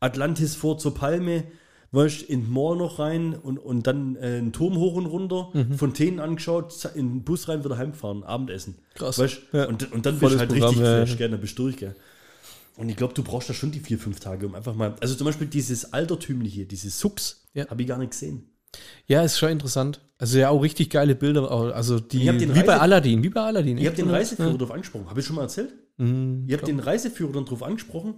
Atlantis 0.00 0.56
Fort 0.56 0.80
zur 0.80 0.94
Palme, 0.94 1.44
weißt, 1.92 2.22
in 2.22 2.42
den 2.44 2.52
Mall 2.52 2.76
noch 2.76 2.98
rein 2.98 3.34
und, 3.34 3.58
und 3.58 3.86
dann 3.86 4.16
äh, 4.16 4.38
einen 4.38 4.52
Turm 4.52 4.76
hoch 4.76 4.94
und 4.94 5.06
runter, 5.06 5.50
Mhm. 5.52 5.74
Fontänen 5.74 6.20
angeschaut, 6.20 6.72
in 6.94 7.08
den 7.10 7.22
Bus 7.24 7.48
rein, 7.48 7.64
wieder 7.64 7.76
heimfahren, 7.78 8.24
Abendessen. 8.24 8.76
Krass. 8.94 9.18
Weißt, 9.18 9.38
Ja. 9.52 9.66
und, 9.68 9.92
und 9.92 10.04
dann 10.06 10.18
bist 10.18 10.20
Volles 10.20 10.34
du 10.36 10.38
halt 10.40 10.48
Programm, 10.50 10.68
richtig 10.70 10.84
ja, 10.86 11.04
ja. 11.04 11.14
gell, 11.16 11.28
dann 11.30 11.40
bist 11.40 11.58
du 11.58 11.62
durch, 11.64 11.76
gell. 11.76 11.94
Und 12.76 12.88
ich 12.88 12.96
glaube, 12.96 13.12
du 13.12 13.22
brauchst 13.22 13.50
da 13.50 13.54
schon 13.54 13.70
die 13.70 13.80
vier, 13.80 13.98
fünf 13.98 14.18
Tage, 14.20 14.46
um 14.46 14.54
einfach 14.54 14.74
mal. 14.74 14.94
Also 15.00 15.14
zum 15.14 15.26
Beispiel 15.26 15.46
dieses 15.46 15.92
Altertümliche, 15.92 16.64
dieses 16.64 16.98
Sux, 16.98 17.44
Ja. 17.52 17.68
habe 17.68 17.82
ich 17.82 17.88
gar 17.88 17.98
nicht 17.98 18.12
gesehen. 18.12 18.48
Ja, 19.06 19.22
ist 19.22 19.38
schon 19.38 19.50
interessant. 19.50 20.00
Also 20.16 20.38
ja, 20.38 20.48
auch 20.48 20.62
richtig 20.62 20.88
geile 20.88 21.14
Bilder. 21.14 21.50
Also 21.74 22.00
die, 22.00 22.20
wie 22.20 22.48
bei 22.62 22.62
Reise- 22.62 22.80
Aladdin, 22.80 23.22
wie 23.22 23.28
bei 23.28 23.42
Aladdin. 23.42 23.76
Ich 23.76 23.84
habe 23.84 23.96
den 23.96 24.06
Ja. 24.06 24.12
Reiseführer 24.12 24.52
darauf 24.54 24.70
angesprochen. 24.70 25.10
Habe 25.10 25.20
ich 25.20 25.26
schon 25.26 25.36
mal 25.36 25.42
erzählt? 25.42 25.74
Mhm, 25.98 26.44
Ich 26.46 26.54
habe 26.54 26.64
den 26.64 26.80
Reiseführer 26.80 27.32
dann 27.32 27.44
darauf 27.44 27.62
angesprochen. 27.62 28.14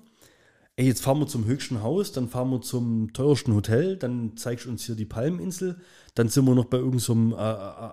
Ey, 0.77 0.87
jetzt 0.87 1.03
fahren 1.03 1.21
wir 1.21 1.29
zum 1.29 1.45
höchsten 1.45 1.83
Haus, 1.83 2.11
dann 2.11 2.29
fahren 2.29 2.51
wir 2.51 2.61
zum 2.61 3.13
teuersten 3.13 3.55
Hotel, 3.55 3.97
dann 3.97 4.37
zeigst 4.37 4.67
du 4.67 4.71
uns 4.71 4.85
hier 4.85 4.97
die 4.97 5.05
Palmeninsel, 5.05 5.81
dann 6.15 6.29
sind 6.29 6.47
wir 6.47 6.55
noch 6.55 6.65
bei 6.65 6.79
irgendeinem 6.79 7.33
äh, 7.33 7.53
äh, 7.53 7.91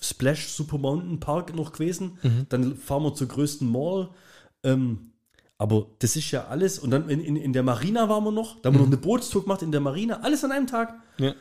Splash 0.00 0.48
Super 0.48 0.78
Mountain 0.78 1.20
Park 1.20 1.54
noch 1.54 1.72
gewesen, 1.72 2.18
dann 2.48 2.76
fahren 2.76 3.02
wir 3.02 3.14
zur 3.14 3.28
größten 3.28 3.70
Mall. 3.70 4.10
Ähm, 4.62 5.12
aber 5.58 5.86
das 6.00 6.16
ist 6.16 6.30
ja 6.30 6.46
alles. 6.46 6.78
Und 6.78 6.90
dann 6.90 7.08
in, 7.08 7.20
in, 7.20 7.36
in 7.36 7.52
der 7.52 7.62
Marina 7.62 8.08
waren 8.08 8.24
wir 8.24 8.32
noch, 8.32 8.60
da 8.60 8.68
haben 8.68 8.76
wir 8.76 8.80
noch 8.80 8.86
eine 8.86 8.98
Bootstour 8.98 9.42
gemacht 9.42 9.62
in 9.62 9.72
der 9.72 9.80
Marina, 9.80 10.20
alles 10.20 10.44
an 10.44 10.52
einem 10.52 10.66
Tag. 10.66 10.94
Ja. 11.18 11.34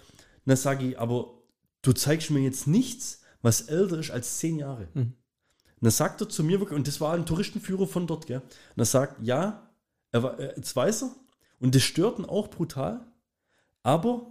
Dann 0.46 0.58
sage 0.58 0.90
ich, 0.90 1.00
aber 1.00 1.34
du 1.82 1.92
zeigst 1.94 2.32
mir 2.32 2.40
jetzt 2.40 2.68
nichts, 2.68 3.22
was 3.42 3.62
älter 3.62 4.00
ist 4.00 4.12
als 4.12 4.38
zehn 4.40 4.58
Jahre. 4.58 4.88
Und 4.96 5.16
dann 5.82 5.92
sagt 5.92 6.22
er 6.22 6.30
zu 6.30 6.44
mir 6.44 6.60
wirklich, 6.60 6.78
und 6.78 6.88
das 6.88 7.02
war 7.02 7.14
ein 7.14 7.26
Touristenführer 7.26 7.88
von 7.88 8.08
dort, 8.08 8.28
gell? 8.28 8.40
Und 8.40 8.82
er 8.82 8.86
sagt, 8.86 9.22
ja, 9.22 9.65
er 10.16 10.24
war, 10.24 10.40
jetzt 10.40 10.74
weiß 10.76 11.04
er, 11.04 11.16
und 11.60 11.76
das 11.76 11.84
stört 11.84 12.20
ihn 12.20 12.26
auch 12.26 12.48
brutal, 12.50 13.06
aber 13.84 14.26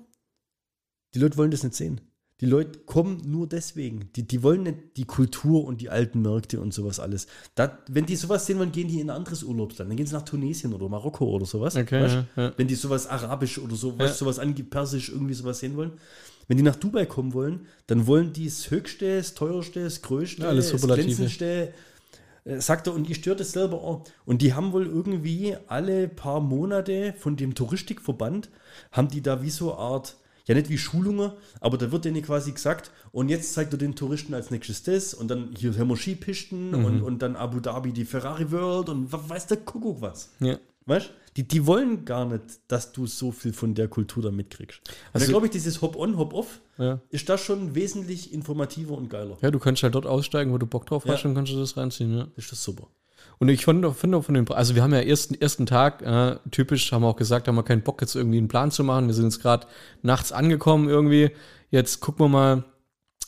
die 1.14 1.18
Leute 1.18 1.36
wollen 1.36 1.50
das 1.50 1.62
nicht 1.62 1.74
sehen. 1.74 2.00
Die 2.40 2.46
Leute 2.46 2.80
kommen 2.80 3.22
nur 3.24 3.46
deswegen. 3.46 4.10
Die, 4.16 4.26
die 4.26 4.42
wollen 4.42 4.64
nicht 4.64 4.96
die 4.96 5.04
Kultur 5.04 5.64
und 5.64 5.80
die 5.80 5.88
alten 5.88 6.20
Märkte 6.20 6.60
und 6.60 6.74
sowas 6.74 6.98
alles. 6.98 7.28
Da, 7.54 7.78
wenn 7.88 8.06
die 8.06 8.16
sowas 8.16 8.44
sehen 8.44 8.58
wollen, 8.58 8.72
gehen 8.72 8.88
die 8.88 8.98
in 9.00 9.08
ein 9.08 9.16
anderes 9.16 9.44
Urlaubsland. 9.44 9.88
Dann 9.90 9.96
gehen 9.96 10.06
sie 10.06 10.14
nach 10.14 10.24
Tunesien 10.24 10.74
oder 10.74 10.88
Marokko 10.88 11.26
oder 11.26 11.46
sowas. 11.46 11.76
Okay, 11.76 12.02
weißt? 12.02 12.14
ja, 12.36 12.42
ja. 12.42 12.52
Wenn 12.56 12.66
die 12.66 12.74
sowas 12.74 13.06
Arabisch 13.06 13.58
oder 13.58 13.76
so, 13.76 13.94
Ja. 13.98 14.08
sowas 14.08 14.40
Persisch 14.68 15.10
irgendwie 15.10 15.34
sowas 15.34 15.60
sehen 15.60 15.76
wollen. 15.76 15.92
Wenn 16.48 16.56
die 16.56 16.62
nach 16.64 16.76
Dubai 16.76 17.06
kommen 17.06 17.32
wollen, 17.34 17.66
dann 17.86 18.06
wollen 18.08 18.32
die 18.32 18.46
das 18.46 18.68
Höchste, 18.70 19.18
das 19.18 19.34
Teuerste, 19.34 19.84
das 19.84 20.02
Größte, 20.02 20.42
Ja, 20.42 20.48
alles 20.48 20.72
das. 20.72 20.82
Glänzendste. 20.82 21.72
Äh, 22.44 22.60
Sagt 22.60 22.86
er, 22.86 22.94
und 22.94 23.08
ich 23.10 23.16
stört 23.18 23.40
das 23.40 23.52
selber 23.52 23.82
auch. 23.82 24.04
Und 24.24 24.42
die 24.42 24.54
haben 24.54 24.72
wohl 24.72 24.86
irgendwie 24.86 25.56
alle 25.66 26.08
paar 26.08 26.40
Monate 26.40 27.14
von 27.18 27.36
dem 27.36 27.54
Touristikverband, 27.54 28.50
haben 28.92 29.08
die 29.08 29.22
da 29.22 29.42
wie 29.42 29.50
so 29.50 29.72
eine 29.72 29.80
Art, 29.80 30.16
ja 30.46 30.54
nicht 30.54 30.68
wie 30.68 30.76
Schulungen, 30.78 31.32
aber 31.60 31.78
da 31.78 31.90
wird 31.90 32.04
denen 32.04 32.22
quasi 32.22 32.52
gesagt, 32.52 32.90
und 33.12 33.28
jetzt 33.30 33.54
zeigt 33.54 33.72
er 33.72 33.78
den 33.78 33.94
Touristen 33.96 34.34
als 34.34 34.50
nächstes 34.50 34.82
das, 34.82 35.14
und 35.14 35.28
dann 35.28 35.50
hier 35.56 35.76
haben 35.78 35.88
wir 35.88 35.96
Skipisten 35.96 36.70
Mhm. 36.72 36.84
und, 36.84 37.02
und 37.02 37.18
dann 37.22 37.36
Abu 37.36 37.60
Dhabi 37.60 37.92
die 37.92 38.04
Ferrari 38.04 38.50
World 38.52 38.88
und 38.90 39.10
wa- 39.12 39.24
weiß 39.26 39.46
der 39.46 39.58
Kuckuck 39.58 40.00
was. 40.02 40.30
Ja. 40.40 40.58
Weißt 40.86 41.10
die, 41.36 41.46
die 41.48 41.66
wollen 41.66 42.04
gar 42.04 42.24
nicht, 42.26 42.42
dass 42.68 42.92
du 42.92 43.06
so 43.06 43.32
viel 43.32 43.52
von 43.52 43.74
der 43.74 43.88
Kultur 43.88 44.22
da 44.22 44.30
mitkriegst. 44.30 44.80
Also, 45.12 45.26
da 45.26 45.30
glaube 45.32 45.46
ich, 45.46 45.52
dieses 45.52 45.82
Hop-on, 45.82 46.16
Hop-off 46.16 46.60
Ja. 46.78 47.00
ist 47.10 47.28
da 47.28 47.36
schon 47.38 47.74
wesentlich 47.74 48.32
informativer 48.32 48.96
und 48.96 49.10
geiler. 49.10 49.36
ja, 49.42 49.50
du 49.50 49.58
kannst 49.58 49.82
halt 49.82 49.94
dort 49.94 50.06
aussteigen, 50.06 50.52
wo 50.52 50.58
du 50.58 50.66
Bock 50.66 50.86
drauf 50.86 51.04
hast, 51.06 51.18
Ja. 51.22 51.28
dann 51.28 51.34
kannst 51.34 51.52
du 51.52 51.58
das 51.58 51.76
reinziehen. 51.76 52.16
Ja. 52.16 52.24
Das 52.36 52.44
ist 52.44 52.52
das 52.52 52.62
super. 52.62 52.86
Und 53.40 53.48
ich 53.48 53.64
finde 53.64 53.88
auch, 53.88 53.96
finde 53.96 54.18
auch 54.18 54.24
von 54.24 54.34
den, 54.34 54.48
also 54.52 54.76
wir 54.76 54.82
haben 54.84 54.92
ja 54.92 55.00
ersten, 55.00 55.34
ersten 55.34 55.66
Tag, 55.66 56.02
äh, 56.02 56.36
typisch, 56.52 56.92
haben 56.92 57.02
wir 57.02 57.08
auch 57.08 57.16
gesagt, 57.16 57.48
haben 57.48 57.56
wir 57.56 57.64
keinen 57.64 57.82
Bock 57.82 58.00
jetzt 58.00 58.14
irgendwie 58.14 58.38
einen 58.38 58.46
Plan 58.48 58.70
zu 58.70 58.84
machen. 58.84 59.06
Wir 59.08 59.14
sind 59.14 59.24
jetzt 59.24 59.40
gerade 59.42 59.66
nachts 60.02 60.30
angekommen 60.30 60.88
irgendwie. 60.88 61.30
Jetzt 61.70 61.98
gucken 62.00 62.26
wir 62.26 62.28
mal, 62.28 62.64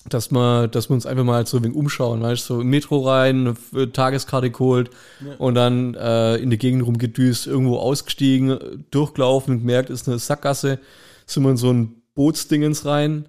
dass 0.09 0.31
wir, 0.31 0.69
dass 0.69 0.88
wir 0.90 0.95
uns 0.95 1.07
einfach 1.07 1.25
mal 1.25 1.47
so 1.47 1.57
ein 1.57 1.64
wenig 1.64 1.77
umschauen, 1.77 2.23
weißt 2.23 2.49
du, 2.51 2.55
so 2.55 2.61
im 2.61 2.69
Metro 2.71 3.01
rein, 3.09 3.47
F- 3.49 3.92
Tageskarte 3.92 4.51
geholt 4.51 4.90
und 5.38 5.55
dann 5.55 5.95
äh, 5.95 6.37
in 6.37 6.51
der 6.51 6.59
Gegend 6.59 6.87
rumgedüst, 6.87 7.47
irgendwo 7.47 7.79
ausgestiegen, 7.79 8.51
äh, 8.51 8.59
durchgelaufen 8.90 9.55
und 9.55 9.61
gemerkt, 9.61 9.90
ist 9.90 10.09
eine 10.09 10.19
Sackgasse, 10.19 10.79
sind 11.27 11.42
wir 11.42 11.51
in 11.51 11.57
so 11.57 11.73
ein 11.73 12.03
Bootsdingens 12.14 12.85
rein, 12.87 13.27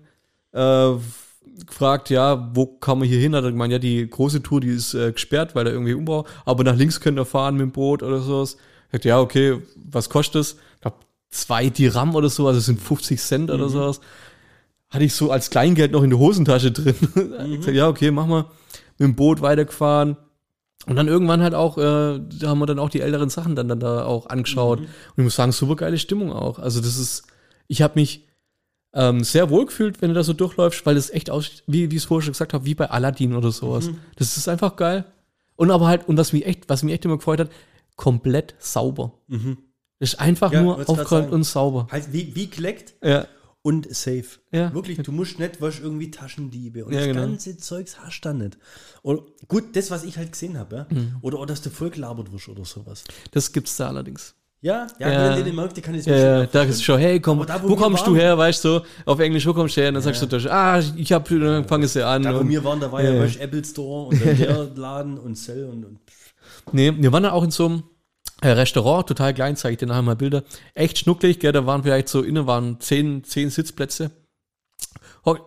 äh, 0.54 0.92
gefragt, 1.66 2.10
ja, 2.12 2.52
wo 2.54 2.68
kann 2.68 3.00
man 3.00 3.08
hier 3.08 3.20
hin? 3.20 3.36
Hat 3.36 3.44
er 3.44 3.52
gemeint, 3.52 3.74
ja, 3.74 3.80
die 3.80 4.08
große 4.08 4.44
Tour, 4.44 4.62
die 4.62 4.70
ist 4.70 4.94
äh, 4.94 5.12
gesperrt, 5.12 5.56
weil 5.56 5.66
da 5.66 5.72
irgendwie 5.72 5.94
Umbau, 5.94 6.26
aber 6.46 6.63
nach 6.63 6.76
links 6.76 7.00
könnt 7.00 7.18
ihr 7.18 7.26
fahren 7.26 7.56
mit 7.56 7.63
dem 7.63 7.72
Boot 7.72 8.04
oder 8.04 8.20
sowas. 8.22 8.58
Ich 8.88 8.92
sagte, 8.94 9.10
ja, 9.10 9.20
okay, 9.20 9.60
was 9.76 10.10
kostet 10.10 10.42
es? 10.42 10.52
Ich 10.76 10.82
glaube, 10.82 10.98
zwei 11.32 11.70
Dirham 11.70 12.16
oder 12.16 12.30
so, 12.30 12.48
also 12.48 12.60
sind 12.60 12.80
50 12.80 13.20
Cent 13.20 13.50
oder 13.52 13.68
sowas. 13.70 14.00
Hatte 14.89 15.04
ich 15.04 15.13
so 15.13 15.32
als 15.32 15.50
Kleingeld 15.50 15.91
noch 15.91 16.04
in 16.04 16.10
der 16.10 16.19
Hosentasche 16.19 16.71
drin. 16.71 16.95
Ich 17.45 17.58
gesagt, 17.58 17.76
ja, 17.76 17.88
okay, 17.88 18.12
mach 18.12 18.26
mal. 18.28 18.45
Mit 18.97 19.08
dem 19.10 19.15
Boot 19.15 19.41
weitergefahren. 19.41 20.17
Und 20.86 20.95
dann 20.95 21.08
irgendwann 21.08 21.41
halt 21.41 21.54
auch, 21.54 21.78
äh, 21.78 21.82
da 22.19 22.47
haben 22.47 22.60
wir 22.60 22.65
dann 22.65 22.80
auch 22.80 22.89
die 22.89 23.02
älteren 23.02 23.30
Sachen 23.30 23.56
dann, 23.56 23.67
dann 23.67 23.80
da 23.80 24.06
auch 24.06 24.28
angeschaut. 24.28 24.80
Und 24.80 24.88
ich 25.17 25.23
muss 25.23 25.36
sagen, 25.36 25.52
super 25.52 25.76
geile 25.76 25.97
Stimmung 25.97 26.32
auch. 26.32 26.60
Also 26.60 26.80
das 26.80 26.97
ist, 26.97 27.23
ich 27.67 27.82
habe 27.82 28.00
mich 28.00 28.28
ähm, 28.93 29.23
sehr 29.23 29.50
wohl 29.50 29.65
gefühlt, 29.65 30.02
wenn 30.02 30.10
du 30.10 30.15
da 30.15 30.23
so 30.23 30.32
durchläufst, 30.34 30.86
weil 30.86 30.95
das 30.95 31.10
echt 31.10 31.30
aussieht, 31.30 31.63
wie, 31.67 31.91
wie 31.91 31.95
ich 31.95 32.04
es 32.04 32.06
vorher 32.06 32.23
schon 32.23 32.32
gesagt 32.32 32.54
habe, 32.54 32.65
wie 32.65 32.76
bei 32.76 32.89
Aladdin 32.89 33.36
oder 33.36 33.52
sowas. 33.52 33.89
Das 34.15 34.38
ist 34.38 34.47
einfach 34.47 34.78
geil. 34.78 35.04
Und 35.58 35.71
aber 35.71 35.88
halt, 35.88 36.08
und 36.08 36.17
was 36.17 36.32
mich 36.32 36.45
echt, 36.45 36.69
was 36.69 36.84
mich 36.84 36.93
echt 36.93 37.04
immer 37.04 37.17
gefreut 37.17 37.39
hat, 37.41 37.50
komplett 37.97 38.56
sauber. 38.60 39.12
Das 40.00 40.13
ist 40.13 40.19
einfach 40.19 40.54
Ja, 40.54 40.62
nur 40.62 40.89
aufgeräumt 40.89 41.32
und 41.32 41.43
sauber. 41.43 41.88
Halt 41.91 42.13
wie, 42.13 42.34
wie 42.36 42.47
geleckt 42.50 42.93
Ja. 43.04 43.26
Und 43.67 43.93
safe. 43.93 44.39
Ja. 44.53 44.73
Wirklich, 44.73 44.97
du 44.99 45.12
musst 45.12 45.39
nicht, 45.39 45.62
was 45.62 45.80
irgendwie 45.82 46.10
Taschendiebe 46.10 46.86
und 46.86 46.93
Ja, 46.93 46.99
das 46.99 47.08
genau. 47.08 47.21
ganze 47.21 47.58
Zeugs 47.58 47.99
hast 47.99 48.21
du 48.21 48.30
da 48.30 48.34
nicht. 48.34 48.58
Und 49.01 49.23
gut, 49.49 49.75
das, 49.75 49.91
was 49.91 50.06
ich 50.06 50.17
halt 50.17 50.32
gesehen 50.32 50.58
habe, 50.58 50.75
ja? 50.77 50.88
Mhm. 50.89 51.17
oder, 51.21 51.38
oder 51.39 51.47
dass 51.47 51.62
du 51.62 51.69
voll 51.69 51.89
gelabert 51.89 52.32
wirst 52.32 52.47
oder 52.47 52.63
sowas. 52.63 53.03
Das 53.32 53.51
gibt's 53.51 53.75
da 53.75 53.89
allerdings. 53.89 54.36
Ja, 54.62 54.88
ja, 54.99 55.10
Ja. 55.12 55.38
ja. 55.38 55.43
den 55.43 55.53
Märkte 55.53 55.82
kann 55.82 55.95
ich 55.95 56.06
Ja, 56.06 56.15
ja, 56.15 56.45
da 56.45 56.63
ist 56.63 56.82
schon, 56.82 56.97
hey, 56.97 57.19
komm, 57.19 57.45
da, 57.45 57.62
wo 57.62 57.71
wo 57.71 57.75
kommst 57.75 58.08
du 58.08 58.15
her, 58.15 58.38
weißt 58.38 58.63
du, 58.63 58.80
auf 59.06 59.19
Englisch, 59.19 59.45
wo 59.45 59.53
kommst 59.53 59.75
du 59.75 59.82
her? 59.82 59.89
Und 59.89 59.95
dann 59.95 60.03
sagst 60.03 60.21
du, 60.21 60.51
ah, 60.51 60.82
ich 60.95 61.12
hab, 61.12 61.27
dann 61.27 61.67
fange 61.67 61.89
sie 61.89 62.06
an. 62.06 62.23
Da, 62.23 62.34
wo 62.34 62.39
und, 62.39 62.49
wir 62.49 62.63
waren, 62.63 62.80
da 62.80 62.89
war 62.89 63.03
ja, 63.03 63.12
Ja. 63.25 63.41
Apple 63.41 63.65
Store 63.65 64.08
und 64.08 64.25
dann 64.25 64.38
der 64.38 64.63
Laden 64.75 65.17
und 65.17 65.36
Cell 65.36 65.65
und, 65.65 65.84
und 65.84 65.99
nee, 66.71 66.93
wir 66.97 67.12
waren 67.12 67.23
dann 67.23 67.34
auch 67.34 67.43
in 67.43 67.51
so 67.51 67.65
einem 67.65 67.84
Restaurant, 68.43 69.08
total 69.08 69.34
klein, 69.34 69.56
zeige 69.56 69.73
ich 69.73 69.80
dir 69.80 69.88
nachher 69.88 70.04
mal 70.04 70.15
Bilder. 70.15 70.43
Echt 70.76 71.00
schnucklig, 71.00 71.39
gell, 71.39 71.52
da 71.52 71.65
waren 71.65 71.84
vielleicht 71.84 72.08
so, 72.08 72.21
innen 72.21 72.45
waren 72.45 72.80
zehn, 72.80 73.23
zehn 73.23 73.50
Sitzplätze. 73.50 74.12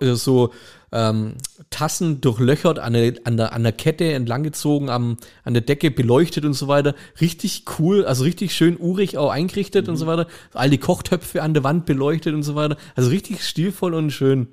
Äh, 0.00 0.14
So 0.14 0.53
ähm, 0.92 1.35
Tassen 1.70 2.20
durchlöchert, 2.20 2.79
an 2.79 2.92
der, 2.94 3.14
an, 3.24 3.37
der, 3.37 3.53
an 3.53 3.62
der 3.62 3.72
Kette 3.72 4.12
entlanggezogen, 4.12 4.90
am, 4.90 5.16
an 5.44 5.55
der 5.55 5.62
Decke 5.62 5.90
beleuchtet 5.90 6.44
und 6.44 6.55
so 6.55 6.66
weiter. 6.68 6.94
Richtig 7.20 7.64
cool, 7.79 8.05
also 8.05 8.24
richtig 8.24 8.55
schön 8.55 8.76
urig 8.76 9.16
auch 9.16 9.31
eingerichtet 9.31 9.88
und 9.88 9.96
so 9.96 10.07
weiter. 10.07 10.26
All 10.53 10.68
die 10.68 10.79
Kochtöpfe 10.79 11.42
an 11.42 11.55
der 11.55 11.64
Wand 11.64 11.87
beleuchtet 11.87 12.35
und 12.35 12.42
so 12.42 12.57
weiter. 12.57 12.76
Also 12.96 13.11
richtig 13.11 13.44
stilvoll 13.44 13.94
und 13.94 14.11
schön. 14.11 14.48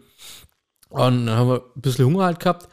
Und 0.90 1.26
dann 1.26 1.30
haben 1.32 1.50
wir 1.50 1.64
ein 1.76 1.82
bisschen 1.82 2.06
Hunger 2.06 2.26
halt 2.26 2.40
gehabt, 2.40 2.70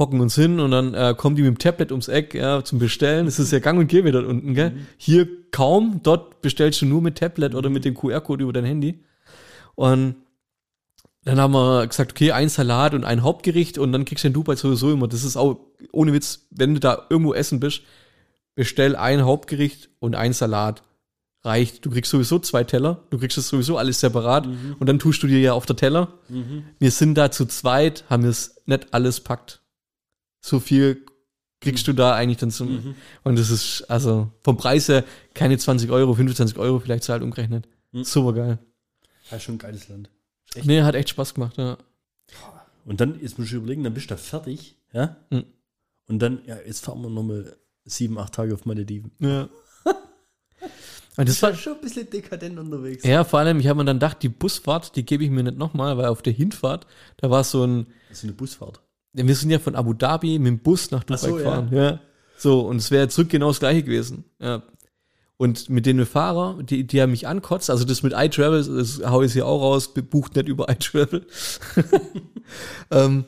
hocken 0.00 0.20
uns 0.20 0.34
hin 0.34 0.58
und 0.58 0.70
dann 0.70 0.94
äh, 0.94 1.14
kommen 1.16 1.36
die 1.36 1.42
mit 1.42 1.50
dem 1.50 1.58
Tablet 1.58 1.92
ums 1.92 2.08
Eck 2.08 2.34
ja, 2.34 2.64
zum 2.64 2.78
Bestellen. 2.78 3.26
Das 3.26 3.38
ist 3.38 3.52
ja 3.52 3.60
gang 3.60 3.78
und 3.78 3.86
gäbe 3.86 4.10
dort 4.10 4.26
unten, 4.26 4.54
gell? 4.54 4.72
Hier 4.96 5.28
kaum, 5.52 6.00
dort 6.02 6.40
bestellst 6.40 6.80
du 6.80 6.86
nur 6.86 7.02
mit 7.02 7.18
Tablet 7.18 7.54
oder 7.54 7.68
mit 7.68 7.84
dem 7.84 7.94
QR-Code 7.94 8.42
über 8.42 8.52
dein 8.52 8.64
Handy. 8.64 9.04
Und 9.74 10.16
dann 11.24 11.38
haben 11.38 11.52
wir 11.52 11.86
gesagt, 11.86 12.12
okay, 12.12 12.32
ein 12.32 12.48
Salat 12.48 12.94
und 12.94 13.04
ein 13.04 13.22
Hauptgericht 13.22 13.76
und 13.76 13.92
dann 13.92 14.06
kriegst 14.06 14.24
du 14.24 14.28
in 14.28 14.32
Dubai 14.32 14.56
sowieso 14.56 14.90
immer. 14.90 15.06
Das 15.06 15.22
ist 15.22 15.36
auch, 15.36 15.60
ohne 15.92 16.14
Witz, 16.14 16.46
wenn 16.50 16.74
du 16.74 16.80
da 16.80 17.06
irgendwo 17.10 17.34
essen 17.34 17.60
bist, 17.60 17.82
bestell 18.54 18.96
ein 18.96 19.22
Hauptgericht 19.22 19.90
und 20.00 20.16
ein 20.16 20.32
Salat. 20.32 20.82
Reicht. 21.42 21.86
Du 21.86 21.90
kriegst 21.90 22.10
sowieso 22.10 22.38
zwei 22.38 22.64
Teller, 22.64 23.02
du 23.08 23.18
kriegst 23.18 23.38
das 23.38 23.48
sowieso 23.48 23.78
alles 23.78 23.98
separat 24.00 24.46
und 24.78 24.86
dann 24.86 24.98
tust 24.98 25.22
du 25.22 25.26
dir 25.26 25.40
ja 25.40 25.54
auf 25.54 25.64
der 25.64 25.76
Teller. 25.76 26.08
Wir 26.78 26.90
sind 26.90 27.14
da 27.14 27.30
zu 27.30 27.46
zweit, 27.46 28.04
haben 28.10 28.26
es 28.26 28.56
nicht 28.66 28.92
alles 28.92 29.20
packt. 29.20 29.62
So 30.40 30.60
viel 30.60 31.04
kriegst 31.60 31.86
du 31.86 31.92
da 31.92 32.14
eigentlich 32.14 32.38
dann 32.38 32.50
zum. 32.50 32.94
Und 33.22 33.38
das 33.38 33.50
ist, 33.50 33.82
also 33.88 34.32
vom 34.42 34.56
Preis 34.56 34.88
her 34.88 35.04
keine 35.34 35.58
20 35.58 35.90
Euro, 35.90 36.14
25 36.14 36.58
Euro 36.58 36.78
vielleicht 36.80 37.04
zahlt 37.04 37.22
umgerechnet. 37.22 37.68
Super 37.92 38.32
geil. 38.32 38.58
ja, 39.30 39.38
schon 39.40 39.56
ein 39.56 39.58
geiles 39.58 39.88
Land. 39.88 40.10
Echt? 40.54 40.66
Nee, 40.66 40.82
hat 40.82 40.94
echt 40.94 41.10
Spaß 41.10 41.34
gemacht, 41.34 41.56
ja. 41.58 41.76
Und 42.84 43.00
dann, 43.00 43.20
jetzt 43.20 43.38
musst 43.38 43.52
du 43.52 43.56
überlegen, 43.56 43.84
dann 43.84 43.94
bist 43.94 44.10
du 44.10 44.14
da 44.14 44.16
fertig, 44.16 44.76
ja? 44.92 45.16
Mhm. 45.30 45.44
Und 46.08 46.18
dann, 46.20 46.40
ja, 46.46 46.56
jetzt 46.66 46.84
fahren 46.84 47.02
wir 47.02 47.10
nochmal 47.10 47.56
sieben, 47.84 48.18
acht 48.18 48.34
Tage 48.34 48.54
auf 48.54 48.64
Malediven. 48.66 49.12
ja. 49.20 49.48
Und 51.16 51.28
das 51.28 51.42
war, 51.42 51.54
schon 51.54 51.74
ein 51.74 51.80
bisschen 51.80 52.08
dekadent 52.08 52.58
unterwegs. 52.58 53.04
ja, 53.04 53.24
vor 53.24 53.40
allem, 53.40 53.60
ich 53.60 53.66
habe 53.66 53.78
mir 53.78 53.84
dann 53.84 53.96
gedacht, 53.96 54.22
die 54.22 54.28
Busfahrt, 54.28 54.96
die 54.96 55.04
gebe 55.04 55.24
ich 55.24 55.30
mir 55.30 55.42
nicht 55.42 55.58
nochmal, 55.58 55.98
weil 55.98 56.06
auf 56.06 56.22
der 56.22 56.32
Hinfahrt, 56.32 56.86
da 57.18 57.28
war 57.28 57.44
so 57.44 57.64
ein, 57.64 57.86
Das 58.08 58.18
ist 58.18 58.24
eine 58.24 58.32
Busfahrt. 58.32 58.80
Wir 59.12 59.34
sind 59.34 59.50
ja 59.50 59.58
von 59.58 59.74
Abu 59.74 59.92
Dhabi 59.92 60.38
mit 60.38 60.48
dem 60.48 60.58
Bus 60.60 60.90
nach 60.90 61.04
Dubai 61.04 61.18
so, 61.18 61.34
gefahren, 61.34 61.68
ja. 61.72 62.00
So, 62.36 62.60
und 62.60 62.76
es 62.76 62.90
wäre 62.90 63.08
zurück 63.08 63.28
genau 63.28 63.48
das 63.48 63.60
gleiche 63.60 63.82
gewesen, 63.82 64.24
ja. 64.40 64.62
Und 65.36 65.70
mit 65.70 65.86
den 65.86 66.04
Fahrer, 66.04 66.62
die, 66.62 66.86
die 66.86 67.00
haben 67.00 67.12
mich 67.12 67.26
ankotzt, 67.26 67.70
also 67.70 67.84
das 67.84 68.02
mit 68.02 68.12
iTravel, 68.14 68.62
das 68.62 69.00
hau 69.06 69.22
ich 69.22 69.32
hier 69.32 69.46
auch 69.46 69.62
raus, 69.62 69.94
bucht 69.94 70.36
nicht 70.36 70.48
über 70.48 70.68
iTravel. 70.70 71.26
ähm, 72.90 73.24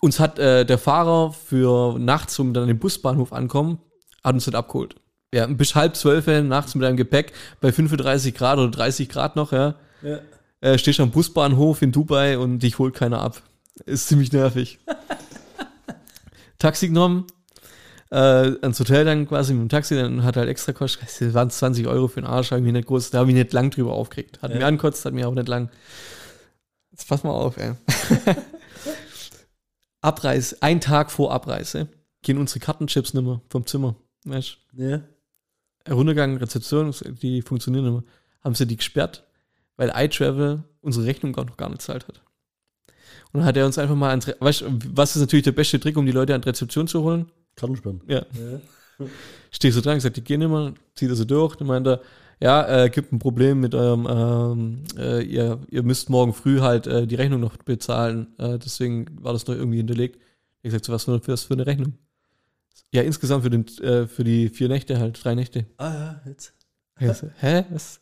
uns 0.00 0.20
hat 0.20 0.38
äh, 0.38 0.64
der 0.64 0.78
Fahrer 0.78 1.32
für 1.32 1.98
nachts, 1.98 2.38
um 2.38 2.54
dann 2.54 2.62
an 2.62 2.68
den 2.68 2.78
Busbahnhof 2.78 3.32
ankommen, 3.32 3.78
hat 4.22 4.34
uns 4.34 4.46
nicht 4.46 4.54
abgeholt. 4.54 4.94
Ja, 5.34 5.46
bis 5.46 5.74
halb 5.74 5.96
zwölf 5.96 6.26
nachts 6.44 6.76
mit 6.76 6.84
einem 6.84 6.96
Gepäck 6.96 7.32
bei 7.60 7.72
35 7.72 8.34
Grad 8.34 8.58
oder 8.58 8.70
30 8.70 9.08
Grad 9.08 9.34
noch, 9.34 9.52
ja. 9.52 9.74
Ja. 10.02 10.20
Äh, 10.60 10.78
stehst 10.78 11.00
am 11.00 11.10
Busbahnhof 11.10 11.82
in 11.82 11.92
Dubai 11.92 12.38
und 12.38 12.60
dich 12.60 12.78
holt 12.78 12.94
keiner 12.94 13.20
ab. 13.20 13.42
Ist 13.84 14.08
ziemlich 14.08 14.32
nervig. 14.32 14.78
Taxi 16.58 16.88
genommen, 16.88 17.26
äh, 18.10 18.16
ans 18.16 18.80
Hotel 18.80 19.04
dann 19.04 19.28
quasi 19.28 19.52
mit 19.52 19.62
dem 19.62 19.68
Taxi, 19.68 19.94
dann 19.94 20.24
hat 20.24 20.36
halt 20.36 20.48
extra 20.48 20.72
Kost, 20.72 20.98
das 21.02 21.34
waren 21.34 21.50
20 21.50 21.86
Euro 21.86 22.08
für 22.08 22.20
den 22.20 22.26
Arsch, 22.26 22.50
hab 22.50 22.58
ich 22.58 22.72
nicht 22.72 22.86
groß, 22.88 23.10
da 23.10 23.18
habe 23.18 23.30
ich 23.30 23.34
nicht 23.36 23.52
lang 23.52 23.70
drüber 23.70 23.92
aufgeregt. 23.92 24.40
Hat 24.42 24.50
Ja. 24.52 24.58
mir 24.58 24.66
ankotzt, 24.66 25.04
hat 25.04 25.12
mir 25.12 25.28
auch 25.28 25.34
nicht 25.34 25.48
lang. 25.48 25.70
Jetzt 26.92 27.06
pass 27.08 27.22
mal 27.24 27.30
auf, 27.32 27.58
ey. 27.58 27.74
Abreise, 30.00 30.56
ein 30.60 30.80
Tag 30.80 31.10
vor 31.10 31.32
Abreise, 31.32 31.88
gehen 32.22 32.38
unsere 32.38 32.60
Kartenchips 32.60 33.12
nicht 33.14 33.24
mehr 33.24 33.40
vom 33.50 33.66
Zimmer. 33.66 33.96
Weißt 34.24 34.56
Ja. 34.72 35.02
Runtergegangen, 35.88 36.38
Rezeption, 36.38 36.92
die 37.22 37.42
funktionieren 37.42 37.84
nicht 37.84 37.92
mehr. 37.94 38.12
Haben 38.42 38.54
sie 38.54 38.66
die 38.66 38.76
gesperrt, 38.76 39.24
weil 39.76 39.92
iTravel 39.94 40.64
unsere 40.80 41.06
Rechnung 41.06 41.32
gar 41.32 41.44
noch 41.44 41.56
gar 41.56 41.68
nicht 41.68 41.82
zahlt 41.82 42.08
hat. 42.08 42.22
Und 43.32 43.40
dann 43.40 43.44
hat 43.44 43.56
er 43.56 43.66
uns 43.66 43.78
einfach 43.78 43.96
mal 43.96 44.10
ans, 44.10 44.28
Re- 44.28 44.36
weißt 44.38 44.62
du, 44.62 44.78
was 44.94 45.16
ist 45.16 45.20
natürlich 45.20 45.44
der 45.44 45.52
beste 45.52 45.78
Trick, 45.78 45.96
um 45.96 46.06
die 46.06 46.12
Leute 46.12 46.34
an 46.34 46.40
die 46.40 46.48
Rezeption 46.48 46.86
zu 46.86 47.02
holen? 47.02 47.26
Kartensperren. 47.56 48.00
Ja. 48.06 48.24
Ja. 48.98 49.06
Stehst 49.50 49.76
du 49.76 49.82
dran, 49.82 49.96
gesagt, 49.96 50.16
die 50.16 50.24
gehen 50.24 50.40
immer, 50.40 50.72
zieht 50.94 51.10
er 51.10 51.16
so 51.16 51.24
durch, 51.24 51.56
dann 51.56 51.68
meint 51.68 51.86
er, 51.86 52.00
ja, 52.40 52.84
äh, 52.84 52.90
gibt 52.90 53.12
ein 53.12 53.18
Problem 53.18 53.60
mit 53.60 53.74
eurem, 53.74 54.06
ähm, 54.08 54.84
äh, 54.98 55.22
ihr, 55.22 55.58
ihr 55.70 55.82
müsst 55.82 56.10
morgen 56.10 56.32
früh 56.32 56.60
halt 56.60 56.86
äh, 56.86 57.06
die 57.06 57.14
Rechnung 57.14 57.40
noch 57.40 57.56
bezahlen, 57.58 58.28
äh, 58.38 58.58
deswegen 58.58 59.06
war 59.22 59.32
das 59.32 59.46
noch 59.46 59.54
irgendwie 59.54 59.78
hinterlegt. 59.78 60.18
Ich 60.62 60.70
gesagt, 60.70 60.84
so 60.84 60.92
was 60.92 61.04
für, 61.04 61.20
für, 61.20 61.36
für 61.36 61.54
eine 61.54 61.66
Rechnung? 61.66 61.94
Ja, 62.92 63.02
insgesamt 63.02 63.44
für, 63.44 63.50
den, 63.50 63.66
äh, 63.78 64.06
für 64.06 64.24
die 64.24 64.48
vier 64.48 64.68
Nächte 64.68 64.98
halt, 64.98 65.22
drei 65.22 65.34
Nächte. 65.34 65.66
Ah 65.76 65.92
ja, 65.92 66.20
jetzt. 66.26 66.54
So, 66.98 67.28
hä? 67.40 67.64
Was? 67.70 68.00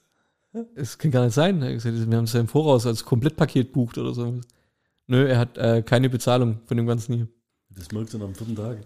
Das 0.77 0.99
kann 0.99 1.11
gar 1.11 1.25
nicht 1.25 1.35
sein. 1.35 1.61
Gesagt, 1.61 1.97
wir 2.09 2.17
haben 2.17 2.25
es 2.25 2.33
ja 2.33 2.39
im 2.41 2.47
Voraus 2.47 2.87
als 2.87 3.05
Komplettpaket 3.05 3.73
bucht 3.73 3.99
oder 3.99 4.15
so. 4.15 4.41
Nö, 5.07 5.27
er 5.27 5.39
hat 5.39 5.59
äh, 5.59 5.83
keine 5.83 6.09
Bezahlung 6.09 6.61
von 6.67 6.77
dem 6.77 6.87
Ganzen 6.87 7.15
hier. 7.15 7.29
Das 7.71 7.91
merkst 7.93 8.15
du 8.15 8.19
dann 8.19 8.29
am 8.29 8.35
vierten 8.35 8.57
Tag. 8.57 8.79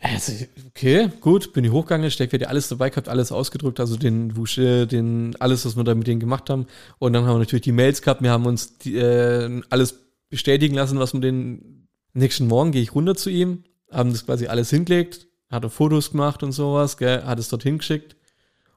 Also, 0.00 0.32
okay, 0.68 1.10
gut, 1.20 1.52
bin 1.52 1.64
ich 1.64 1.72
hochgegangen, 1.72 2.10
Steckwerte 2.10 2.48
alles 2.48 2.68
dabei 2.68 2.90
gehabt, 2.90 3.08
alles 3.08 3.32
ausgedrückt, 3.32 3.80
also 3.80 3.96
den 3.96 4.36
Wusche, 4.36 4.86
den, 4.86 5.34
alles, 5.40 5.64
was 5.64 5.76
wir 5.76 5.84
da 5.84 5.94
mit 5.94 6.06
denen 6.06 6.20
gemacht 6.20 6.50
haben. 6.50 6.66
Und 6.98 7.14
dann 7.14 7.24
haben 7.24 7.36
wir 7.36 7.38
natürlich 7.38 7.62
die 7.62 7.72
Mails 7.72 8.02
gehabt, 8.02 8.22
wir 8.22 8.30
haben 8.30 8.46
uns 8.46 8.78
die, 8.78 8.96
äh, 8.96 9.62
alles 9.70 9.98
bestätigen 10.28 10.74
lassen, 10.74 10.98
was 10.98 11.14
wir 11.14 11.20
den 11.20 11.88
nächsten 12.12 12.46
Morgen 12.46 12.72
gehe 12.72 12.82
ich 12.82 12.94
runter 12.94 13.14
zu 13.14 13.30
ihm, 13.30 13.64
haben 13.90 14.12
das 14.12 14.26
quasi 14.26 14.46
alles 14.46 14.70
hingelegt, 14.70 15.28
hat 15.50 15.64
er 15.64 15.70
Fotos 15.70 16.10
gemacht 16.10 16.42
und 16.42 16.52
sowas, 16.52 16.98
gell, 16.98 17.22
hat 17.24 17.38
es 17.38 17.48
dorthin 17.48 17.78
geschickt, 17.78 18.16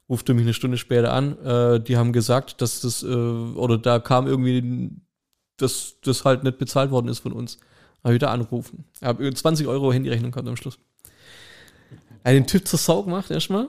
rufte 0.07 0.33
mich 0.33 0.43
eine 0.43 0.53
Stunde 0.53 0.77
später 0.77 1.11
an, 1.11 1.37
äh, 1.39 1.79
die 1.81 1.97
haben 1.97 2.13
gesagt, 2.13 2.61
dass 2.61 2.81
das, 2.81 3.03
äh, 3.03 3.07
oder 3.07 3.77
da 3.77 3.99
kam 3.99 4.25
irgendwie, 4.25 4.91
dass 5.61 5.95
das 6.03 6.25
halt 6.25 6.43
nicht 6.43 6.57
bezahlt 6.57 6.91
worden 6.91 7.07
ist 7.07 7.19
von 7.19 7.31
uns. 7.33 7.57
Habe 8.03 8.13
ich 8.13 8.15
wieder 8.21 8.31
angerufen. 8.31 8.85
Ich 8.95 9.03
habe 9.03 9.33
20 9.33 9.67
Euro 9.67 9.91
Handyrechnung 9.91 10.31
gehabt 10.31 10.47
am 10.47 10.55
Schluss. 10.55 10.79
Er 12.23 12.31
hat 12.31 12.37
den 12.37 12.47
Typ 12.47 12.67
zur 12.67 12.79
Sau 12.79 13.03
gemacht 13.03 13.31
erstmal. 13.31 13.67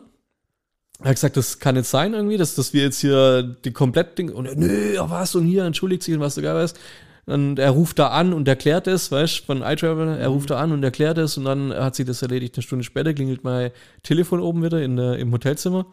Er 1.00 1.06
hat 1.10 1.16
gesagt, 1.16 1.36
das 1.36 1.58
kann 1.58 1.76
nicht 1.76 1.86
sein 1.88 2.12
irgendwie, 2.14 2.36
dass, 2.36 2.54
dass 2.54 2.72
wir 2.72 2.82
jetzt 2.82 3.00
hier 3.00 3.42
die 3.42 3.72
komplett 3.72 4.18
Ding 4.18 4.30
und 4.30 4.46
er, 4.46 4.54
nö, 4.56 4.96
was 4.98 5.34
und 5.34 5.46
hier 5.46 5.64
entschuldigt 5.64 6.02
sich 6.02 6.14
und 6.14 6.20
was 6.20 6.34
du 6.34 6.42
geil 6.42 6.54
weißt. 6.54 6.78
Und 7.26 7.58
er 7.58 7.70
ruft 7.70 7.98
da 7.98 8.08
an 8.08 8.32
und 8.32 8.48
erklärt 8.48 8.86
es, 8.86 9.10
weißt 9.12 9.40
du, 9.40 9.44
von 9.44 9.62
iTravel, 9.62 10.08
er 10.18 10.28
ruft 10.28 10.50
da 10.50 10.58
an 10.60 10.72
und 10.72 10.82
erklärt 10.82 11.16
es 11.18 11.36
und 11.38 11.44
dann 11.44 11.72
hat 11.72 11.94
sich 11.94 12.06
das 12.06 12.22
erledigt. 12.22 12.56
Eine 12.56 12.62
Stunde 12.62 12.84
später 12.84 13.14
klingelt 13.14 13.44
mein 13.44 13.70
Telefon 14.02 14.40
oben 14.40 14.62
wieder 14.64 14.82
in, 14.82 14.96
der- 14.96 15.18
im 15.18 15.32
Hotelzimmer. 15.32 15.86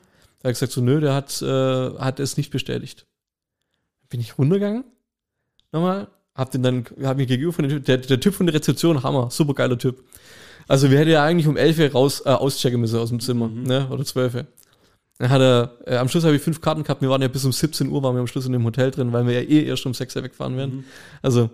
Er 0.43 0.49
hat 0.49 0.55
gesagt 0.55 0.71
so, 0.71 0.81
nö, 0.81 0.99
der 0.99 1.13
hat, 1.13 1.41
äh, 1.41 1.91
hat 1.99 2.19
es 2.19 2.37
nicht 2.37 2.51
bestätigt. 2.51 3.05
Bin 4.09 4.19
ich 4.19 4.37
runtergegangen, 4.37 4.83
nochmal, 5.71 6.07
hab 6.35 6.51
den 6.51 6.63
dann, 6.63 6.85
hab 7.03 7.17
mich 7.17 7.27
gegenüber 7.27 7.53
von 7.53 7.67
dem 7.67 7.71
Typ, 7.77 7.85
der, 7.85 7.97
der 7.97 8.19
Typ 8.19 8.33
von 8.33 8.45
der 8.45 8.55
Rezeption, 8.55 9.03
Hammer, 9.03 9.29
super 9.31 9.53
geiler 9.53 9.77
Typ. 9.77 10.03
Also 10.67 10.91
wir 10.91 10.99
hätten 10.99 11.11
ja 11.11 11.23
eigentlich 11.23 11.47
um 11.47 11.57
11 11.57 11.79
Uhr 11.79 11.91
raus, 11.91 12.21
äh, 12.25 12.29
auschecken 12.29 12.81
müssen 12.81 12.99
aus 12.99 13.09
dem 13.09 13.19
Zimmer, 13.19 13.47
ne? 13.47 13.87
Oder 13.89 14.03
12 14.03 14.35
Uhr. 14.35 14.47
Dann 15.17 15.29
hat 15.29 15.41
er, 15.41 15.77
äh, 15.85 15.97
am 15.97 16.09
Schluss 16.09 16.25
habe 16.25 16.35
ich 16.35 16.41
fünf 16.41 16.61
Karten 16.61 16.83
gehabt, 16.83 17.01
wir 17.01 17.09
waren 17.09 17.21
ja 17.21 17.27
bis 17.27 17.45
um 17.45 17.51
17 17.51 17.89
Uhr, 17.89 18.03
waren 18.03 18.15
wir 18.15 18.19
am 18.19 18.27
Schluss 18.27 18.45
in 18.45 18.53
dem 18.53 18.63
Hotel 18.63 18.91
drin, 18.91 19.13
weil 19.13 19.25
wir 19.25 19.41
ja 19.41 19.49
eh 19.49 19.65
erst 19.65 19.85
um 19.85 19.93
6 19.93 20.15
Uhr 20.15 20.23
wegfahren 20.23 20.57
werden. 20.57 20.85
Also, 21.21 21.49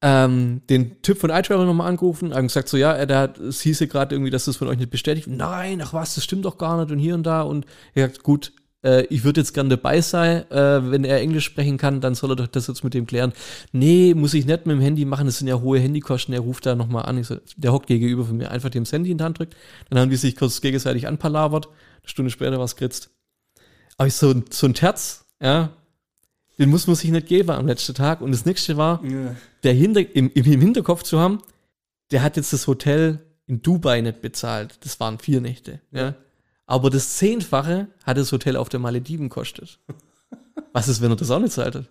ähm, 0.00 0.62
den 0.70 1.02
Typ 1.02 1.18
von 1.18 1.30
iTravel 1.30 1.66
nochmal 1.66 1.88
angerufen, 1.88 2.34
haben 2.34 2.46
gesagt 2.46 2.68
so, 2.68 2.76
ja, 2.76 2.96
äh, 2.96 3.06
der 3.06 3.18
hat, 3.18 3.38
es 3.38 3.60
hieße 3.60 3.88
gerade 3.88 4.14
irgendwie, 4.14 4.30
dass 4.30 4.44
das 4.44 4.56
von 4.56 4.68
euch 4.68 4.78
nicht 4.78 4.90
bestätigt. 4.90 5.26
Nein, 5.28 5.80
ach 5.82 5.92
was, 5.92 6.14
das 6.14 6.24
stimmt 6.24 6.44
doch 6.44 6.58
gar 6.58 6.80
nicht 6.80 6.92
und 6.92 6.98
hier 6.98 7.14
und 7.14 7.24
da. 7.24 7.42
Und 7.42 7.66
er 7.94 8.08
gesagt, 8.08 8.24
gut, 8.24 8.52
äh, 8.84 9.04
ich 9.06 9.24
würde 9.24 9.40
jetzt 9.40 9.54
gern 9.54 9.68
dabei 9.68 10.00
sein, 10.00 10.50
äh, 10.50 10.90
wenn 10.90 11.04
er 11.04 11.20
Englisch 11.20 11.44
sprechen 11.44 11.78
kann, 11.78 12.00
dann 12.00 12.14
soll 12.14 12.32
er 12.32 12.36
doch 12.36 12.46
das 12.46 12.66
jetzt 12.66 12.84
mit 12.84 12.94
dem 12.94 13.06
klären. 13.06 13.32
Nee, 13.72 14.14
muss 14.14 14.34
ich 14.34 14.46
nicht 14.46 14.66
mit 14.66 14.76
dem 14.76 14.80
Handy 14.80 15.04
machen, 15.04 15.26
das 15.26 15.38
sind 15.38 15.48
ja 15.48 15.60
hohe 15.60 15.78
Handykosten. 15.80 16.32
Er 16.34 16.40
ruft 16.40 16.66
da 16.66 16.74
nochmal 16.74 17.06
an. 17.06 17.22
So, 17.24 17.36
der 17.56 17.72
hockt 17.72 17.86
gegenüber 17.88 18.24
von 18.24 18.36
mir, 18.36 18.50
einfach 18.50 18.70
dem 18.70 18.84
Handy 18.84 19.10
in 19.10 19.18
die 19.18 19.24
Hand 19.24 19.38
drückt. 19.38 19.56
Dann 19.90 19.98
haben 19.98 20.10
die 20.10 20.16
sich 20.16 20.36
kurz 20.36 20.60
gegenseitig 20.60 21.06
anpalavert. 21.08 21.66
Eine 21.66 22.08
Stunde 22.08 22.30
später 22.30 22.56
war 22.58 22.64
es 22.64 22.76
geritzt. 22.76 23.10
Aber 23.96 24.06
ich 24.06 24.14
so, 24.14 24.34
so 24.50 24.66
ein 24.66 24.74
Terz, 24.74 25.24
ja, 25.42 25.70
den 26.58 26.70
muss 26.70 26.86
man 26.86 26.96
sich 26.96 27.10
nicht 27.10 27.26
geben 27.26 27.50
am 27.50 27.66
letzten 27.66 27.94
Tag. 27.94 28.20
Und 28.20 28.32
das 28.32 28.44
nächste 28.44 28.76
war, 28.76 29.04
Ja. 29.04 29.34
der 29.62 29.72
hinter, 29.72 30.00
im, 30.14 30.30
im 30.32 30.44
Hinterkopf 30.60 31.02
zu 31.02 31.18
haben, 31.18 31.40
der 32.10 32.22
hat 32.22 32.36
jetzt 32.36 32.52
das 32.52 32.66
Hotel 32.66 33.20
in 33.46 33.60
Dubai 33.62 34.00
nicht 34.00 34.20
bezahlt. 34.20 34.78
Das 34.84 34.98
waren 35.00 35.18
vier 35.18 35.40
Nächte. 35.40 35.80
Ja. 35.90 36.14
Aber 36.68 36.90
das 36.90 37.16
Zehnfache 37.16 37.88
hat 38.04 38.18
das 38.18 38.30
Hotel 38.30 38.54
auf 38.54 38.68
der 38.68 38.78
Malediven 38.78 39.30
kostet. 39.30 39.80
Was 40.74 40.86
ist, 40.86 41.00
wenn 41.00 41.10
er 41.10 41.16
das 41.16 41.30
auch 41.30 41.40
nicht 41.40 41.54
zahlt 41.54 41.74
hat? 41.76 41.86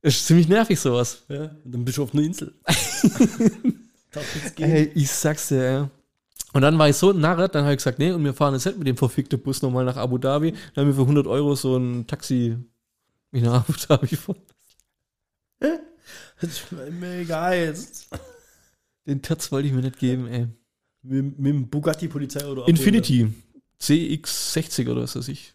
Ist 0.00 0.24
ziemlich 0.24 0.46
nervig 0.48 0.78
sowas. 0.78 1.24
ja. 1.28 1.50
Dann 1.64 1.84
bist 1.84 1.98
du 1.98 2.04
auf 2.04 2.14
einer 2.14 2.22
Insel. 2.22 2.54
Ey, 4.56 4.92
ich 4.94 5.10
sag's 5.10 5.48
dir, 5.48 5.62
ja. 5.64 5.90
Und 6.52 6.62
dann 6.62 6.78
war 6.78 6.88
ich 6.88 6.96
so 6.96 7.12
narret, 7.12 7.56
dann 7.56 7.64
habe 7.64 7.72
ich 7.72 7.78
gesagt, 7.78 7.98
nee, 7.98 8.12
und 8.12 8.22
wir 8.22 8.32
fahren 8.32 8.54
jetzt 8.54 8.66
nicht 8.66 8.78
mit 8.78 8.86
dem 8.86 8.96
verfickten 8.96 9.40
Bus 9.40 9.62
nochmal 9.62 9.84
nach 9.84 9.96
Abu 9.96 10.16
Dhabi. 10.16 10.52
Dann 10.74 10.82
haben 10.82 10.86
wir 10.86 10.94
für 10.94 11.02
100 11.02 11.26
Euro 11.26 11.56
so 11.56 11.76
ein 11.76 12.06
Taxi 12.06 12.56
mich 13.32 13.42
nach 13.42 13.68
Abu 13.68 13.72
Dhabi 13.72 14.14
fahren. 14.14 14.40
Das 15.58 16.50
ist 16.50 16.70
mir 16.70 17.18
egal 17.18 17.56
jetzt. 17.56 18.08
Den 19.06 19.20
Terz 19.22 19.50
wollte 19.50 19.66
ich 19.66 19.74
mir 19.74 19.82
nicht 19.82 19.98
geben, 19.98 20.28
ey. 20.28 20.46
Mit, 21.02 21.38
mit 21.38 21.52
dem 21.52 21.68
Bugatti-Polizei 21.68 22.46
oder 22.46 22.66
Infinity. 22.68 23.28
CX60 23.80 24.90
oder 24.90 25.02
was 25.02 25.16
weiß 25.16 25.28
ich. 25.28 25.54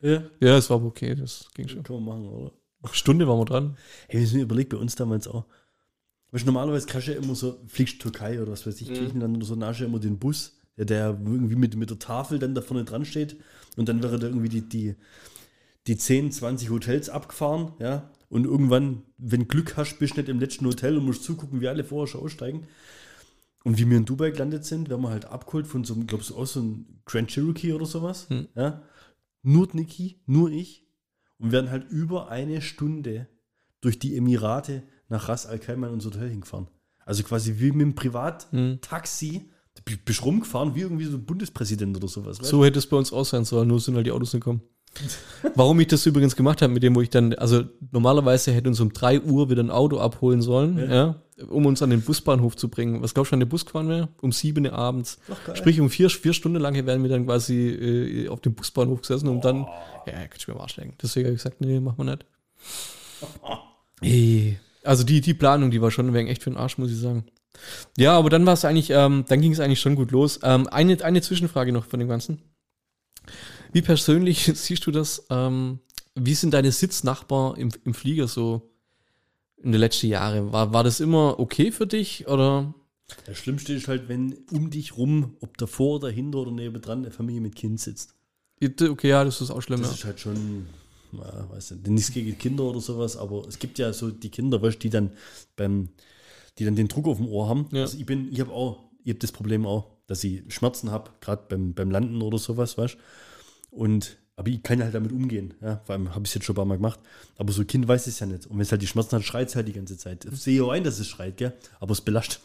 Ja. 0.00 0.22
Ja, 0.40 0.56
es 0.58 0.68
war 0.68 0.76
aber 0.76 0.86
okay, 0.86 1.14
das 1.14 1.48
ging 1.54 1.68
schon. 1.68 1.82
Kann 1.82 1.96
man 1.96 2.04
machen, 2.04 2.28
oder? 2.28 2.52
Eine 2.82 2.94
Stunde 2.94 3.26
waren 3.26 3.38
wir 3.38 3.44
dran. 3.44 3.76
Hey, 4.08 4.20
wir 4.20 4.26
sind 4.26 4.40
überlegt 4.40 4.70
bei 4.70 4.76
uns 4.76 4.94
damals 4.94 5.26
auch. 5.26 5.46
Weißt 6.32 6.42
du, 6.42 6.46
normalerweise 6.46 6.86
kannst 6.86 7.08
du 7.08 7.12
ja 7.12 7.18
immer 7.18 7.34
so, 7.34 7.60
fliegst 7.66 8.00
Türkei 8.00 8.40
oder 8.40 8.52
was 8.52 8.66
weiß 8.66 8.80
ich, 8.80 8.88
Griechenland 8.88 9.36
oder 9.36 9.46
so, 9.46 9.54
ja 9.54 9.86
immer 9.86 10.00
den 10.00 10.18
Bus, 10.18 10.58
der, 10.76 10.84
der 10.84 11.08
irgendwie 11.10 11.56
mit, 11.56 11.76
mit 11.76 11.88
der 11.88 11.98
Tafel 11.98 12.38
dann 12.38 12.54
da 12.54 12.60
vorne 12.62 12.84
dran 12.84 13.04
steht 13.04 13.36
und 13.76 13.88
dann 13.88 14.02
wäre 14.02 14.18
da 14.18 14.26
irgendwie 14.26 14.48
die, 14.48 14.68
die, 14.68 14.96
die 15.86 15.96
10, 15.96 16.32
20 16.32 16.70
Hotels 16.70 17.08
abgefahren, 17.08 17.72
ja. 17.78 18.10
Und 18.28 18.44
irgendwann, 18.44 19.02
wenn 19.18 19.46
Glück 19.46 19.76
hast, 19.76 20.00
bist 20.00 20.16
du 20.16 20.20
nicht 20.20 20.28
im 20.28 20.40
letzten 20.40 20.66
Hotel 20.66 20.98
und 20.98 21.04
musst 21.04 21.22
zugucken, 21.22 21.60
wie 21.60 21.68
alle 21.68 21.84
vorher 21.84 22.08
schon 22.08 22.22
aussteigen. 22.22 22.66
Und 23.66 23.78
wie 23.78 23.90
wir 23.90 23.96
in 23.96 24.04
Dubai 24.04 24.30
gelandet 24.30 24.64
sind, 24.64 24.88
werden 24.90 25.02
wir 25.02 25.10
halt 25.10 25.24
abgeholt 25.24 25.66
von 25.66 25.82
so 25.82 25.94
einem, 25.94 26.06
glaubst 26.06 26.30
du, 26.30 26.36
auch 26.36 26.46
so 26.46 26.60
ein 26.60 27.00
Grand 27.04 27.28
Cherokee 27.30 27.72
oder 27.72 27.84
sowas. 27.86 28.28
Hm. 28.30 28.46
Ja? 28.54 28.82
Nur 29.42 29.68
Niki, 29.72 30.20
nur 30.26 30.50
ich. 30.50 30.86
Und 31.38 31.50
werden 31.52 31.70
halt 31.70 31.90
über 31.90 32.28
eine 32.30 32.62
Stunde 32.62 33.26
durch 33.80 33.98
die 33.98 34.16
Emirate 34.16 34.84
nach 35.08 35.28
Ras 35.28 35.46
Al 35.46 35.58
Khaimah 35.58 35.88
unser 35.88 36.10
Hotel 36.10 36.30
hingefahren. 36.30 36.68
Also 37.04 37.22
quasi 37.24 37.54
wie 37.58 37.72
mit 37.72 37.82
einem 37.82 37.94
Privattaxi. 37.94 39.50
B- 39.84 39.96
bist 40.04 40.24
rumgefahren 40.24 40.74
wie 40.74 40.80
irgendwie 40.80 41.04
so 41.04 41.16
ein 41.16 41.24
Bundespräsident 41.26 41.96
oder 41.96 42.08
sowas. 42.08 42.38
So 42.42 42.64
hätte 42.64 42.78
es 42.78 42.86
bei 42.86 42.96
uns 42.96 43.12
auch 43.12 43.24
sein 43.26 43.44
sollen, 43.44 43.68
nur 43.68 43.78
sind 43.80 43.94
halt 43.96 44.06
die 44.06 44.10
Autos 44.12 44.32
gekommen. 44.32 44.62
Warum 45.54 45.78
ich 45.80 45.88
das 45.88 46.06
übrigens 46.06 46.34
gemacht 46.34 46.62
habe, 46.62 46.72
mit 46.72 46.82
dem, 46.82 46.94
wo 46.94 47.02
ich 47.02 47.10
dann, 47.10 47.34
also 47.34 47.64
normalerweise 47.92 48.52
hätte 48.52 48.68
uns 48.70 48.80
um 48.80 48.92
3 48.92 49.20
Uhr 49.22 49.50
wieder 49.50 49.62
ein 49.62 49.70
Auto 49.70 49.98
abholen 49.98 50.40
sollen, 50.40 50.78
Ja. 50.78 50.84
ja, 50.94 51.22
um 51.48 51.66
uns 51.66 51.82
an 51.82 51.90
den 51.90 52.00
Busbahnhof 52.00 52.56
zu 52.56 52.68
bringen. 52.68 53.02
Was 53.02 53.14
glaubst 53.14 53.30
du, 53.30 53.34
wann 53.34 53.40
der 53.40 53.46
Bus 53.46 53.66
gefahren 53.66 53.88
wäre? 53.88 54.08
Um 54.20 54.32
7 54.32 54.64
Uhr 54.64 54.72
abends. 54.72 55.18
Ach. 55.30 55.56
Sprich, 55.56 55.80
um 55.80 55.90
vier, 55.90 56.08
vier 56.08 56.32
Stunden 56.32 56.60
lang 56.60 56.74
wären 56.86 57.02
wir 57.02 57.10
dann 57.10 57.26
quasi 57.26 57.68
äh, 57.68 58.28
auf 58.28 58.40
dem 58.40 58.54
Busbahnhof 58.54 59.02
gesessen 59.02 59.28
und 59.28 59.44
dann, 59.44 59.66
ja, 60.06 60.26
kannst 60.28 60.46
du 60.46 60.50
mir 60.50 60.56
am 60.56 60.62
Arsch 60.62 60.76
legen. 60.76 60.94
Deswegen 61.00 61.26
habe 61.26 61.34
ich 61.34 61.42
gesagt, 61.42 61.60
nee, 61.60 61.80
machen 61.80 61.98
wir 61.98 62.04
nicht. 62.04 62.24
Ey, 64.00 64.58
also 64.82 65.04
die, 65.04 65.20
die 65.20 65.34
Planung, 65.34 65.70
die 65.70 65.82
war 65.82 65.90
schon 65.90 66.12
wenig 66.14 66.30
echt 66.30 66.42
für 66.42 66.50
den 66.50 66.56
Arsch, 66.56 66.78
muss 66.78 66.90
ich 66.90 66.98
sagen. 66.98 67.24
Ja, 67.96 68.16
aber 68.16 68.30
dann 68.30 68.46
war 68.46 68.54
es 68.54 68.64
eigentlich, 68.64 68.90
ähm, 68.90 69.24
dann 69.28 69.40
ging 69.40 69.52
es 69.52 69.60
eigentlich 69.60 69.80
schon 69.80 69.96
gut 69.96 70.10
los. 70.10 70.40
Ähm, 70.42 70.66
eine, 70.68 71.02
eine 71.02 71.22
Zwischenfrage 71.22 71.72
noch 71.72 71.86
von 71.86 72.00
dem 72.00 72.08
Ganzen. 72.08 72.42
Wie 73.72 73.82
persönlich 73.82 74.44
siehst 74.54 74.86
du 74.86 74.90
das? 74.90 75.26
Ähm, 75.30 75.80
wie 76.14 76.34
sind 76.34 76.54
deine 76.54 76.72
Sitznachbarn 76.72 77.56
im, 77.56 77.70
im 77.84 77.94
Flieger 77.94 78.28
so 78.28 78.70
in 79.62 79.72
den 79.72 79.80
letzten 79.80 80.06
Jahren? 80.08 80.52
War, 80.52 80.72
war 80.72 80.84
das 80.84 81.00
immer 81.00 81.38
okay 81.38 81.72
für 81.72 81.86
dich 81.86 82.26
oder? 82.28 82.74
Das 83.24 83.38
Schlimmste 83.38 83.72
ist 83.72 83.88
halt, 83.88 84.08
wenn 84.08 84.36
um 84.50 84.70
dich 84.70 84.96
rum, 84.96 85.36
ob 85.40 85.56
davor, 85.58 86.00
dahinter 86.00 86.38
oder 86.38 86.50
nebendran, 86.50 86.98
eine 87.00 87.10
Familie 87.10 87.40
mit 87.40 87.54
Kind 87.54 87.80
sitzt. 87.80 88.14
Okay, 88.62 89.08
ja, 89.08 89.22
das 89.24 89.40
ist 89.40 89.50
auch 89.50 89.60
schlimm. 89.60 89.80
Das 89.80 89.90
Ja. 89.90 89.94
ist 89.94 90.04
halt 90.04 90.20
schon, 90.20 90.66
ja, 91.12 91.50
weiß 91.50 91.72
nicht, 91.72 91.86
nichts 91.88 92.12
gegen 92.12 92.36
Kinder 92.38 92.64
oder 92.64 92.80
sowas, 92.80 93.16
aber 93.16 93.46
es 93.46 93.58
gibt 93.58 93.78
ja 93.78 93.92
so 93.92 94.10
die 94.10 94.30
Kinder, 94.30 94.60
weißt, 94.60 94.82
die 94.82 94.90
dann 94.90 95.12
beim, 95.56 95.90
die 96.58 96.64
dann 96.64 96.74
den 96.74 96.88
Druck 96.88 97.06
auf 97.06 97.18
dem 97.18 97.28
Ohr 97.28 97.48
haben. 97.48 97.68
Ja. 97.72 97.82
Also 97.82 97.98
ich 97.98 98.06
bin, 98.06 98.32
ich 98.32 98.40
habe 98.40 98.50
auch, 98.52 98.80
ich 99.04 99.10
habe 99.10 99.20
das 99.20 99.30
Problem 99.30 99.66
auch, 99.66 99.86
dass 100.06 100.24
ich 100.24 100.42
Schmerzen 100.52 100.90
habe, 100.90 101.10
gerade 101.20 101.44
beim, 101.48 101.74
beim 101.74 101.90
Landen 101.90 102.22
oder 102.22 102.38
sowas, 102.38 102.76
weißt 102.78 102.96
Und 103.70 104.16
aber 104.36 104.48
ich 104.48 104.62
kann 104.62 104.82
halt 104.82 104.94
damit 104.94 105.12
umgehen, 105.12 105.54
ja. 105.62 105.80
Vor 105.86 105.94
allem 105.94 106.14
habe 106.14 106.24
ich 106.24 106.30
es 106.30 106.34
jetzt 106.34 106.44
schon 106.44 106.52
ein 106.52 106.58
paar 106.58 106.64
Mal 106.66 106.76
gemacht. 106.76 107.00
Aber 107.38 107.52
so 107.52 107.62
ein 107.62 107.66
Kind 107.66 107.88
weiß 107.88 108.06
es 108.06 108.20
ja 108.20 108.26
nicht. 108.26 108.46
Und 108.46 108.56
wenn 108.56 108.60
es 108.62 108.70
halt 108.70 108.82
die 108.82 108.86
Schmerzen 108.86 109.16
hat, 109.16 109.24
schreit 109.24 109.48
es 109.48 109.56
halt 109.56 109.66
die 109.66 109.72
ganze 109.72 109.96
Zeit. 109.96 110.26
Ich 110.26 110.40
sehe 110.40 110.62
auch 110.62 110.70
ein, 110.70 110.84
dass 110.84 110.98
es 110.98 111.08
schreit, 111.08 111.38
gell? 111.38 111.54
Aber 111.80 111.92
es 111.92 112.02
belastet. 112.02 112.42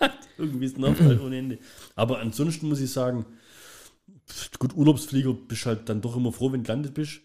Irgendwie 0.38 0.64
ist 0.64 0.78
nervt 0.78 1.02
halt 1.02 1.20
ohne 1.20 1.36
Ende. 1.36 1.58
Aber 1.94 2.20
ansonsten 2.20 2.70
muss 2.70 2.80
ich 2.80 2.90
sagen, 2.90 3.26
gut, 4.58 4.74
Urlaubsflieger 4.74 5.34
bist 5.34 5.66
halt 5.66 5.90
dann 5.90 6.00
doch 6.00 6.16
immer 6.16 6.32
froh, 6.32 6.52
wenn 6.52 6.60
du 6.60 6.66
gelandet 6.66 6.94
bist. 6.94 7.20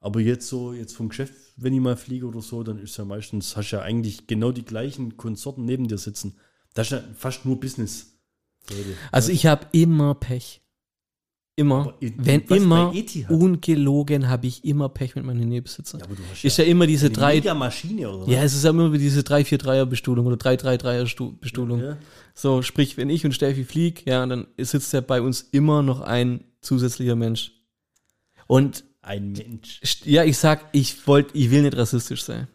Aber 0.00 0.20
jetzt 0.20 0.48
so, 0.48 0.72
jetzt 0.72 0.96
vom 0.96 1.10
Geschäft, 1.10 1.34
wenn 1.56 1.74
ich 1.74 1.80
mal 1.80 1.96
fliege 1.96 2.26
oder 2.26 2.40
so, 2.40 2.62
dann 2.62 2.78
ist 2.78 2.96
ja 2.96 3.04
meistens, 3.04 3.54
hast 3.54 3.70
ja 3.70 3.82
eigentlich 3.82 4.26
genau 4.26 4.50
die 4.50 4.64
gleichen 4.64 5.18
Konsorten 5.18 5.66
neben 5.66 5.88
dir 5.88 5.98
sitzen. 5.98 6.38
Das 6.72 6.86
ist 6.86 6.92
ja 6.92 7.04
fast 7.14 7.44
nur 7.44 7.60
Business. 7.60 8.18
Also 9.12 9.30
ich 9.30 9.44
habe 9.44 9.66
immer 9.72 10.14
Pech. 10.14 10.62
Immer. 11.58 11.94
Wenn 12.00 12.42
immer 12.42 12.92
Etihad? 12.94 13.30
ungelogen 13.30 14.28
habe 14.28 14.46
ich 14.46 14.62
immer 14.66 14.90
Pech 14.90 15.16
mit 15.16 15.24
meinen 15.24 15.48
Nebensitzern. 15.48 16.02
Ja, 16.02 16.06
ist 16.42 16.58
ja 16.58 16.64
immer 16.64 16.86
diese 16.86 17.08
drei. 17.08 17.40
Maschine 17.54 18.10
oder 18.10 18.30
Ja, 18.30 18.42
es 18.42 18.52
ist 18.54 18.64
ja 18.64 18.70
immer 18.70 18.90
diese 18.90 19.20
3-4-3er-Bestuhlung 19.22 20.26
oder 20.26 20.36
3-3-3er-Bestuhlung. 20.36 21.80
Ja. 21.80 21.96
So, 22.34 22.60
sprich, 22.60 22.98
wenn 22.98 23.08
ich 23.08 23.24
und 23.24 23.32
Steffi 23.32 23.64
flieg, 23.64 24.06
ja, 24.06 24.26
dann 24.26 24.46
sitzt 24.58 24.92
ja 24.92 25.00
bei 25.00 25.22
uns 25.22 25.40
immer 25.40 25.82
noch 25.82 26.02
ein 26.02 26.44
zusätzlicher 26.60 27.16
Mensch. 27.16 27.52
Und 28.46 28.84
Ein 29.00 29.32
Mensch. 29.32 29.80
ja, 30.04 30.24
ich 30.24 30.36
sag, 30.36 30.68
ich 30.72 31.06
wollte, 31.06 31.38
ich 31.38 31.50
will 31.50 31.62
nicht 31.62 31.76
rassistisch 31.76 32.22
sein. 32.22 32.48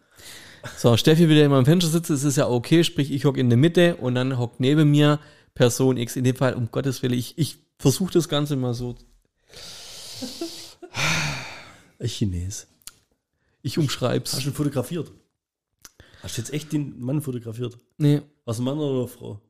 So, 0.78 0.95
Steffi 0.95 1.28
will 1.28 1.38
ja 1.38 1.45
immer 1.47 1.58
am 1.58 1.66
Fenster 1.66 1.89
sitzen, 1.89 2.14
es 2.14 2.24
ist 2.24 2.38
ja 2.38 2.47
okay, 2.47 2.84
sprich, 2.84 3.12
ich 3.12 3.26
hock 3.26 3.38
in 3.38 3.49
der 3.49 3.58
Mitte 3.58 3.95
und 3.95 4.14
dann 4.14 4.38
hockt 4.38 4.60
neben 4.60 4.91
mir 4.91 5.20
Person 5.56 5.97
X. 5.97 6.16
In 6.16 6.24
dem 6.24 6.36
Fall, 6.36 6.54
um 6.54 6.70
Gottes 6.72 7.02
Willen, 7.02 7.18
ich, 7.18 7.34
ich 7.39 7.58
versuche 7.82 8.14
das 8.14 8.30
Ganze 8.30 8.56
mal 8.56 8.74
so. 8.74 8.96
Ein 12.00 12.08
Chines. 12.08 12.68
Ich 13.62 13.78
umschreib's. 13.78 14.34
Hast 14.34 14.46
du 14.46 14.50
ihn 14.50 14.56
fotografiert? 14.56 15.12
Hast 16.24 16.38
du 16.38 16.42
jetzt 16.42 16.54
echt 16.54 16.72
den 16.72 17.00
Mann 17.00 17.22
fotografiert? 17.22 17.78
Nee, 17.98 18.22
Was 18.46 18.60
Mann 18.60 18.78
oder 18.78 19.08
Frau? 19.08 19.42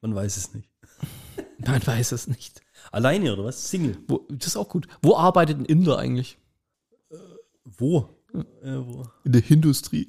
Man 0.00 0.14
weiß 0.14 0.36
es 0.36 0.54
nicht. 0.54 0.68
man 1.58 1.84
weiß 1.84 2.12
es 2.12 2.26
nicht. 2.26 2.60
Alleine 2.92 3.32
oder 3.32 3.44
was? 3.44 3.70
Single. 3.70 3.98
Wo, 4.08 4.26
das 4.28 4.48
ist 4.48 4.56
auch 4.56 4.68
gut. 4.68 4.86
Wo 5.02 5.16
arbeitet 5.16 5.58
ein 5.58 5.64
Inder 5.64 5.98
eigentlich? 5.98 6.38
Wo? 7.64 8.08
Äh, 8.62 8.76
wo? 8.78 9.08
In 9.24 9.32
der 9.32 9.50
Industrie. 9.50 10.06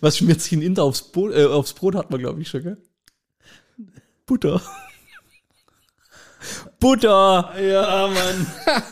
Was 0.00 0.18
schmiert 0.18 0.40
sich 0.40 0.52
ein 0.52 0.62
Inder 0.62 0.84
aufs, 0.84 1.02
Bo 1.02 1.30
äh, 1.30 1.46
aufs 1.46 1.72
Brot, 1.72 1.94
hat 1.94 2.10
man, 2.10 2.20
glaube 2.20 2.42
ich, 2.42 2.48
schon, 2.48 2.62
gell? 2.62 2.82
Butter. 4.26 4.60
Butter! 6.80 7.52
Ja, 7.60 8.08
Mann. 8.08 8.46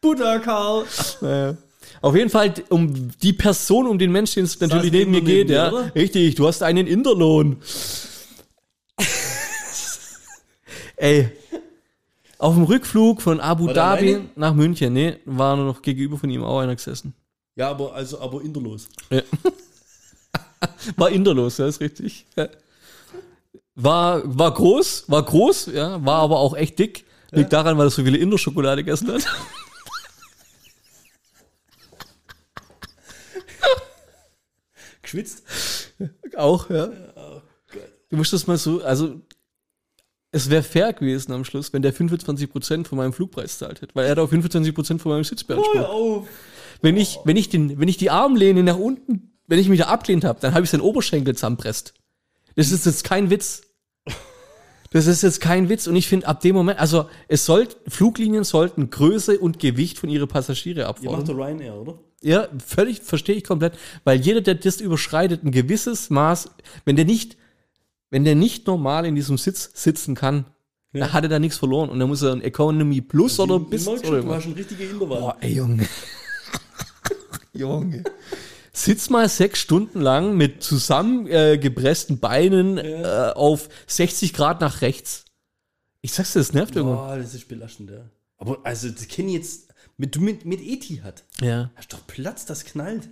Buddha 0.00 0.38
Karl. 0.40 0.84
Naja. 1.20 1.56
Auf 2.00 2.16
jeden 2.16 2.30
Fall 2.30 2.52
um 2.68 3.10
die 3.22 3.32
Person, 3.32 3.86
um 3.86 3.98
den 3.98 4.10
Menschen, 4.10 4.40
den 4.40 4.44
es 4.46 4.58
natürlich 4.58 4.90
neben 4.90 5.12
mir 5.12 5.20
geht, 5.20 5.48
ja. 5.48 5.70
oder? 5.70 5.94
Richtig, 5.94 6.34
du 6.34 6.46
hast 6.46 6.62
einen 6.62 6.88
Inderlohn. 6.88 7.58
Ey. 10.96 11.30
Auf 12.38 12.54
dem 12.54 12.64
Rückflug 12.64 13.22
von 13.22 13.38
Abu 13.38 13.66
War 13.66 13.74
Dhabi 13.74 14.20
nach 14.34 14.52
München, 14.52 14.92
nee, 14.92 15.18
war 15.24 15.54
nur 15.56 15.66
noch 15.66 15.82
gegenüber 15.82 16.18
von 16.18 16.28
ihm 16.28 16.42
auch 16.42 16.58
einer 16.58 16.74
gesessen. 16.74 17.14
Ja, 17.54 17.70
aber 17.70 17.94
also 17.94 18.20
aber 18.20 18.42
inderlos. 18.42 18.88
Ja. 19.10 19.22
War 20.96 21.10
inderlos, 21.10 21.58
ja, 21.58 21.66
ist 21.66 21.80
richtig. 21.80 22.26
Ja. 23.76 23.82
War, 23.84 24.22
war 24.24 24.52
groß, 24.52 25.04
war 25.08 25.22
groß, 25.22 25.66
ja, 25.66 26.04
war 26.04 26.20
aber 26.20 26.38
auch 26.38 26.54
echt 26.56 26.78
dick. 26.78 27.04
Liegt 27.30 27.52
daran, 27.52 27.78
weil 27.78 27.86
er 27.86 27.90
so 27.90 28.04
viele 28.04 28.18
Inder-Schokolade 28.18 28.84
gegessen 28.84 29.10
hat. 29.10 29.26
Geschwitzt. 35.00 35.42
Auch, 36.36 36.68
ja. 36.68 36.90
Du 38.10 38.16
musst 38.16 38.32
das 38.34 38.46
mal 38.46 38.58
so, 38.58 38.82
also 38.82 39.20
es 40.30 40.50
wäre 40.50 40.62
fair 40.62 40.92
gewesen 40.92 41.32
am 41.32 41.44
Schluss, 41.44 41.72
wenn 41.72 41.82
der 41.82 41.94
25% 41.94 42.86
von 42.86 42.98
meinem 42.98 43.12
Flugpreis 43.12 43.58
zahlt 43.58 43.80
hätte, 43.80 43.94
weil 43.94 44.04
er 44.06 44.12
hat 44.12 44.18
auch 44.18 44.30
25% 44.30 44.98
von 44.98 45.12
meinem 45.12 45.24
Sitz 45.24 45.44
beansprucht. 45.44 45.86
auf. 45.86 46.28
Wenn 46.82 46.96
ich, 46.96 47.18
wenn 47.24 47.36
ich 47.36 47.48
den, 47.48 47.78
wenn 47.78 47.88
ich 47.88 47.96
die 47.96 48.10
Armlehne 48.10 48.62
nach 48.62 48.76
unten, 48.76 49.32
wenn 49.46 49.58
ich 49.58 49.68
mich 49.68 49.80
da 49.80 49.86
abgelehnt 49.86 50.24
habe, 50.24 50.40
dann 50.40 50.54
habe 50.54 50.64
ich 50.64 50.70
seinen 50.70 50.80
Oberschenkel 50.80 51.34
zusammenpresst. 51.34 51.94
Das 52.56 52.70
ist 52.70 52.86
jetzt 52.86 53.04
kein 53.04 53.30
Witz. 53.30 53.62
Das 54.90 55.06
ist 55.06 55.22
jetzt 55.22 55.40
kein 55.40 55.70
Witz 55.70 55.86
und 55.86 55.96
ich 55.96 56.06
finde 56.06 56.26
ab 56.28 56.40
dem 56.40 56.54
Moment, 56.54 56.78
also 56.78 57.08
es 57.26 57.46
sollte, 57.46 57.76
Fluglinien 57.88 58.44
sollten 58.44 58.90
Größe 58.90 59.38
und 59.38 59.58
Gewicht 59.58 59.98
von 59.98 60.10
ihre 60.10 60.26
Passagiere 60.26 60.80
Ihr 60.80 60.86
macht 60.86 60.98
abfordern. 60.98 61.24
der 61.24 61.36
Ryanair, 61.36 61.74
oder? 61.76 61.98
Ja, 62.20 62.48
völlig, 62.64 63.00
verstehe 63.00 63.36
ich 63.36 63.44
komplett, 63.44 63.72
weil 64.04 64.20
jeder, 64.20 64.42
der 64.42 64.54
das 64.54 64.82
überschreitet, 64.82 65.44
ein 65.44 65.50
gewisses 65.50 66.10
Maß, 66.10 66.50
wenn 66.84 66.96
der 66.96 67.06
nicht, 67.06 67.38
wenn 68.10 68.24
der 68.24 68.34
nicht 68.34 68.66
normal 68.66 69.06
in 69.06 69.14
diesem 69.14 69.38
Sitz 69.38 69.70
sitzen 69.72 70.14
kann, 70.14 70.44
dann 70.92 71.10
hat 71.10 71.24
er 71.24 71.30
da 71.30 71.38
nichts 71.38 71.56
verloren 71.56 71.88
und 71.88 71.98
dann 71.98 72.08
muss 72.08 72.20
er 72.20 72.32
ein 72.32 72.42
Economy 72.42 73.00
Plus 73.00 73.40
oder 73.40 73.58
bis 73.58 73.86
merk 73.86 74.00
oder 74.00 74.18
schon, 74.18 74.26
du 74.26 74.34
hast 74.34 74.44
einen 74.44 74.54
richtigen 74.54 74.90
Intervall. 74.90 75.20
Boah, 75.20 75.36
ey, 75.40 75.54
Junge. 75.54 75.88
Junge. 77.54 78.04
Sitz 78.82 79.10
mal 79.10 79.28
sechs 79.28 79.60
Stunden 79.60 80.00
lang 80.00 80.36
mit 80.36 80.60
zusammengepressten 80.64 82.18
Beinen 82.18 82.78
äh, 82.78 83.30
auf 83.32 83.68
60 83.86 84.34
Grad 84.34 84.60
nach 84.60 84.80
rechts. 84.80 85.24
Ich 86.00 86.12
sag's 86.12 86.32
dir, 86.32 86.40
das 86.40 86.52
nervt 86.52 86.74
irgendwann. 86.74 86.96
Boah, 86.96 87.16
das 87.16 87.32
ist 87.32 87.46
belastend, 87.46 87.90
ja. 87.92 88.10
Aber 88.38 88.58
also, 88.64 88.90
das 88.90 89.06
kenne 89.06 89.28
ich 89.28 89.34
jetzt 89.34 89.72
mit, 89.98 90.18
mit, 90.20 90.44
mit 90.46 90.60
Etihad. 90.60 91.22
Ja. 91.40 91.70
Hast 91.76 91.92
doch 91.92 92.04
Platz, 92.08 92.44
das 92.44 92.64
knallt. 92.64 93.08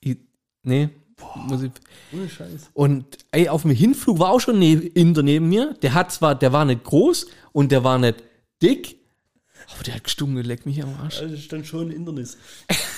Ich, 0.00 0.16
nee. 0.62 0.88
Ich, 1.18 1.70
Ohne 2.14 2.28
Scheiß. 2.30 2.70
Und 2.72 3.18
ey, 3.30 3.50
auf 3.50 3.62
dem 3.62 3.72
Hinflug 3.72 4.18
war 4.18 4.30
auch 4.30 4.40
schon 4.40 4.58
ne 4.58 4.72
Inder 4.72 5.22
neben 5.22 5.50
mir. 5.50 5.74
Der 5.82 5.92
hat 5.92 6.12
zwar, 6.12 6.34
der 6.34 6.54
war 6.54 6.64
nicht 6.64 6.84
groß 6.84 7.26
und 7.52 7.72
der 7.72 7.84
war 7.84 7.98
nicht 7.98 8.24
dick, 8.62 8.96
aber 9.74 9.84
der 9.84 9.96
hat 9.96 10.04
gestunken, 10.04 10.42
leck 10.42 10.64
mich 10.64 10.82
am 10.82 10.94
Arsch. 10.94 11.18
Also, 11.18 11.34
das 11.34 11.40
ist 11.40 11.52
dann 11.52 11.66
schon 11.66 11.88
ein 11.88 11.90
Hindernis. 11.90 12.38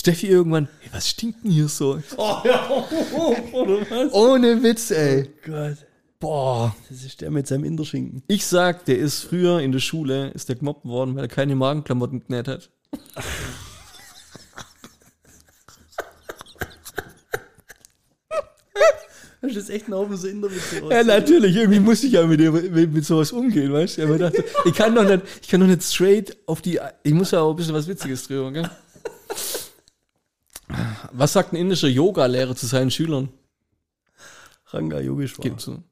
Steffi 0.00 0.28
irgendwann, 0.28 0.66
ey, 0.82 0.88
was 0.92 1.10
stinkt 1.10 1.44
denn 1.44 1.50
hier 1.50 1.68
so? 1.68 2.00
Oh, 2.16 2.36
ja. 2.44 2.70
oder 3.52 3.80
was? 3.90 4.12
Ohne 4.14 4.62
Witz, 4.62 4.90
ey. 4.90 5.28
Gott. 5.44 5.76
Boah. 6.18 6.74
Das 6.88 7.04
ist 7.04 7.20
der 7.20 7.30
mit 7.30 7.46
seinem 7.46 7.64
Inderschinken. 7.64 8.22
Ich 8.26 8.46
sag, 8.46 8.86
der 8.86 8.96
ist 8.96 9.20
früher 9.20 9.60
in 9.60 9.72
der 9.72 9.80
Schule, 9.80 10.28
ist 10.30 10.48
der 10.48 10.56
gemobbt 10.56 10.86
worden, 10.86 11.16
weil 11.16 11.24
er 11.24 11.28
keine 11.28 11.54
Magenklamotten 11.54 12.24
genäht 12.26 12.48
hat. 12.48 12.70
Das 19.42 19.56
ist 19.56 19.70
echt 19.70 19.88
ein 19.88 19.94
Haufen 19.94 20.18
so 20.18 20.28
Inderwitze 20.28 20.82
Ja, 20.90 21.02
natürlich, 21.02 21.56
irgendwie 21.56 21.80
muss 21.80 22.04
ich 22.04 22.12
ja 22.12 22.26
mit, 22.26 22.40
dem, 22.40 22.52
mit, 22.52 22.92
mit 22.92 23.04
sowas 23.06 23.32
umgehen, 23.32 23.72
weißt 23.72 23.96
du? 23.96 24.02
Aber 24.02 24.14
ich 24.16 24.20
dachte, 24.20 24.44
ich 24.66 24.74
kann 24.74 24.94
doch 24.94 25.02
nicht, 25.02 25.22
ich 25.40 25.48
kann 25.48 25.60
doch 25.60 25.66
nicht 25.66 25.82
straight 25.82 26.36
auf 26.44 26.60
die, 26.60 26.78
ich 27.02 27.14
muss 27.14 27.30
ja 27.30 27.40
auch 27.40 27.50
ein 27.50 27.56
bisschen 27.56 27.74
was 27.74 27.88
Witziges 27.88 28.26
drüber, 28.26 28.52
gell? 28.52 28.70
Was 31.12 31.32
sagt 31.32 31.52
ein 31.52 31.56
indischer 31.56 31.88
Yoga-Lehrer 31.88 32.54
zu 32.54 32.66
seinen 32.66 32.90
Schülern? 32.90 33.28
Ranga 34.66 35.00
Yogeshwar. 35.00 35.42
Geh, 35.42 35.56
zu, 35.56 35.82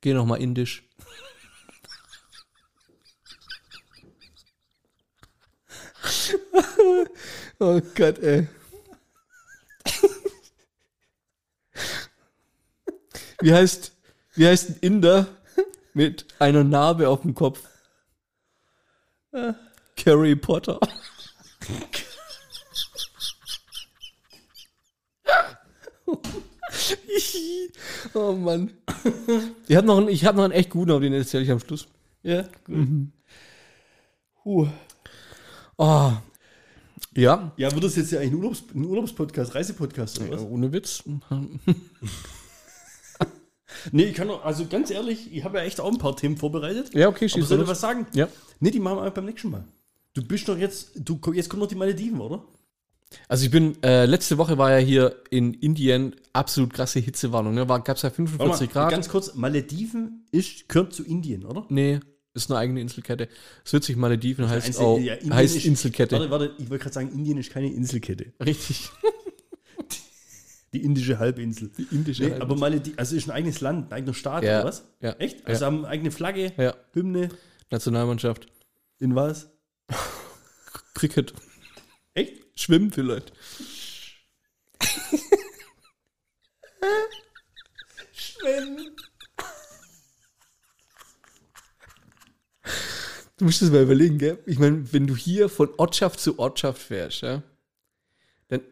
geh 0.00 0.14
noch 0.14 0.24
mal 0.24 0.36
indisch. 0.36 0.84
oh 7.58 7.80
Gott, 7.94 8.18
ey. 8.20 8.46
Wie 13.40 13.52
heißt, 13.52 13.92
wie 14.34 14.48
heißt 14.48 14.70
ein 14.70 14.76
Inder 14.80 15.28
mit 15.94 16.26
einer 16.38 16.64
Narbe 16.64 17.08
auf 17.08 17.22
dem 17.22 17.34
Kopf? 17.34 17.62
Harry 20.04 20.36
Potter. 20.36 20.80
Oh 28.14 28.32
Mann. 28.32 28.70
Ich 29.68 29.76
habe 29.76 29.86
noch, 29.86 29.98
einen- 29.98 30.08
ich 30.08 30.24
hab 30.24 30.34
noch 30.36 30.44
einen 30.44 30.52
echt 30.52 30.70
guten, 30.70 30.90
aber 30.90 31.00
den 31.00 31.12
erzähle 31.12 31.44
ich 31.44 31.50
am 31.50 31.60
Schluss. 31.60 31.86
Ja, 32.22 32.42
gut. 32.64 32.88
Huh. 34.44 34.68
Oh. 35.76 36.12
Ja. 37.14 37.52
Ja, 37.56 37.72
wird 37.72 37.84
das 37.84 37.96
jetzt 37.96 38.10
ja 38.12 38.20
eigentlich 38.20 38.32
ein, 38.32 38.36
Urlaubs 38.38 38.64
ein 38.74 38.84
Urlaubspodcast, 38.84 39.54
Reisepodcast 39.54 40.20
oder 40.20 40.30
was? 40.32 40.42
Ohne 40.42 40.72
Witz. 40.72 41.02
Nee, 43.92 44.04
ich 44.04 44.14
kann 44.14 44.28
doch, 44.28 44.44
also 44.44 44.66
ganz 44.66 44.90
ehrlich, 44.90 45.32
ich 45.32 45.44
habe 45.44 45.58
ja 45.58 45.64
echt 45.64 45.80
auch 45.80 45.90
ein 45.92 45.98
paar 45.98 46.16
Themen 46.16 46.36
vorbereitet. 46.36 46.94
Ja, 46.94 47.08
okay, 47.08 47.26
Aber 47.26 47.28
schieß 47.28 47.48
soll 47.48 47.60
ich 47.62 47.68
was 47.68 47.80
sagen? 47.80 48.06
Ja. 48.14 48.26
Nee, 48.60 48.70
die 48.70 48.80
machen 48.80 48.98
wir 49.04 49.10
beim 49.10 49.26
nächsten 49.26 49.50
Mal. 49.50 49.64
Du 50.14 50.22
bist 50.26 50.48
doch 50.48 50.56
jetzt, 50.56 50.92
du, 50.96 51.20
jetzt 51.32 51.48
kommen 51.48 51.60
noch 51.60 51.68
die 51.68 51.74
Malediven, 51.76 52.20
oder? 52.20 52.42
Also 53.26 53.44
ich 53.44 53.50
bin, 53.50 53.82
äh, 53.82 54.04
letzte 54.06 54.36
Woche 54.38 54.58
war 54.58 54.70
ja 54.72 54.78
hier 54.78 55.16
in 55.30 55.54
Indien 55.54 56.14
absolut 56.32 56.72
krasse 56.74 57.00
Hitzewarnung. 57.00 57.54
Ne? 57.54 57.66
Gab 57.66 57.88
es 57.96 58.02
ja 58.02 58.10
Warte 58.10 58.16
45 58.16 58.68
mal, 58.68 58.72
Grad. 58.72 58.90
Ganz 58.90 59.08
kurz, 59.08 59.34
Malediven 59.34 60.26
ist, 60.30 60.68
gehört 60.68 60.92
zu 60.92 61.04
Indien, 61.04 61.44
oder? 61.46 61.64
nee, 61.70 62.00
ist 62.34 62.50
eine 62.50 62.58
eigene 62.60 62.80
Inselkette. 62.80 63.28
Es 63.64 63.72
wird 63.72 63.82
sich 63.84 63.96
Malediven 63.96 64.48
heißt 64.48 64.66
Einzel- 64.68 64.84
auch, 64.84 64.98
ja, 65.00 65.14
heißt 65.30 65.56
ist- 65.56 65.64
Inselkette. 65.64 66.16
Warte, 66.18 66.30
warte, 66.30 66.54
ich 66.58 66.68
wollte 66.70 66.82
gerade 66.84 66.94
sagen, 66.94 67.10
Indien 67.12 67.38
ist 67.38 67.50
keine 67.50 67.72
Inselkette. 67.72 68.32
Richtig. 68.44 68.90
Die 70.74 70.84
indische 70.84 71.18
Halbinsel. 71.18 71.70
Die 71.78 71.86
indische 71.94 72.22
Nee, 72.24 72.30
Halbinsel. 72.32 72.42
aber 72.52 72.56
Malediven, 72.60 72.98
also 72.98 73.16
ist 73.16 73.26
ein 73.26 73.30
eigenes 73.30 73.62
Land, 73.62 73.88
ein 73.88 73.92
eigener 73.94 74.12
Staat, 74.14 74.44
Ja, 74.44 74.58
oder 74.60 74.68
was? 74.68 74.84
ja, 75.00 75.12
Echt? 75.12 75.46
Also 75.46 75.62
ja. 75.62 75.66
haben 75.66 75.78
eine 75.78 75.88
eigene 75.88 76.10
Flagge, 76.10 76.52
Ja, 76.58 76.74
Hymne, 76.92 77.30
Nationalmannschaft. 77.70 78.46
in 78.98 79.14
was? 79.14 79.48
Cricket. 80.94 81.32
Echt? 82.12 82.34
Schwimmen 82.58 82.90
vielleicht. 82.90 83.32
Schwimmen. 88.12 88.96
Du 93.36 93.44
musst 93.44 93.62
das 93.62 93.70
mal 93.70 93.84
überlegen, 93.84 94.18
gell? 94.18 94.42
Ich 94.46 94.58
meine, 94.58 94.92
wenn 94.92 95.06
du 95.06 95.14
hier 95.14 95.48
von 95.48 95.68
Ortschaft 95.76 96.18
zu 96.18 96.40
Ortschaft 96.40 96.82
fährst, 96.82 97.20
ja, 97.22 97.44
dann 98.48 98.62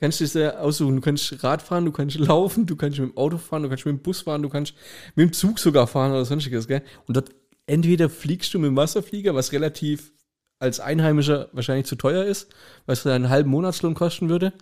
kannst 0.00 0.18
du 0.18 0.24
es 0.24 0.34
ja 0.34 0.58
aussuchen. 0.58 0.96
Du 0.96 1.00
kannst 1.00 1.44
Rad 1.44 1.62
fahren, 1.62 1.84
du 1.84 1.92
kannst 1.92 2.18
laufen, 2.18 2.66
du 2.66 2.74
kannst 2.74 2.98
mit 2.98 3.10
dem 3.10 3.16
Auto 3.16 3.38
fahren, 3.38 3.62
du 3.62 3.68
kannst 3.68 3.86
mit 3.86 3.94
dem 3.94 4.02
Bus 4.02 4.22
fahren, 4.22 4.42
du 4.42 4.48
kannst 4.48 4.74
mit 5.14 5.28
dem 5.28 5.32
Zug 5.32 5.60
sogar 5.60 5.86
fahren 5.86 6.10
oder 6.10 6.24
sonstiges, 6.24 6.66
gell? 6.66 6.82
Und 7.06 7.16
dort 7.16 7.30
entweder 7.66 8.10
fliegst 8.10 8.52
du 8.52 8.58
mit 8.58 8.66
dem 8.66 8.76
Wasserflieger, 8.76 9.36
was 9.36 9.52
relativ 9.52 10.10
als 10.58 10.80
Einheimischer 10.80 11.48
wahrscheinlich 11.52 11.86
zu 11.86 11.96
teuer 11.96 12.24
ist, 12.24 12.48
was 12.86 13.02
dir 13.02 13.12
einen 13.12 13.28
halben 13.28 13.50
Monatslohn 13.50 13.94
kosten 13.94 14.28
würde. 14.28 14.52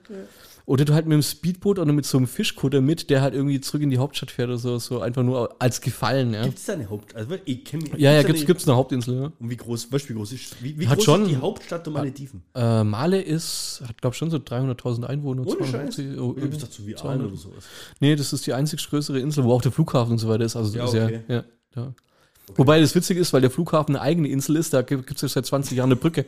Oder 0.67 0.87
du 0.87 0.95
halt 0.95 1.05
mit 1.05 1.13
dem 1.15 1.23
Speedboot 1.23 1.79
oder 1.79 1.93
mit 1.93 2.07
so 2.07 2.17
einem 2.17 2.27
Fischkutter 2.27 2.81
mit, 2.81 3.11
der 3.11 3.21
halt 3.21 3.35
irgendwie 3.35 3.61
zurück 3.61 3.83
in 3.83 3.91
die 3.91 3.99
Hauptstadt 3.99 4.31
fährt 4.31 4.49
oder 4.49 4.57
so, 4.57 4.79
so 4.79 5.01
einfach 5.03 5.23
nur 5.23 5.55
als 5.61 5.83
Gefallen, 5.83 6.33
ja. 6.33 6.43
Gibt 6.45 6.57
es 6.57 6.65
da 6.65 6.73
eine 6.73 6.89
Haupt... 6.89 7.15
Also, 7.15 7.37
ich 7.45 7.67
kenn 7.67 7.83
Ja, 7.99 8.13
ja, 8.13 8.23
gibt's, 8.23 8.41
eine- 8.41 8.47
gibt's 8.47 8.67
eine 8.67 8.75
Hauptinsel, 8.75 9.15
ja. 9.15 9.33
Und 9.39 9.51
wie 9.51 9.57
groß, 9.59 9.93
weißt 9.93 10.09
wie 10.09 10.15
groß 10.15 10.33
ist, 10.33 10.63
wie, 10.65 10.79
wie 10.81 10.87
groß 10.87 11.05
schon- 11.05 11.23
ist 11.25 11.29
die 11.33 11.37
Hauptstadt 11.37 11.85
der 11.85 11.93
Malediven? 11.93 12.43
Äh, 12.55 12.83
Male 12.83 13.21
ist, 13.21 13.83
hat 13.87 14.01
glaube 14.01 14.17
schon 14.17 14.31
so 14.31 14.39
300.000 14.39 15.05
Einwohner. 15.05 15.43
Ohne 15.47 15.67
Scheiß? 15.67 15.97
250, 15.97 16.19
oh, 16.19 16.35
Ich 16.39 16.59
dachte 16.59 16.73
so 16.75 16.87
wie 16.87 16.95
Aal 16.97 17.03
200. 17.03 17.27
oder 17.27 17.37
sowas. 17.37 17.65
Nee, 18.01 18.17
das 18.17 18.33
ist 18.33 18.47
die 18.47 18.55
einzig 18.55 18.89
größere 18.89 19.19
Insel, 19.21 19.45
wo 19.45 19.53
auch 19.53 19.61
der 19.63 19.71
Flughafen 19.71 20.13
und 20.13 20.19
so 20.19 20.29
weiter 20.31 20.45
ist. 20.47 20.57
Also 20.57 20.75
Ja, 20.79 20.87
okay. 20.87 21.21
ja, 21.29 21.45
ja, 21.77 21.95
ja. 22.49 22.59
Wobei 22.59 22.81
das 22.81 22.95
witzig 22.95 23.19
ist, 23.19 23.33
weil 23.33 23.41
der 23.41 23.51
Flughafen 23.51 23.97
eine 23.97 24.05
eigene 24.05 24.29
Insel 24.29 24.57
ist, 24.57 24.75
da 24.75 24.83
gibt 24.83 25.11
es 25.11 25.23
ja 25.23 25.29
seit 25.29 25.47
20 25.47 25.77
Jahren 25.77 25.89
eine 25.89 25.97
Brücke. 25.97 26.27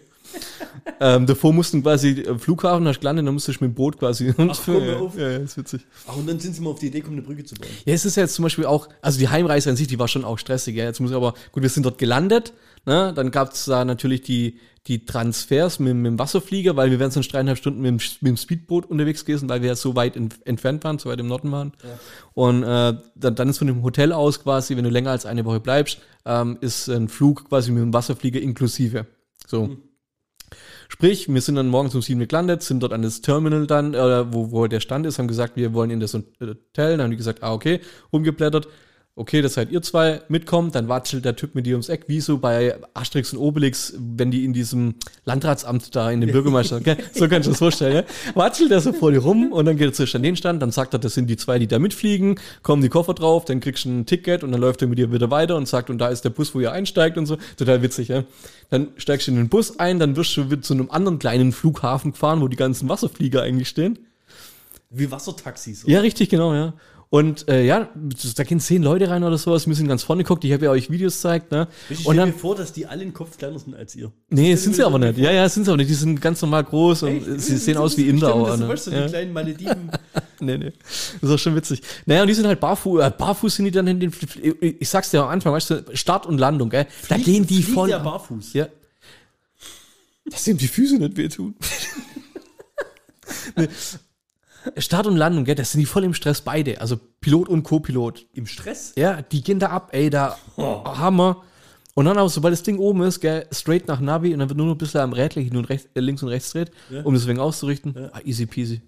ähm, 1.00 1.26
davor 1.26 1.52
mussten 1.52 1.82
quasi 1.82 2.20
äh, 2.20 2.38
Flughafen, 2.38 2.86
hast 2.88 3.00
gelandet, 3.00 3.26
dann 3.26 3.34
musstest 3.34 3.60
du 3.60 3.64
mit 3.64 3.72
dem 3.72 3.74
Boot 3.74 3.98
quasi. 3.98 4.34
Ach, 4.36 4.60
komm, 4.64 4.84
ja, 4.84 4.96
auf. 4.96 5.16
ja, 5.16 5.30
ja, 5.30 5.36
ist 5.38 5.56
witzig. 5.56 5.82
Ach, 6.06 6.16
und 6.16 6.26
dann 6.26 6.40
sind 6.40 6.54
sie 6.54 6.62
mal 6.62 6.70
auf 6.70 6.78
die 6.78 6.86
Idee 6.86 7.00
gekommen, 7.00 7.18
eine 7.18 7.26
Brücke 7.26 7.44
zu 7.44 7.54
bauen. 7.54 7.70
Ja, 7.84 7.94
es 7.94 8.04
ist 8.04 8.16
ja 8.16 8.22
jetzt 8.22 8.34
zum 8.34 8.42
Beispiel 8.42 8.66
auch, 8.66 8.88
also 9.02 9.18
die 9.18 9.28
Heimreise 9.28 9.70
an 9.70 9.76
sich, 9.76 9.88
die 9.88 9.98
war 9.98 10.08
schon 10.08 10.24
auch 10.24 10.38
stressig. 10.38 10.76
Ja. 10.76 10.84
Jetzt 10.84 11.00
muss 11.00 11.10
ich 11.10 11.16
aber, 11.16 11.34
gut, 11.52 11.62
wir 11.62 11.70
sind 11.70 11.84
dort 11.84 11.98
gelandet, 11.98 12.52
ne? 12.86 13.12
dann 13.14 13.30
gab 13.30 13.52
es 13.52 13.66
da 13.66 13.84
natürlich 13.84 14.22
die, 14.22 14.58
die 14.86 15.04
Transfers 15.04 15.78
mit, 15.78 15.94
mit 15.94 16.06
dem 16.06 16.18
Wasserflieger, 16.18 16.76
weil 16.76 16.90
wir 16.90 16.98
wären 16.98 17.10
sonst 17.10 17.32
dreieinhalb 17.32 17.58
Stunden 17.58 17.80
mit 17.80 17.88
dem, 17.88 17.96
mit 18.20 18.30
dem 18.30 18.36
Speedboot 18.36 18.86
unterwegs 18.86 19.24
gewesen, 19.24 19.48
weil 19.48 19.60
wir 19.62 19.68
ja 19.68 19.76
so 19.76 19.96
weit 19.96 20.16
ent, 20.16 20.36
entfernt 20.46 20.84
waren, 20.84 20.98
so 20.98 21.10
weit 21.10 21.20
im 21.20 21.26
Norden 21.26 21.50
waren. 21.52 21.72
Und 22.34 22.62
äh, 22.62 22.94
dann, 23.14 23.34
dann 23.34 23.48
ist 23.48 23.58
von 23.58 23.66
dem 23.66 23.82
Hotel 23.82 24.12
aus 24.12 24.42
quasi, 24.42 24.76
wenn 24.76 24.84
du 24.84 24.90
länger 24.90 25.10
als 25.10 25.26
eine 25.26 25.44
Woche 25.44 25.60
bleibst, 25.60 25.98
ähm, 26.24 26.58
ist 26.60 26.88
ein 26.88 27.08
Flug 27.08 27.48
quasi 27.48 27.72
mit 27.72 27.82
dem 27.82 27.92
Wasserflieger 27.92 28.40
inklusive. 28.40 29.06
So. 29.46 29.76
Sprich, 30.88 31.28
wir 31.28 31.40
sind 31.40 31.56
dann 31.56 31.68
morgens 31.68 31.94
um 31.94 32.02
sieben 32.02 32.26
gelandet, 32.26 32.62
sind 32.62 32.80
dort 32.82 32.92
an 32.92 33.02
das 33.02 33.20
Terminal 33.20 33.66
dann, 33.66 33.94
äh, 33.94 34.32
wo, 34.32 34.52
wo 34.52 34.66
der 34.68 34.80
Stand 34.80 35.04
ist, 35.06 35.18
haben 35.18 35.26
gesagt, 35.26 35.56
wir 35.56 35.74
wollen 35.74 35.90
in 35.90 36.00
das 36.00 36.14
Hotel. 36.14 36.56
Dann 36.74 37.02
haben 37.02 37.10
die 37.10 37.16
gesagt, 37.16 37.42
ah, 37.42 37.52
okay, 37.52 37.80
rumgeblättert. 38.12 38.68
Okay, 39.18 39.40
das 39.40 39.54
seid 39.54 39.72
ihr 39.72 39.80
zwei, 39.80 40.20
mitkommt, 40.28 40.74
dann 40.74 40.88
watschelt 40.88 41.24
der 41.24 41.34
Typ 41.34 41.54
mit 41.54 41.64
dir 41.64 41.72
ums 41.72 41.88
Eck, 41.88 42.04
wie 42.06 42.20
so 42.20 42.36
bei 42.36 42.76
Asterix 42.92 43.32
und 43.32 43.38
Obelix, 43.38 43.94
wenn 43.98 44.30
die 44.30 44.44
in 44.44 44.52
diesem 44.52 44.96
Landratsamt 45.24 45.96
da 45.96 46.10
in 46.10 46.20
den 46.20 46.30
Bürgermeister, 46.30 46.76
okay? 46.76 46.96
so 47.14 47.26
kannst 47.26 47.46
du 47.46 47.52
das 47.52 47.58
vorstellen, 47.58 47.94
ja? 47.94 48.02
Watschelt 48.34 48.70
er 48.72 48.82
so 48.82 48.92
vor 48.92 49.12
dir 49.12 49.20
rum 49.20 49.52
und 49.52 49.64
dann 49.64 49.78
geht 49.78 49.88
er 49.88 49.92
zu 49.94 50.04
an 50.14 50.22
den 50.22 50.36
Stand, 50.36 50.60
dann 50.60 50.70
sagt 50.70 50.92
er, 50.92 50.98
das 50.98 51.14
sind 51.14 51.30
die 51.30 51.38
zwei, 51.38 51.58
die 51.58 51.66
da 51.66 51.78
mitfliegen, 51.78 52.38
kommen 52.62 52.82
die 52.82 52.90
Koffer 52.90 53.14
drauf, 53.14 53.46
dann 53.46 53.60
kriegst 53.60 53.86
du 53.86 53.88
ein 53.88 54.04
Ticket 54.04 54.44
und 54.44 54.52
dann 54.52 54.60
läuft 54.60 54.82
er 54.82 54.88
mit 54.88 54.98
dir 54.98 55.10
wieder 55.10 55.30
weiter 55.30 55.56
und 55.56 55.66
sagt, 55.66 55.88
und 55.88 55.96
da 55.96 56.08
ist 56.08 56.26
der 56.26 56.30
Bus, 56.30 56.54
wo 56.54 56.60
ihr 56.60 56.72
einsteigt 56.72 57.16
und 57.16 57.24
so. 57.24 57.38
Total 57.56 57.80
witzig, 57.80 58.08
ja? 58.08 58.24
Dann 58.68 58.88
steigst 58.98 59.28
du 59.28 59.30
in 59.30 59.38
den 59.38 59.48
Bus 59.48 59.78
ein, 59.78 59.98
dann 59.98 60.16
wirst 60.16 60.36
du 60.36 60.50
wieder 60.50 60.60
zu 60.60 60.74
einem 60.74 60.90
anderen 60.90 61.18
kleinen 61.18 61.52
Flughafen 61.52 62.12
gefahren, 62.12 62.42
wo 62.42 62.48
die 62.48 62.56
ganzen 62.56 62.90
Wasserflieger 62.90 63.40
eigentlich 63.40 63.68
stehen. 63.68 63.98
Wie 64.90 65.10
Wassertaxis. 65.10 65.84
oder? 65.84 65.92
Ja, 65.94 66.00
richtig, 66.00 66.28
genau, 66.28 66.52
ja. 66.52 66.74
Und 67.16 67.48
äh, 67.48 67.64
ja, 67.64 67.88
da 68.36 68.44
gehen 68.44 68.60
zehn 68.60 68.82
Leute 68.82 69.08
rein 69.08 69.24
oder 69.24 69.38
sowas, 69.38 69.66
wir 69.66 69.74
sind 69.74 69.88
ganz 69.88 70.02
vorne 70.02 70.22
geguckt, 70.22 70.44
ich 70.44 70.52
habe 70.52 70.66
ja 70.66 70.70
euch 70.70 70.90
Videos 70.90 71.14
gezeigt, 71.14 71.50
ne? 71.50 71.66
Ich 71.88 72.00
stelle 72.00 72.26
mir 72.26 72.32
vor, 72.32 72.54
dass 72.56 72.72
die 72.74 72.84
alle 72.86 73.00
einen 73.02 73.14
Kopf 73.14 73.38
kleiner 73.38 73.58
sind 73.58 73.74
als 73.74 73.96
ihr. 73.96 74.12
nee, 74.28 74.54
sind 74.56 74.74
sie 74.76 74.84
aber 74.84 74.98
nicht. 74.98 75.16
Ja, 75.18 75.30
ja, 75.30 75.48
sind 75.48 75.64
sie 75.64 75.70
aber 75.70 75.78
nicht. 75.78 75.88
Die 75.88 75.94
sind 75.94 76.20
ganz 76.20 76.42
normal 76.42 76.64
groß 76.64 77.04
und 77.04 77.08
Echt? 77.28 77.40
sie 77.40 77.56
sehen 77.56 77.78
aus 77.78 77.96
wie 77.96 78.08
Inder. 78.08 78.34
Auch, 78.34 78.58
das 78.58 78.84
so, 78.84 78.90
ne? 78.90 78.96
ja. 78.98 79.04
die 79.04 79.08
kleinen 79.10 79.32
Malediven. 79.32 79.90
Nee, 80.38 80.58
nee. 80.58 80.72
Das 81.22 81.30
ist 81.30 81.34
auch 81.34 81.38
schon 81.38 81.56
witzig. 81.56 81.80
Naja, 82.04 82.20
und 82.20 82.28
die 82.28 82.34
sind 82.34 82.46
halt 82.46 82.60
barfuß, 82.60 83.02
äh, 83.02 83.10
barfuß 83.10 83.56
sind 83.56 83.64
die 83.64 83.70
dann 83.70 83.86
in 83.86 84.00
den, 84.00 84.12
ich 84.60 84.86
sag's 84.86 85.10
dir 85.10 85.22
am 85.22 85.30
Anfang, 85.30 85.54
weißt 85.54 85.70
du, 85.70 85.84
Start 85.94 86.26
und 86.26 86.36
Landung, 86.36 86.68
gell? 86.68 86.86
Da 87.08 87.14
Fliegt- 87.14 87.24
gehen 87.24 87.46
die 87.46 87.62
voll. 87.62 87.88
der 87.88 88.00
barfuß. 88.00 88.52
Ja. 88.52 88.68
Dass 90.26 90.46
ihm 90.46 90.58
die 90.58 90.68
Füße 90.68 90.98
nicht 90.98 91.16
wehtun. 91.16 91.54
nee. 93.56 93.68
Start 94.78 95.06
und 95.06 95.16
Landung, 95.16 95.44
gell, 95.44 95.54
das 95.54 95.72
sind 95.72 95.80
die 95.80 95.86
voll 95.86 96.04
im 96.04 96.14
Stress 96.14 96.40
beide. 96.40 96.80
Also 96.80 96.98
Pilot 97.20 97.48
und 97.48 97.62
Co-Pilot. 97.62 98.26
Im 98.32 98.46
Stress? 98.46 98.92
Ja, 98.96 99.22
die 99.22 99.42
gehen 99.42 99.58
da 99.58 99.68
ab, 99.70 99.90
ey, 99.92 100.10
da 100.10 100.36
Hammer. 100.56 101.42
Und 101.94 102.04
dann 102.04 102.18
auch, 102.18 102.28
sobald 102.28 102.52
das 102.52 102.62
Ding 102.62 102.78
oben 102.78 103.02
ist, 103.02 103.20
gell, 103.20 103.46
straight 103.52 103.88
nach 103.88 104.00
Navi 104.00 104.32
und 104.34 104.40
dann 104.40 104.48
wird 104.50 104.56
nur 104.58 104.66
noch 104.66 104.74
ein 104.74 104.78
bisschen 104.78 105.00
am 105.00 105.12
Rädchen 105.14 105.42
hin 105.44 105.56
und 105.56 105.64
rechts, 105.66 105.88
äh, 105.94 106.00
links 106.00 106.22
und 106.22 106.28
rechts 106.28 106.50
dreht, 106.50 106.70
Ja. 106.90 107.02
um 107.02 107.14
das 107.14 107.26
wegen 107.26 107.38
auszurichten. 107.40 107.96
Ah, 108.12 108.20
easy 108.24 108.44
peasy. 108.46 108.82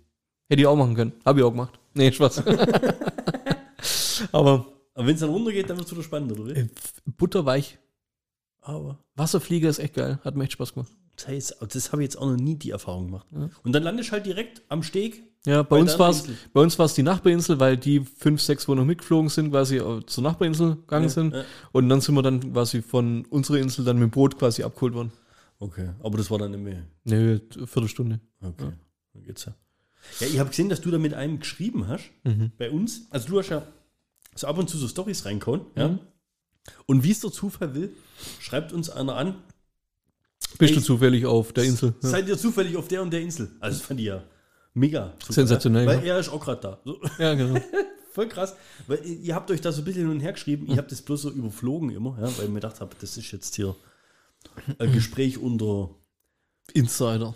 Hätte 0.51 0.61
ich 0.63 0.67
auch 0.67 0.77
machen 0.77 0.95
können. 0.95 1.13
Hab 1.25 1.37
ich 1.39 1.43
auch 1.43 1.51
gemacht. 1.51 1.79
Nee, 1.95 2.13
Spaß. 2.13 2.43
Aber 4.33 4.67
Aber 4.95 5.07
wenn 5.07 5.15
es 5.15 5.21
dann 5.21 5.31
runtergeht, 5.31 5.71
dann 5.71 5.77
wird 5.79 5.87
es 5.87 5.93
wieder 5.93 6.03
spannend, 6.03 6.33
oder 6.33 6.47
wie? 6.47 6.59
äh, 6.61 6.69
butterweich. 7.07 7.79
Aber 8.61 8.99
Wasserflieger 9.15 9.69
ist 9.71 9.79
echt 9.79 9.95
geil. 9.95 10.19
Hat 10.25 10.37
mir 10.37 10.45
echt 10.45 10.53
Spaß 10.53 10.75
gemacht. 10.75 10.91
das, 11.17 11.29
heißt, 11.29 11.57
das 11.73 11.93
habe 11.93 12.03
ich 12.03 12.09
jetzt 12.09 12.17
auch 12.19 12.27
noch 12.27 12.37
nie 12.37 12.57
die 12.57 12.71
Erfahrung 12.71 13.07
gemacht. 13.07 13.27
Und 13.63 13.73
dann 13.73 13.83
landest 13.83 14.13
halt 14.13 14.27
direkt 14.27 14.63
am 14.69 14.83
Steg. 14.83 15.23
Ja, 15.47 15.63
bei, 15.63 15.77
Bei 15.77 15.81
uns 15.81 15.99
war 15.99 16.11
es 16.11 16.25
bei 16.53 16.61
uns 16.61 16.79
war's 16.79 16.95
die 16.95 17.03
Nachbarinsel, 17.03 17.59
weil 17.61 17.77
die 17.77 18.01
fünf, 18.01 18.41
sechs, 18.43 18.67
wo 18.69 18.75
noch 18.75 18.85
mitgeflogen 18.85 19.29
sind, 19.31 19.51
quasi 19.51 19.77
äh, 19.79 20.05
zur 20.05 20.25
Nachbarinsel 20.25 20.77
gegangen 20.77 21.05
Ja, 21.05 21.09
sind. 21.09 21.35
ja. 21.35 21.45
Und 21.73 21.89
dann 21.89 22.01
sind 22.01 22.15
wir 22.17 22.23
dann 22.23 22.53
quasi 22.53 22.83
von 22.83 23.25
unserer 23.27 23.59
Insel 23.59 23.85
dann 23.85 23.99
mit 23.99 24.09
dem 24.09 24.11
Boot 24.11 24.39
quasi 24.39 24.63
abgeholt 24.63 24.95
worden. 24.95 25.13
Okay, 25.61 25.91
aber 26.03 26.19
das 26.19 26.31
war 26.31 26.39
dann 26.39 26.51
nicht 26.51 26.63
mehr. 26.63 26.85
Nee, 27.05 27.41
Viertelstunde. 27.67 28.21
Okay, 28.43 28.73
dann 29.15 29.25
geht's 29.25 29.45
ja. 29.47 29.55
Ja, 30.21 30.27
ich 30.27 30.39
habe 30.39 30.51
gesehen, 30.51 30.69
dass 30.69 30.81
du 30.81 30.91
da 30.91 30.99
mit 30.99 31.15
einem 31.15 31.39
geschrieben 31.41 31.89
hast, 31.89 32.11
Mhm. 32.25 32.53
bei 32.59 32.71
uns. 32.71 33.07
Also 33.11 33.29
du 33.29 33.39
hast 33.39 33.49
ja 33.49 33.63
so 34.35 34.47
ab 34.49 34.59
und 34.59 34.69
zu 34.69 34.77
so 34.77 34.87
Stories 34.89 35.25
reinkauen, 35.25 35.63
ja. 35.77 35.89
Mhm. 35.89 35.99
Und 36.87 37.03
wie 37.05 37.11
es 37.13 37.21
der 37.21 37.33
Zufall 37.33 37.75
will, 37.75 37.91
schreibt 38.41 38.73
uns 38.73 38.91
einer 38.91 39.17
an, 39.17 39.37
Bist 40.59 40.73
Ey, 40.73 40.79
du 40.79 40.83
zufällig 40.85 41.25
auf 41.27 41.53
der 41.53 41.65
Insel? 41.65 41.95
Ja. 42.03 42.09
seid 42.09 42.29
ihr 42.29 42.37
zufällig 42.37 42.77
auf 42.77 42.89
der 42.89 43.03
und 43.03 43.13
der 43.13 43.21
Insel? 43.23 43.51
Also 43.61 43.79
das 43.79 43.87
fand 43.87 44.01
ich 44.01 44.07
ja 44.07 44.23
mega. 44.79 45.15
super, 45.21 45.33
Sensationell, 45.33 45.87
Ja? 45.87 45.91
Weil 45.91 46.07
ja. 46.07 46.15
er 46.15 46.21
ist 46.21 46.29
auch 46.29 46.45
gerade 46.45 46.61
da. 46.61 46.79
So, 46.85 47.01
ja, 47.19 47.35
genau. 47.35 47.61
voll 48.13 48.29
krass. 48.29 48.55
Weil 48.87 49.05
ihr 49.05 49.19
ihr 49.19 49.35
habt 49.35 49.51
euch 49.51 49.61
da 49.61 49.73
so 49.73 49.83
ein 49.83 49.85
bisschen 49.85 50.03
hin 50.03 50.11
und 50.11 50.21
her 50.21 50.33
geschrieben. 50.33 50.67
Ich 50.69 50.79
habe 50.79 50.89
das 50.89 51.03
bloß 51.03 51.23
so 51.23 51.31
überflogen 51.31 51.91
immer, 51.91 52.17
ja, 52.21 52.25
weil 52.37 52.45
ich 52.45 52.51
mir 52.51 52.61
gedacht 52.61 52.81
habe, 52.81 52.95
das 53.01 53.17
ist 53.17 53.31
jetzt 53.33 53.55
hier 53.57 53.75
ein 54.79 54.93
Gespräch 54.93 55.39
unter, 55.39 55.91
Insider. 56.75 57.35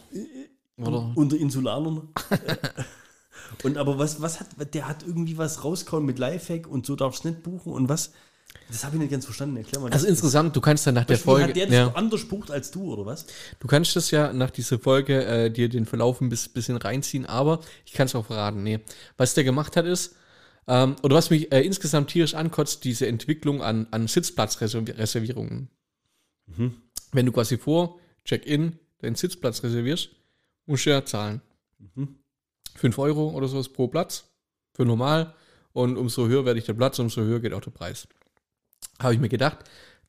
Oder? 0.77 1.13
unter 1.15 1.37
Insulanern. 1.37 2.09
und 3.63 3.79
aber 3.79 3.99
was, 3.99 4.21
was 4.21 4.41
hat, 4.41 4.75
der 4.75 4.89
hat 4.89 5.05
irgendwie 5.07 5.39
was 5.39 5.65
rausgehauen 5.65 6.05
mit 6.05 6.19
Lifehack 6.19 6.67
und 6.67 6.87
so 6.87 6.97
darfst 6.97 7.25
du 7.25 7.29
nicht 7.29 7.43
buchen 7.43 7.73
und 7.73 7.89
was? 7.89 8.13
Das 8.69 8.85
habe 8.85 8.97
ich 8.97 9.01
nicht 9.03 9.11
ganz 9.13 9.25
verstanden. 9.25 9.57
Erklär 9.59 9.81
mal. 9.81 9.93
Also 9.93 10.07
das. 10.07 10.11
insgesamt, 10.11 10.57
du 10.57 10.61
kannst 10.61 10.87
dann 10.87 10.95
nach 10.95 11.05
der 11.05 11.19
Folge, 11.19 11.49
Hat 11.49 11.57
der 11.57 11.67
das 11.67 11.75
ja, 11.75 11.93
anders 11.95 12.25
bucht 12.27 12.51
als 12.51 12.71
du, 12.71 12.93
oder 12.93 13.05
was? 13.07 13.27
du 13.61 13.67
kannst 13.67 13.95
das 13.97 14.11
ja 14.11 14.33
nach 14.33 14.51
dieser 14.51 14.79
Folge 14.79 15.25
äh, 15.25 15.51
dir 15.51 15.69
den 15.69 15.85
Verlauf 15.87 16.21
ein 16.21 16.29
bis- 16.29 16.49
bisschen 16.49 16.77
reinziehen, 16.77 17.27
aber 17.27 17.61
ich 17.85 17.93
kann 17.93 18.07
es 18.07 18.15
auch 18.15 18.27
verraten. 18.27 18.63
Nee. 18.63 18.81
Was 19.17 19.35
der 19.35 19.45
gemacht 19.45 19.77
hat 19.77 19.87
ist, 19.87 20.17
Ähm, 20.69 20.95
oder 21.03 21.17
was 21.17 21.29
mich 21.31 21.51
äh, 21.53 21.61
insgesamt 21.63 22.11
tierisch 22.11 22.35
ankotzt, 22.35 22.85
diese 22.85 23.09
Entwicklung 23.09 23.63
an, 23.63 23.89
an 23.91 24.07
Sitzplatzreservierungen. 24.07 25.69
Mhm. 26.47 26.77
Wenn 27.13 27.27
du 27.27 27.33
quasi 27.33 27.59
vor 27.59 27.99
Check-in 28.25 28.79
deinen 28.99 29.17
Sitzplatz 29.17 29.63
reservierst, 29.65 30.11
musst 30.67 30.87
du 30.87 30.91
ja 30.91 31.05
zahlen. 31.05 31.41
Mhm. 31.79 32.17
5 32.77 32.97
Euro 32.99 33.31
oder 33.31 33.49
sowas 33.49 33.69
pro 33.69 33.89
Platz 33.89 34.25
für 34.73 34.85
normal. 34.85 35.35
Und 35.73 35.97
umso 35.97 36.29
höher 36.29 36.45
werde 36.45 36.59
ich 36.61 36.67
der 36.67 36.75
Platz, 36.75 36.99
umso 37.01 37.23
höher 37.23 37.41
geht 37.41 37.53
auch 37.55 37.61
der 37.61 37.71
Preis. 37.73 38.07
Habe 39.01 39.15
ich 39.15 39.21
mir 39.21 39.29
gedacht, 39.29 39.59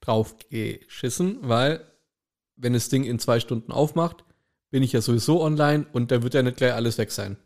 drauf 0.01 0.36
geschissen, 0.49 1.38
weil 1.41 1.86
wenn 2.55 2.74
das 2.74 2.89
Ding 2.89 3.03
in 3.03 3.19
zwei 3.19 3.39
Stunden 3.39 3.71
aufmacht, 3.71 4.24
bin 4.69 4.84
ich 4.84 4.91
ja 4.91 5.01
sowieso 5.01 5.41
online 5.41 5.86
und 5.93 6.11
dann 6.11 6.24
wird 6.24 6.34
ja 6.34 6.43
nicht 6.43 6.57
gleich 6.57 6.74
alles 6.74 6.97
weg 6.97 7.11
sein. 7.11 7.38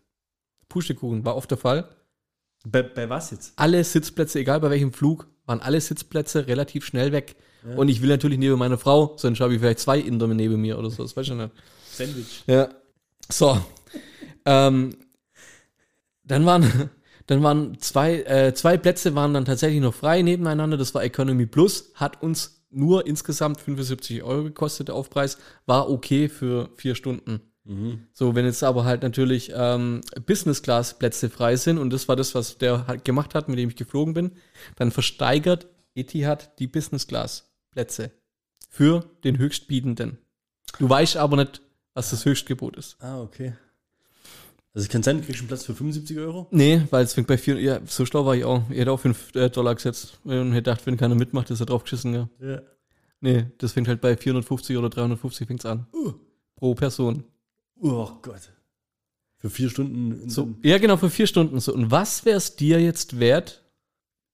Pustekuchen 0.70 1.26
war 1.26 1.36
oft 1.36 1.50
der 1.52 1.58
Fall. 1.58 1.90
Bei, 2.66 2.82
bei 2.82 3.10
was 3.10 3.32
jetzt? 3.32 3.54
Alle 3.56 3.84
Sitzplätze, 3.84 4.40
egal 4.40 4.60
bei 4.60 4.70
welchem 4.70 4.92
Flug, 4.92 5.28
waren 5.46 5.62
alle 5.62 5.80
Sitzplätze 5.80 6.48
relativ 6.48 6.86
schnell 6.86 7.12
weg. 7.12 7.36
Ja. 7.68 7.76
Und 7.76 7.90
ich 7.90 8.02
will 8.02 8.10
natürlich 8.10 8.38
neben 8.38 8.58
meiner 8.58 8.78
Frau, 8.78 9.16
sonst 9.18 9.40
habe 9.40 9.54
ich 9.54 9.60
vielleicht 9.60 9.80
zwei 9.80 10.00
Inder 10.00 10.28
neben 10.28 10.60
mir 10.62 10.78
oder 10.78 10.90
so, 10.90 11.04
das 11.04 11.16
weiß 11.16 11.28
ich 11.28 11.34
nicht. 11.34 11.52
Sandwich. 11.92 12.44
Ja. 12.48 12.70
So. 13.30 13.60
ähm, 14.46 14.96
dann 16.24 16.46
waren, 16.46 16.90
dann 17.28 17.44
waren 17.44 17.78
zwei, 17.80 18.22
äh, 18.24 18.54
zwei 18.54 18.78
Plätze 18.78 19.14
waren 19.14 19.34
dann 19.34 19.46
tatsächlich 19.46 19.82
noch 19.82 19.94
frei 19.94 20.22
nebeneinander. 20.22 20.78
Das 20.78 20.96
war 20.96 21.04
Economy 21.04 21.46
Plus, 21.46 21.92
hat 21.94 22.22
uns 22.24 22.66
nur 22.70 23.06
insgesamt 23.06 23.60
75 23.62 24.24
Euro 24.24 24.44
gekostet, 24.44 24.88
der 24.88 24.96
Aufpreis. 24.96 25.38
War 25.66 25.90
okay 25.90 26.30
für 26.30 26.70
vier 26.76 26.96
Stunden. 26.96 27.42
Mhm. 27.66 28.08
So, 28.14 28.34
wenn 28.34 28.46
jetzt 28.46 28.64
aber 28.64 28.86
halt 28.86 29.04
natürlich 29.04 29.52
ähm, 29.54 30.02
Business-Class-Plätze 30.26 31.30
frei 31.30 31.58
sind, 31.58 31.78
und 31.78 31.92
das 31.92 32.08
war 32.08 32.16
das, 32.16 32.34
was 32.34 32.58
der 32.58 32.88
halt 32.88 33.04
gemacht 33.04 33.36
hat, 33.36 33.50
mit 33.50 33.60
dem 33.60 33.70
ich 33.70 33.76
geflogen 33.76 34.14
bin, 34.14 34.32
dann 34.78 34.92
versteigert 34.92 35.68
Etihad 35.96 36.58
die 36.60 36.68
Business-Class-Plätze 36.68 38.12
für 38.70 39.04
den 39.24 39.38
Höchstbietenden. 39.38 40.18
Du 40.80 40.90
weißt 40.90 41.18
aber 41.18 41.36
nicht, 41.36 41.62
was 41.94 42.12
das 42.12 42.24
Höchstgebot 42.24 42.78
ist. 42.78 42.96
Ah, 43.02 43.22
okay. 43.22 43.54
Also 44.78 44.86
es 44.86 44.90
kann 44.92 45.02
sein, 45.02 45.18
du 45.18 45.24
kriegst 45.26 45.40
einen 45.42 45.48
Platz 45.48 45.66
für 45.66 45.74
75 45.74 46.20
Euro? 46.20 46.46
Nee, 46.52 46.84
weil 46.92 47.04
es 47.04 47.14
fängt 47.14 47.26
bei 47.26 47.40
vier, 47.40 47.60
ja, 47.60 47.80
so 47.88 48.06
schlau 48.06 48.28
war 48.28 48.36
ich 48.36 48.46
auch. 48.46 48.62
Ich 48.70 48.78
hätte 48.78 48.92
auch 48.92 49.00
5 49.00 49.34
äh, 49.36 49.50
Dollar 49.50 49.74
gesetzt 49.74 50.20
und 50.24 50.34
hätte 50.52 50.54
gedacht, 50.54 50.86
wenn 50.86 50.98
keiner 50.98 51.16
mitmacht, 51.16 51.50
ist 51.50 51.60
er 51.60 51.66
drauf 51.66 51.82
geschissen, 51.82 52.14
ja. 52.14 52.30
Ja. 52.40 52.62
Nee, 53.20 53.48
das 53.58 53.72
fängt 53.72 53.88
halt 53.88 54.02
bei 54.02 54.16
450 54.16 54.78
oder 54.78 54.92
350 54.92 55.48
fängt's 55.48 55.66
an. 55.66 55.88
Uh. 55.96 56.14
Pro 56.56 56.76
Person. 56.76 57.24
Oh 57.82 58.08
Gott. 58.22 58.52
Für 59.38 59.50
vier 59.50 59.72
Stunden. 59.72 60.30
So, 60.30 60.54
ja, 60.62 60.78
genau, 60.78 60.98
für 60.98 61.10
vier 61.10 61.26
Stunden 61.26 61.60
so. 61.60 61.74
Und 61.74 61.90
was 61.90 62.24
wäre 62.26 62.38
es 62.38 62.56
dir 62.56 62.80
jetzt 62.80 63.20
wert? 63.20 63.64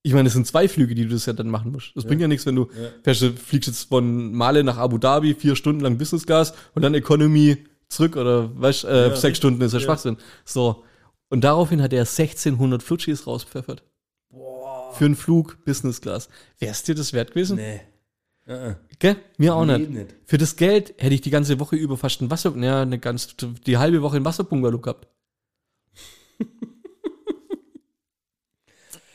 Ich 0.02 0.12
meine, 0.14 0.28
es 0.28 0.34
sind 0.34 0.46
zwei 0.46 0.68
Flüge, 0.68 0.94
die 0.94 1.04
du 1.04 1.12
das 1.14 1.26
ja 1.26 1.32
dann 1.32 1.48
machen 1.50 1.72
musst. 1.72 1.96
Das 1.96 2.04
Ja. 2.04 2.10
bringt 2.10 2.22
ja 2.22 2.28
nichts, 2.28 2.46
wenn 2.46 2.56
du 2.56 2.64
Ja. 2.78 2.90
fährst, 3.02 3.22
du 3.22 3.32
fliegst 3.32 3.68
jetzt 3.70 3.88
von 3.88 4.34
Male 4.34 4.66
nach 4.66 4.76
Abu 4.76 4.98
Dhabi, 4.98 5.36
vier 5.36 5.56
Stunden 5.56 5.80
lang 5.80 5.98
Business 5.98 6.26
Class 6.26 6.54
und 6.76 6.82
dann 6.82 6.94
Economy 6.96 7.60
zurück 7.96 8.16
oder 8.16 8.50
weißt, 8.60 8.86
äh, 8.86 9.10
Ja, 9.10 9.16
sechs. 9.16 9.38
Stunden 9.38 9.62
ist 9.62 9.74
ja 9.74 9.80
Ja. 9.80 9.86
Schwachsinn. 9.86 10.18
So. 10.46 10.84
Und 11.30 11.44
daraufhin 11.44 11.82
hat 11.82 11.94
er 11.94 12.06
1640 12.06 13.26
rauspfeffert. 13.26 13.84
Boah. 14.30 14.94
Für 14.94 15.06
einen 15.06 15.16
Flug 15.16 15.64
Business 15.66 16.00
Class. 16.02 16.30
Wär's 16.60 16.84
dir 16.84 16.96
das 16.96 17.14
wert 17.14 17.32
gewesen? 17.32 17.56
Nee. 17.58 17.82
Uh 18.48 18.76
Gell? 19.00 19.16
Mir 19.38 19.56
auch 19.56 19.64
Nee, 19.66 19.78
nicht. 19.78 19.90
nicht. 19.92 20.16
Für 20.26 20.38
das 20.38 20.56
Geld 20.58 20.94
hätte 20.98 21.16
ich 21.16 21.22
die 21.22 21.30
ganze 21.30 21.60
Woche 21.60 21.76
über 21.78 21.96
fast 21.98 22.22
ein 22.22 22.30
Wasser, 22.30 22.54
ja, 22.58 22.82
eine 22.82 23.00
ganz, 23.00 23.36
die 23.66 23.78
halbe 23.78 24.02
Woche 24.02 24.18
ein 24.18 24.26
Wasserbungalow 24.26 24.80
gehabt. 24.80 25.08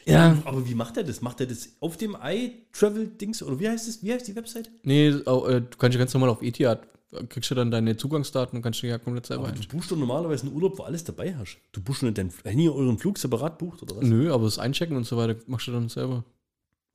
ja, 0.07 0.39
Aber 0.47 0.67
wie 0.67 0.75
macht 0.75 0.97
er 0.97 1.05
das? 1.05 1.21
Macht 1.21 1.41
er 1.41 1.47
das 1.47 1.69
auf 1.81 1.97
dem 1.99 2.17
iTravel-Dings? 2.21 3.43
Oder 3.43 3.61
wie 3.61 3.69
heißt 3.69 3.87
es? 3.89 4.03
Wie 4.03 4.13
heißt 4.13 4.27
die 4.27 4.35
Website? 4.37 4.71
nee, 4.83 5.09
äh, 5.09 5.23
du 5.23 5.67
kannst 5.79 5.95
ja 5.95 5.99
ganz 5.99 6.15
normal 6.15 6.31
auf 6.31 6.41
Etihad, 6.43 6.89
kriegst 7.31 7.51
du 7.51 7.55
dann 7.55 7.71
deine 7.71 7.97
Zugangsdaten 7.97 8.57
und 8.57 8.63
kannst 8.63 8.83
du 8.83 8.87
ja 8.87 8.99
komplett 8.99 9.27
selber 9.27 9.49
Aber 9.49 9.57
du 9.57 9.67
buchst 9.69 9.91
doch 9.91 9.97
normalerweise 9.97 10.47
einen 10.47 10.55
Urlaub, 10.55 10.79
wo 10.79 10.83
alles 10.83 11.05
dabei 11.05 11.35
hast. 11.37 11.59
Du 11.73 11.81
buchst 11.83 12.03
nur 12.03 12.13
deinen, 12.13 12.33
wenn 12.45 12.59
ihr 12.59 12.75
euren 12.75 12.99
Flug 12.99 13.19
separat 13.19 13.59
bucht, 13.59 13.83
oder 13.83 13.97
was? 13.97 14.05
Nö, 14.05 14.33
aber 14.33 14.45
das 14.45 14.59
Einchecken 14.59 14.97
und 14.97 15.05
so 15.05 15.17
weiter 15.17 15.37
machst 15.47 15.67
du 15.69 15.73
dann 15.73 15.89
selber. 15.89 16.25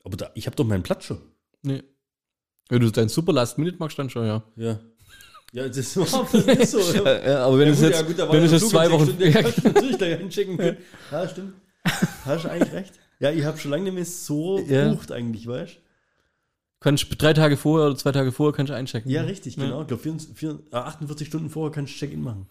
Aber 0.04 0.16
da, 0.18 0.30
ich 0.36 0.46
habe 0.46 0.56
doch 0.56 0.66
meinen 0.66 0.84
Platz 0.84 1.06
schon. 1.06 1.20
Nee. 1.64 1.82
Wenn 2.70 2.80
du 2.82 2.92
dein 2.92 3.10
Super 3.10 3.34
Last 3.34 3.58
Minute 3.58 3.78
machst, 3.80 3.98
dann 3.98 4.10
schon, 4.10 4.26
ja. 4.26 4.44
Ja. 4.56 4.80
Ja, 5.52 5.68
das 5.68 5.96
war 5.98 6.28
nicht 6.56 6.68
so. 6.68 6.80
Ja. 6.80 7.04
Äh, 7.24 7.32
aber 7.36 7.58
wenn 7.60 7.68
Ja, 7.68 7.74
es 7.74 7.80
gut, 7.80 7.90
jetzt, 7.90 8.02
ja, 8.02 8.08
gut, 8.08 8.20
da 8.20 8.28
war 8.28 8.34
wenn 8.36 8.44
es 8.44 8.52
jetzt 8.52 8.70
zwei 8.70 8.92
Wochen, 8.92 9.04
Stunden, 9.06 9.32
du 9.34 9.68
natürlich 9.70 9.98
gleich 9.98 10.20
einchecken 10.20 10.58
können. 10.58 10.78
Ja, 11.12 11.28
stimmt. 11.30 11.54
Hast 12.26 12.46
du 12.46 12.50
eigentlich 12.52 12.74
recht. 12.74 12.94
Ja, 13.20 13.32
ich 13.32 13.44
habe 13.46 13.58
schon 13.58 13.72
lange 13.72 13.84
nicht 13.84 13.94
mehr 13.94 14.06
so 14.06 14.60
Ja. 14.60 14.90
gebucht 14.90 15.12
eigentlich, 15.12 15.46
weißt 15.48 15.78
kannst 16.84 17.10
du 17.10 17.16
drei 17.16 17.34
Tage 17.34 17.56
vorher 17.56 17.88
oder 17.88 17.98
zwei 17.98 18.12
Tage 18.12 18.34
vorher 18.34 18.54
kannst 18.54 18.70
du 18.70 18.76
einchecken. 18.76 19.10
Ja, 19.10 19.22
richtig, 19.22 19.56
Ja. 19.56 19.64
genau. 19.64 19.82
Ich 19.82 19.88
glaube, 19.88 20.60
48 20.72 21.28
Stunden 21.28 21.50
vorher 21.50 21.72
kannst 21.72 21.94
du 21.94 21.98
Check-in 21.98 22.22
machen. 22.22 22.48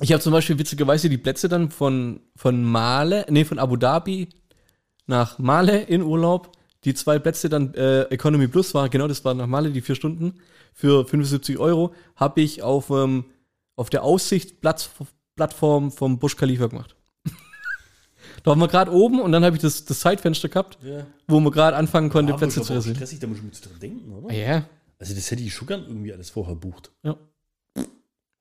Ich 0.00 0.10
habe 0.10 0.22
zum 0.22 0.32
Beispiel 0.32 0.58
witzigerweise 0.58 1.08
die 1.10 1.18
Plätze 1.18 1.48
dann 1.48 1.70
von, 1.70 2.20
von 2.34 2.64
Male, 2.64 3.26
nee, 3.28 3.44
von 3.44 3.58
Abu 3.58 3.76
Dhabi 3.76 4.28
nach 5.06 5.38
Male 5.38 5.82
in 5.82 6.02
Urlaub. 6.02 6.56
Die 6.84 6.94
zwei 6.94 7.18
Plätze 7.18 7.48
dann 7.48 7.74
äh, 7.74 8.02
Economy 8.04 8.48
Plus 8.48 8.74
war, 8.74 8.88
genau, 8.88 9.06
das 9.06 9.24
war 9.24 9.34
nach 9.34 9.46
Male 9.46 9.70
die 9.70 9.82
vier 9.82 9.94
Stunden 9.94 10.40
für 10.72 11.04
75 11.06 11.58
Euro, 11.58 11.94
habe 12.16 12.40
ich 12.40 12.62
auf, 12.62 12.90
ähm, 12.90 13.26
auf 13.76 13.90
der 13.90 14.02
Aussichtsplattform 14.02 15.92
vom 15.92 16.18
Busch 16.18 16.36
Khalifa 16.36 16.66
gemacht. 16.66 16.96
Da 18.44 18.50
waren 18.50 18.58
wir 18.60 18.68
gerade 18.68 18.92
oben 18.92 19.20
und 19.20 19.32
dann 19.32 19.44
habe 19.44 19.56
ich 19.56 19.62
das, 19.62 19.84
das 19.84 19.98
Zeitfenster 20.00 20.48
gehabt, 20.48 20.78
Ja. 20.84 21.04
wo 21.26 21.40
man 21.40 21.52
gerade 21.52 21.76
anfangen 21.76 22.10
konnte, 22.10 22.32
Aber 22.32 22.38
Plätze 22.38 22.60
ist 22.60 22.66
zu 22.68 22.72
reservieren. 22.74 22.96
stressig, 22.96 23.18
da 23.18 23.26
muss 23.26 23.38
ich 23.38 23.42
mit 23.42 23.64
dran 23.64 23.80
denken, 23.80 24.12
oder? 24.12 24.28
Ah, 24.30 24.32
Ja, 24.32 24.64
Also 25.00 25.14
das 25.14 25.28
hätte 25.30 25.42
ich 25.42 25.52
schon 25.52 25.66
gern 25.66 25.82
irgendwie 25.84 26.12
alles 26.12 26.30
vorher 26.30 26.54
bucht. 26.54 26.92
Ja. 27.02 27.16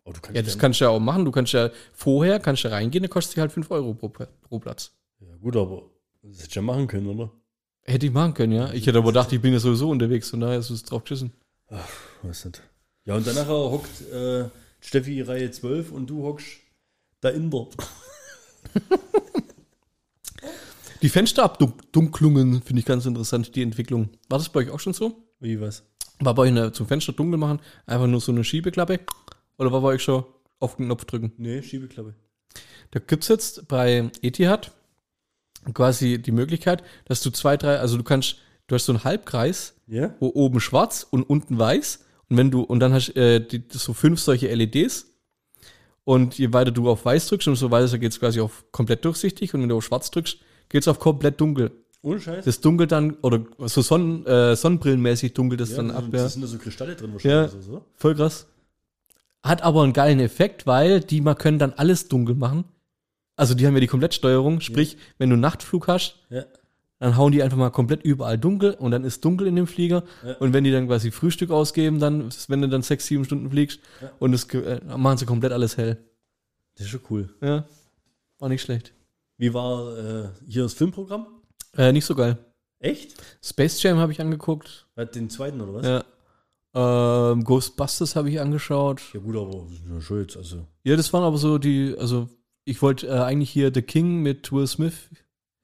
Aber 0.05 0.13
du 0.13 0.19
kannst 0.21 0.35
ja, 0.35 0.41
das 0.43 0.59
kannst 0.59 0.79
du 0.81 0.85
ja 0.85 0.89
auch 0.91 0.99
machen. 0.99 1.23
Du 1.25 1.31
kannst 1.31 1.53
ja 1.53 1.69
vorher 1.93 2.39
kannst 2.39 2.63
du 2.65 2.69
reingehen, 2.71 3.01
dann 3.03 3.09
kostet 3.09 3.31
sich 3.35 3.39
halt 3.41 3.51
5 3.53 3.71
Euro 3.71 3.93
pro, 3.93 4.09
pro 4.09 4.59
Platz. 4.59 4.91
Ja, 5.21 5.27
gut, 5.41 5.55
aber 5.55 5.83
das 6.21 6.39
hätte 6.39 6.49
ich 6.49 6.55
ja 6.55 6.61
machen 6.61 6.87
können, 6.87 7.07
oder? 7.07 7.31
Hätte 7.85 8.05
ich 8.05 8.11
machen 8.11 8.33
können, 8.33 8.51
ja. 8.53 8.71
Ich 8.73 8.85
hätte 8.85 8.97
aber 8.97 9.07
gedacht, 9.07 9.31
ich 9.31 9.41
bin 9.41 9.53
ja 9.53 9.59
sowieso 9.59 9.89
unterwegs, 9.89 10.29
von 10.29 10.41
daher 10.41 10.59
ist 10.59 10.69
es 10.69 10.83
drauf 10.83 11.03
geschissen. 11.03 11.31
Weiß 12.21 12.45
nicht. 12.45 12.61
Ja, 13.05 13.15
und 13.15 13.25
danach 13.25 13.47
hockt 13.47 14.01
äh, 14.11 14.45
Steffi 14.81 15.21
Reihe 15.21 15.49
12 15.51 15.91
und 15.91 16.07
du 16.09 16.23
hockst 16.23 16.47
da 17.21 17.29
in 17.29 17.49
der. 17.49 17.67
Die 21.03 21.09
Fensterabdunklungen 21.09 22.61
finde 22.61 22.79
ich 22.79 22.85
ganz 22.85 23.05
interessant, 23.05 23.57
die 23.57 23.61
Entwicklung. 23.61 24.07
War 24.29 24.37
das 24.37 24.47
bei 24.47 24.61
euch 24.61 24.69
auch 24.69 24.79
schon 24.79 24.93
so? 24.93 25.21
Wie 25.41 25.59
was? 25.59 25.83
War 26.19 26.33
bei 26.33 26.43
euch 26.43 26.51
eine, 26.51 26.71
zum 26.71 26.87
Fenster 26.87 27.11
dunkel 27.11 27.37
machen 27.37 27.59
einfach 27.85 28.07
nur 28.07 28.21
so 28.21 28.31
eine 28.31 28.45
Schiebeklappe? 28.45 29.01
Oder 29.57 29.73
war 29.73 29.81
bei 29.81 29.89
euch 29.89 30.01
schon 30.01 30.23
auf 30.59 30.77
den 30.77 30.85
Knopf 30.85 31.03
drücken? 31.03 31.33
Nee, 31.35 31.61
Schiebeklappe. 31.61 32.15
Da 32.91 33.01
gibt 33.01 33.23
es 33.23 33.27
jetzt 33.27 33.67
bei 33.67 34.11
Etihad 34.21 34.71
quasi 35.73 36.21
die 36.21 36.31
Möglichkeit, 36.31 36.83
dass 37.03 37.21
du 37.21 37.31
zwei, 37.31 37.57
drei, 37.57 37.79
also 37.79 37.97
du 37.97 38.03
kannst, 38.03 38.37
du 38.67 38.75
hast 38.75 38.85
so 38.85 38.93
einen 38.93 39.03
Halbkreis, 39.03 39.75
Ja? 39.87 40.15
wo 40.21 40.31
oben 40.33 40.61
schwarz 40.61 41.05
und 41.11 41.23
unten 41.23 41.59
weiß. 41.59 42.05
Und 42.29 42.37
wenn 42.37 42.49
du, 42.49 42.61
und 42.61 42.79
dann 42.79 42.93
hast 42.93 43.09
äh, 43.17 43.45
die, 43.45 43.61
so 43.71 43.91
fünf 43.93 44.21
solche 44.21 44.47
LEDs. 44.55 45.07
Und 46.05 46.37
je 46.37 46.53
weiter 46.53 46.71
du 46.71 46.89
auf 46.89 47.03
weiß 47.03 47.27
drückst, 47.27 47.49
umso 47.49 47.71
weiter 47.71 47.97
geht 47.97 48.13
es 48.13 48.21
quasi 48.21 48.39
auf 48.39 48.63
komplett 48.71 49.03
durchsichtig. 49.03 49.53
Und 49.53 49.63
wenn 49.63 49.69
du 49.69 49.75
auf 49.75 49.83
schwarz 49.83 50.09
drückst, 50.09 50.37
geht 50.73 50.81
es 50.81 50.87
auf 50.87 50.99
komplett 50.99 51.39
dunkel. 51.39 51.71
Ohne 52.01 52.19
Scheiß? 52.19 52.43
Das 52.43 52.59
dunkelt 52.59 52.91
dann, 52.91 53.13
oder 53.21 53.45
so 53.59 53.81
Sonnen, 53.81 54.25
äh, 54.25 54.55
sonnenbrillenmäßig 54.57 55.33
dunkelt 55.33 55.61
das 55.61 55.69
ja, 55.69 55.77
dann 55.77 55.87
das, 55.89 55.97
ab. 55.97 56.03
Ja. 56.05 56.09
das 56.23 56.33
sind 56.33 56.41
da 56.41 56.47
so 56.47 56.57
Kristalle 56.57 56.95
drin 56.95 57.11
Ja. 57.19 57.43
wahrscheinlich. 57.43 57.51
So, 57.65 57.71
so. 57.73 57.85
Voll 57.95 58.15
krass. 58.15 58.47
Hat 59.43 59.61
aber 59.61 59.83
einen 59.83 59.93
geilen 59.93 60.19
Effekt, 60.19 60.65
weil 60.67 60.99
die 60.99 61.21
mal 61.21 61.35
können 61.35 61.59
dann 61.59 61.73
alles 61.73 62.07
dunkel 62.09 62.35
machen. 62.35 62.65
Also 63.35 63.53
die 63.53 63.65
haben 63.67 63.73
ja 63.75 63.79
die 63.79 63.87
Komplettsteuerung. 63.87 64.59
Sprich, 64.61 64.97
wenn 65.17 65.29
du 65.29 65.35
einen 65.35 65.41
Nachtflug 65.41 65.87
hast, 65.87 66.15
Ja. 66.29 66.43
dann 66.99 67.15
hauen 67.17 67.31
die 67.31 67.43
einfach 67.43 67.57
mal 67.57 67.69
komplett 67.69 68.03
überall 68.03 68.37
dunkel 68.37 68.73
und 68.73 68.91
dann 68.91 69.03
ist 69.03 69.23
dunkel 69.23 69.47
in 69.47 69.55
dem 69.55 69.67
Flieger. 69.67 70.03
Ja. 70.25 70.33
Und 70.37 70.53
wenn 70.53 70.63
die 70.63 70.71
dann 70.71 70.87
quasi 70.87 71.11
Frühstück 71.11 71.51
ausgeben, 71.51 71.99
dann, 71.99 72.29
wenn 72.47 72.61
du 72.61 72.67
dann 72.67 72.81
sechs, 72.81 73.05
sieben 73.05 73.25
Stunden 73.25 73.49
fliegst 73.51 73.79
Ja. 74.01 74.11
und 74.19 74.31
das 74.33 74.43
äh, 74.55 74.81
machen 74.97 75.17
sie 75.19 75.25
komplett 75.25 75.51
alles 75.53 75.77
hell. 75.77 75.97
Das 76.75 76.85
ist 76.87 76.91
schon 76.91 77.01
cool. 77.11 77.29
Ja. 77.41 77.65
War 78.39 78.49
nicht 78.49 78.61
schlecht. 78.63 78.93
Wie 79.43 79.53
war 79.53 79.97
äh, 79.97 80.29
hier 80.47 80.63
das 80.63 80.73
Filmprogramm? 80.73 81.27
Äh, 81.75 81.91
nicht 81.91 82.05
so 82.05 82.15
geil. 82.15 82.37
Echt? 82.79 83.21
Space 83.43 83.83
Jam 83.83 83.97
habe 83.97 84.13
ich 84.13 84.21
angeguckt. 84.21 84.87
Hat 84.95 85.15
Den 85.15 85.29
zweiten 85.29 85.59
oder 85.59 85.73
was? 85.73 85.85
Ja. 86.73 87.31
Ähm, 87.33 87.43
Ghostbusters 87.43 88.15
habe 88.15 88.29
ich 88.29 88.39
angeschaut. 88.39 89.01
Ja, 89.13 89.19
gut, 89.19 89.35
aber 89.35 89.67
ja 89.89 90.17
jetzt, 90.21 90.37
also. 90.37 90.65
Ja, 90.85 90.95
das 90.95 91.11
waren 91.11 91.23
aber 91.23 91.37
so 91.37 91.57
die, 91.57 91.93
also 91.99 92.29
ich 92.63 92.81
wollte 92.81 93.07
äh, 93.07 93.19
eigentlich 93.19 93.49
hier 93.49 93.69
The 93.73 93.81
King 93.81 94.21
mit 94.21 94.49
Will 94.53 94.65
Smith, 94.65 95.09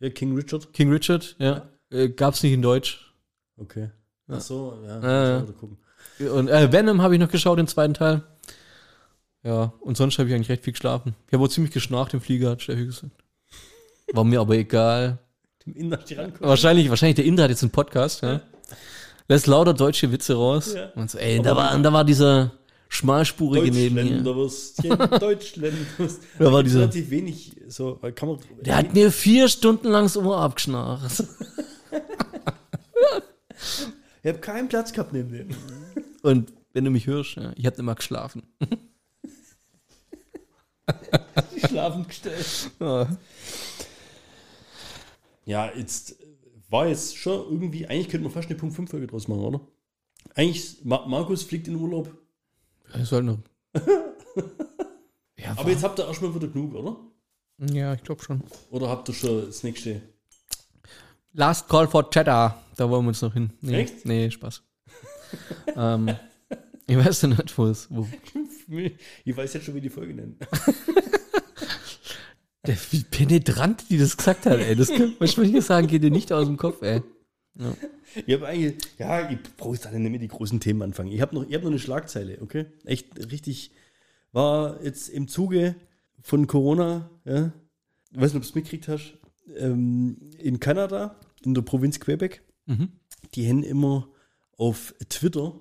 Ja, 0.02 0.10
King 0.10 0.36
Richard. 0.36 0.74
King 0.74 0.92
Richard, 0.92 1.38
ja. 1.40 1.70
Äh, 1.90 2.10
gab's 2.10 2.44
nicht 2.44 2.52
in 2.52 2.62
Deutsch. 2.62 3.16
Okay. 3.56 3.92
Ja. 4.28 4.36
Ach 4.36 4.42
so, 4.42 4.78
ja. 4.86 5.00
Ja, 5.02 5.30
ja. 5.30 5.44
auch 5.44 5.58
gucken. 5.58 5.78
Und 6.20 6.50
äh, 6.50 6.70
Venom 6.70 7.02
habe 7.02 7.14
ich 7.14 7.22
noch 7.22 7.32
geschaut, 7.32 7.58
den 7.58 7.68
zweiten 7.68 7.94
Teil. 7.94 8.24
Ja, 9.42 9.72
und 9.80 9.96
sonst 9.96 10.20
habe 10.20 10.28
ich 10.28 10.36
eigentlich 10.36 10.50
recht 10.50 10.66
viel 10.66 10.74
geschlafen. 10.74 11.16
Ich 11.28 11.34
habe 11.34 11.44
wohl 11.44 11.50
ziemlich 11.50 11.72
geschnarcht 11.72 12.14
im 12.14 12.20
Flieger, 12.20 12.50
hat 12.50 12.62
Steffi 12.62 12.86
gesagt. 12.86 13.14
War 14.14 14.24
mir 14.24 14.40
aber 14.42 14.56
egal. 14.56 15.20
Dem 15.66 15.76
Inder 15.76 15.98
die 15.98 16.14
rankommen. 16.16 16.50
Wahrscheinlich, 16.50 16.90
wahrscheinlich 16.90 17.16
der 17.16 17.26
Inder 17.26 17.44
hat 17.44 17.50
jetzt 17.52 17.64
einen 17.64 17.72
Podcast, 17.72 18.22
ja. 18.22 18.42
Lässt 19.28 19.48
lauter 19.48 19.74
deutsche 19.74 20.12
Witze 20.12 20.34
raus. 20.36 20.74
Ja. 20.74 20.90
Und 20.96 21.12
so, 21.12 21.18
ey, 21.20 21.40
da 21.42 21.56
war, 21.56 21.78
da 21.78 21.94
war 21.94 22.04
dieser 22.04 22.52
schmalspurige 22.88 23.70
neben 23.72 23.96
mir. 23.96 24.22
Deutschländerwürstchen. 24.24 26.18
Da 26.40 26.52
war 26.52 26.64
dieser- 26.64 26.80
relativ 26.80 27.10
wenig, 27.12 27.56
so, 27.68 28.00
kann 28.16 28.30
man, 28.30 28.40
Der 28.62 28.78
hat 28.78 28.94
mir 28.96 29.12
vier 29.12 29.48
Stunden 29.48 29.90
lang 29.90 30.06
das 30.06 30.18
Ohr 30.18 30.40
abgeschnarrt. 30.40 31.12
ich 34.24 34.30
habe 34.30 34.40
keinen 34.40 34.68
Platz 34.70 34.92
gehabt 34.92 35.14
neben 35.14 35.32
dem. 35.32 35.50
Und 36.24 36.52
wenn 36.74 36.84
du 36.86 36.90
mich 36.92 37.06
hörst, 37.06 37.36
ja, 37.36 37.52
ich 37.56 37.66
hab 37.68 37.78
nicht 37.78 37.86
mal 37.86 37.94
geschlafen. 37.94 38.42
Schlafen 41.68 42.08
gestellt. 42.08 42.72
Ja. 42.80 43.08
Ja, 45.50 45.72
jetzt 45.76 46.16
war 46.70 46.86
jetzt 46.86 47.18
schon 47.18 47.52
irgendwie, 47.52 47.88
eigentlich 47.88 48.08
könnte 48.08 48.26
man 48.26 48.32
fast 48.32 48.50
eine 48.50 48.60
Punkt 48.60 48.76
5 48.76 48.88
Folge 48.88 49.08
draus 49.08 49.28
machen, 49.28 49.42
oder? 49.42 49.62
Eigentlich, 50.36 50.78
Ma 50.84 51.08
Markus 51.08 51.42
fliegt 51.42 51.68
in 51.68 51.76
Urlaub. 51.76 52.16
Ich 52.94 53.08
soll 53.10 53.24
noch. 53.24 53.40
ja, 55.40 55.56
Aber 55.58 55.72
jetzt 55.72 55.84
habt 55.84 55.98
ihr 55.98 56.06
erstmal 56.06 56.36
wieder 56.36 56.50
genug, 56.50 56.76
oder? 56.76 56.98
ja, 57.74 57.96
ich 57.96 58.04
glaube 58.04 58.24
schon. 58.24 58.44
Oder 58.70 58.90
habt 58.90 59.10
ihr 59.10 59.16
schon 59.16 59.48
das 59.48 59.64
nächste? 59.64 60.04
Last 61.34 61.68
Call 61.68 61.88
for 61.88 62.08
Cheddar. 62.12 62.64
Da 62.76 62.88
wollen 62.88 63.06
wir 63.06 63.10
uns 63.10 63.24
noch 63.24 63.34
hin. 63.34 63.52
Nee, 63.62 63.82
Echt? 63.82 64.06
Nee, 64.06 64.30
Spaß. 64.30 64.62
ähm, 65.76 66.16
ich 66.86 66.96
weiß 66.96 67.24
ja 67.24 67.30
nicht, 67.30 67.58
wo 67.58 67.66
es. 67.66 67.88
Wo. 67.90 68.08
Ich 69.26 69.36
weiß 69.36 69.56
jetzt 69.56 69.66
schon, 69.66 69.74
wie 69.74 69.82
die 69.82 69.90
Folge 69.90 70.14
nennen. 70.14 70.38
Der, 72.68 72.76
wie 72.92 73.04
penetrant 73.04 73.90
die 73.90 73.98
das 73.98 74.18
gesagt 74.18 74.46
hat, 74.46 74.60
ey. 74.60 74.76
Das 74.76 74.90
kann 74.90 75.16
manchmal 75.20 75.48
nicht 75.48 75.66
sagen, 75.66 75.88
geht 75.88 76.04
dir 76.04 76.12
nicht 76.12 76.32
aus 76.34 76.46
dem 76.48 76.58
Kopf, 76.58 76.82
ey. 76.82 77.02
Ich 78.26 78.34
habe 78.34 78.48
eigentlich, 78.48 78.76
ja, 78.98 79.30
ich 79.30 79.38
brauche 79.58 79.74
jetzt 79.74 79.86
alle 79.88 80.00
nicht 80.00 80.12
mehr 80.12 80.20
die 80.20 80.28
großen 80.28 80.60
Themen 80.60 80.82
anfangen. 80.82 81.12
Ich 81.12 81.22
habe 81.22 81.36
noch, 81.36 81.48
ich 81.48 81.54
hab 81.56 81.62
noch 81.64 81.70
eine 81.70 81.80
Schlagzeile, 81.80 82.38
okay? 82.42 82.66
Echt 82.86 83.18
richtig, 83.32 83.72
war 84.32 84.82
jetzt 84.84 85.10
im 85.10 85.28
Zuge 85.28 85.76
von 86.22 86.48
Corona, 86.48 87.10
ja, 87.26 87.52
ich 88.12 88.18
weiß 88.20 88.34
nicht, 88.34 88.36
ob 88.38 88.42
du 88.44 88.50
es 88.50 88.56
mitgekriegt 88.56 88.88
hast, 88.88 89.18
ähm, 89.58 90.18
in 90.38 90.60
Kanada, 90.60 91.16
in 91.44 91.54
der 91.54 91.62
Provinz 91.62 92.00
Quebec, 92.00 92.42
Mhm. 92.66 92.90
die 93.36 93.48
haben 93.50 93.64
immer 93.64 94.10
auf 94.58 94.94
Twitter, 95.10 95.54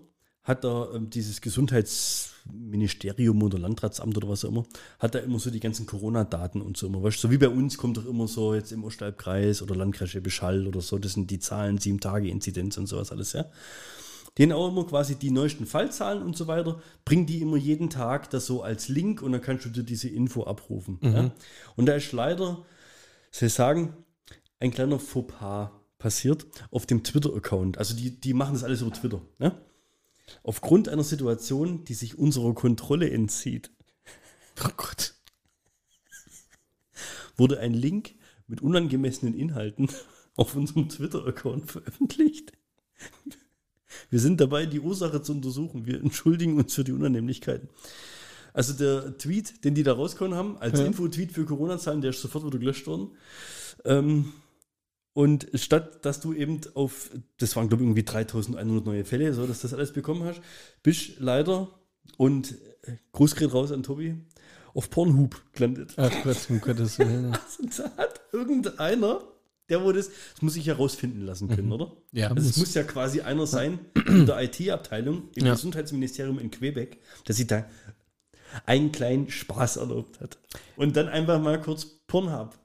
hat 0.49 0.65
da 0.65 0.89
ähm, 0.95 1.11
dieses 1.11 1.43
Gesundheitsministerium 1.43 3.43
oder 3.43 3.59
Landratsamt 3.59 4.17
oder 4.17 4.31
was 4.31 4.47
auch 4.47 4.49
immer, 4.49 4.65
hat 4.99 5.15
da 5.15 5.19
immer 5.19 5.39
so 5.39 5.51
die 5.51 5.61
ganzen 5.61 5.85
Corona-Daten 5.85 6.63
und 6.63 6.79
so 6.79 6.87
immer. 6.87 7.03
Weißt, 7.03 7.21
so 7.21 7.31
wie 7.31 7.37
bei 7.37 7.51
uns 7.51 7.77
kommt 7.77 7.99
doch 7.99 8.07
immer 8.07 8.27
so 8.27 8.55
jetzt 8.55 8.73
im 8.73 8.83
Ostalbkreis 8.83 9.61
oder 9.61 9.77
Landkreis 9.77 10.11
Schwäbisch 10.11 10.41
Hall 10.41 10.67
oder 10.67 10.81
so, 10.81 10.99
das 10.99 11.13
sind 11.13 11.31
die 11.31 11.39
Zahlen, 11.39 11.77
sieben 11.77 12.01
Tage 12.01 12.31
Inzidenz 12.31 12.79
und 12.79 12.87
sowas 12.87 13.13
alles, 13.13 13.35
ja. 13.35 13.45
Den 14.39 14.53
auch 14.53 14.69
immer 14.69 14.87
quasi 14.87 15.17
die 15.17 15.31
neuesten 15.31 15.67
Fallzahlen 15.67 16.23
und 16.23 16.37
so 16.37 16.47
weiter, 16.47 16.81
bringen 17.05 17.27
die 17.27 17.43
immer 17.43 17.57
jeden 17.57 17.91
Tag 17.91 18.31
das 18.31 18.47
so 18.47 18.63
als 18.63 18.89
Link 18.89 19.21
und 19.21 19.33
dann 19.33 19.43
kannst 19.43 19.65
du 19.65 19.69
dir 19.69 19.83
diese 19.83 20.09
Info 20.09 20.45
abrufen. 20.45 20.99
Ja? 21.03 21.33
Und 21.75 21.87
da 21.87 21.95
ist 21.95 22.13
leider, 22.13 22.65
soll 23.33 23.49
ich 23.49 23.53
sagen, 23.53 23.95
ein 24.61 24.71
kleiner 24.71 25.01
Fauxpas 25.01 25.71
passiert 25.99 26.47
auf 26.71 26.87
dem 26.87 27.03
Twitter-Account. 27.03 27.79
Also 27.79 27.97
die, 27.97 28.21
die 28.21 28.33
machen 28.33 28.55
das 28.55 28.63
alles 28.63 28.81
über 28.81 28.93
Twitter. 28.93 29.21
Ne? 29.41 29.53
Aufgrund 30.43 30.89
einer 30.89 31.05
Situation, 31.05 31.85
die 31.85 31.95
sich 31.95 32.19
unserer 32.19 32.55
Kontrolle 32.55 33.11
entzieht, 33.11 33.71
Oh 34.65 34.69
Gott. 34.77 35.15
wurde 37.37 37.61
ein 37.61 37.75
Link 37.75 38.15
mit 38.47 38.61
unangemessenen 38.61 39.35
Inhalten 39.35 39.89
auf 40.37 40.55
unserem 40.57 40.89
Twitter-Account 40.89 41.71
veröffentlicht. 41.71 42.53
Wir 44.11 44.21
sind 44.21 44.41
dabei, 44.41 44.67
die 44.67 44.81
Ursache 44.81 45.23
zu 45.23 45.33
untersuchen. 45.33 45.87
Wir 45.87 46.01
entschuldigen 46.01 46.57
uns 46.57 46.75
für 46.75 46.85
die 46.85 46.93
Unannehmlichkeiten. 46.93 47.69
Also 48.55 48.73
der 48.73 49.17
Tweet, 49.19 49.65
den 49.65 49.75
die 49.75 49.83
da 49.83 49.93
rausgehauen 49.93 50.35
haben, 50.35 50.57
als 50.59 50.79
Ja. 50.79 50.87
Info-Tweet 50.87 51.33
für 51.33 51.45
Corona-Zahlen, 51.45 52.01
der 52.01 52.11
ist 52.11 52.21
sofort 52.23 52.45
wieder 52.47 52.59
gelöscht 52.59 52.87
worden. 52.87 53.11
Ähm, 53.85 54.33
und 55.19 55.49
statt, 55.55 56.05
dass 56.05 56.21
du 56.21 56.33
eben 56.33 56.61
auf, 56.75 57.11
das 57.39 57.57
waren 57.57 57.67
glaube 57.67 57.83
ich 57.83 57.89
irgendwie 57.89 58.05
3100 58.05 58.87
neue 58.87 59.05
Fälle, 59.05 59.35
so 59.35 59.49
dass 59.49 59.63
das 59.63 59.75
alles 59.75 59.93
bekommen 59.93 60.23
hast, 60.23 60.41
bist 60.85 61.19
leider, 61.19 61.69
und 62.19 62.53
äh, 62.83 62.93
Grußgerät 63.11 63.53
raus 63.53 63.73
an 63.73 63.83
Tobi, 63.83 64.15
auf 64.75 64.91
Pornhub 64.91 65.43
gelandet. 65.55 65.95
Ach 65.97 66.13
Gott, 66.23 66.37
um 66.51 66.61
Gottes 66.61 67.01
Willen. 67.01 67.37
Und 67.59 67.79
da 67.81 67.91
hat 67.97 68.21
irgendeiner, 68.33 69.23
der 69.69 69.83
wo 69.83 69.91
das, 69.91 70.09
das 70.35 70.43
muss 70.43 70.55
ich 70.55 70.69
herausfinden 70.69 71.23
lassen 71.23 71.49
können, 71.49 71.73
oder? 71.73 71.91
Ja, 72.13 72.29
Also 72.29 72.49
es 72.49 72.57
muss. 72.57 72.67
muss 72.69 72.75
ja 72.75 72.85
quasi 72.85 73.21
einer 73.23 73.49
sein 73.49 73.81
in 74.07 74.25
der 74.25 74.41
IT-Abteilung 74.41 75.31
im 75.35 75.47
Ja. 75.47 75.55
Gesundheitsministerium 75.55 76.39
in 76.39 76.53
Quebec, 76.53 76.99
der 77.27 77.35
sich 77.35 77.49
da 77.49 77.67
einen 78.67 78.93
kleinen 78.93 79.29
Spaß 79.31 79.79
erlaubt 79.79 80.21
hat. 80.21 80.39
Und 80.77 80.97
dann 80.97 81.09
einfach 81.09 81.43
mal 81.43 81.61
kurz 81.61 81.85
Pornhub 82.07 82.57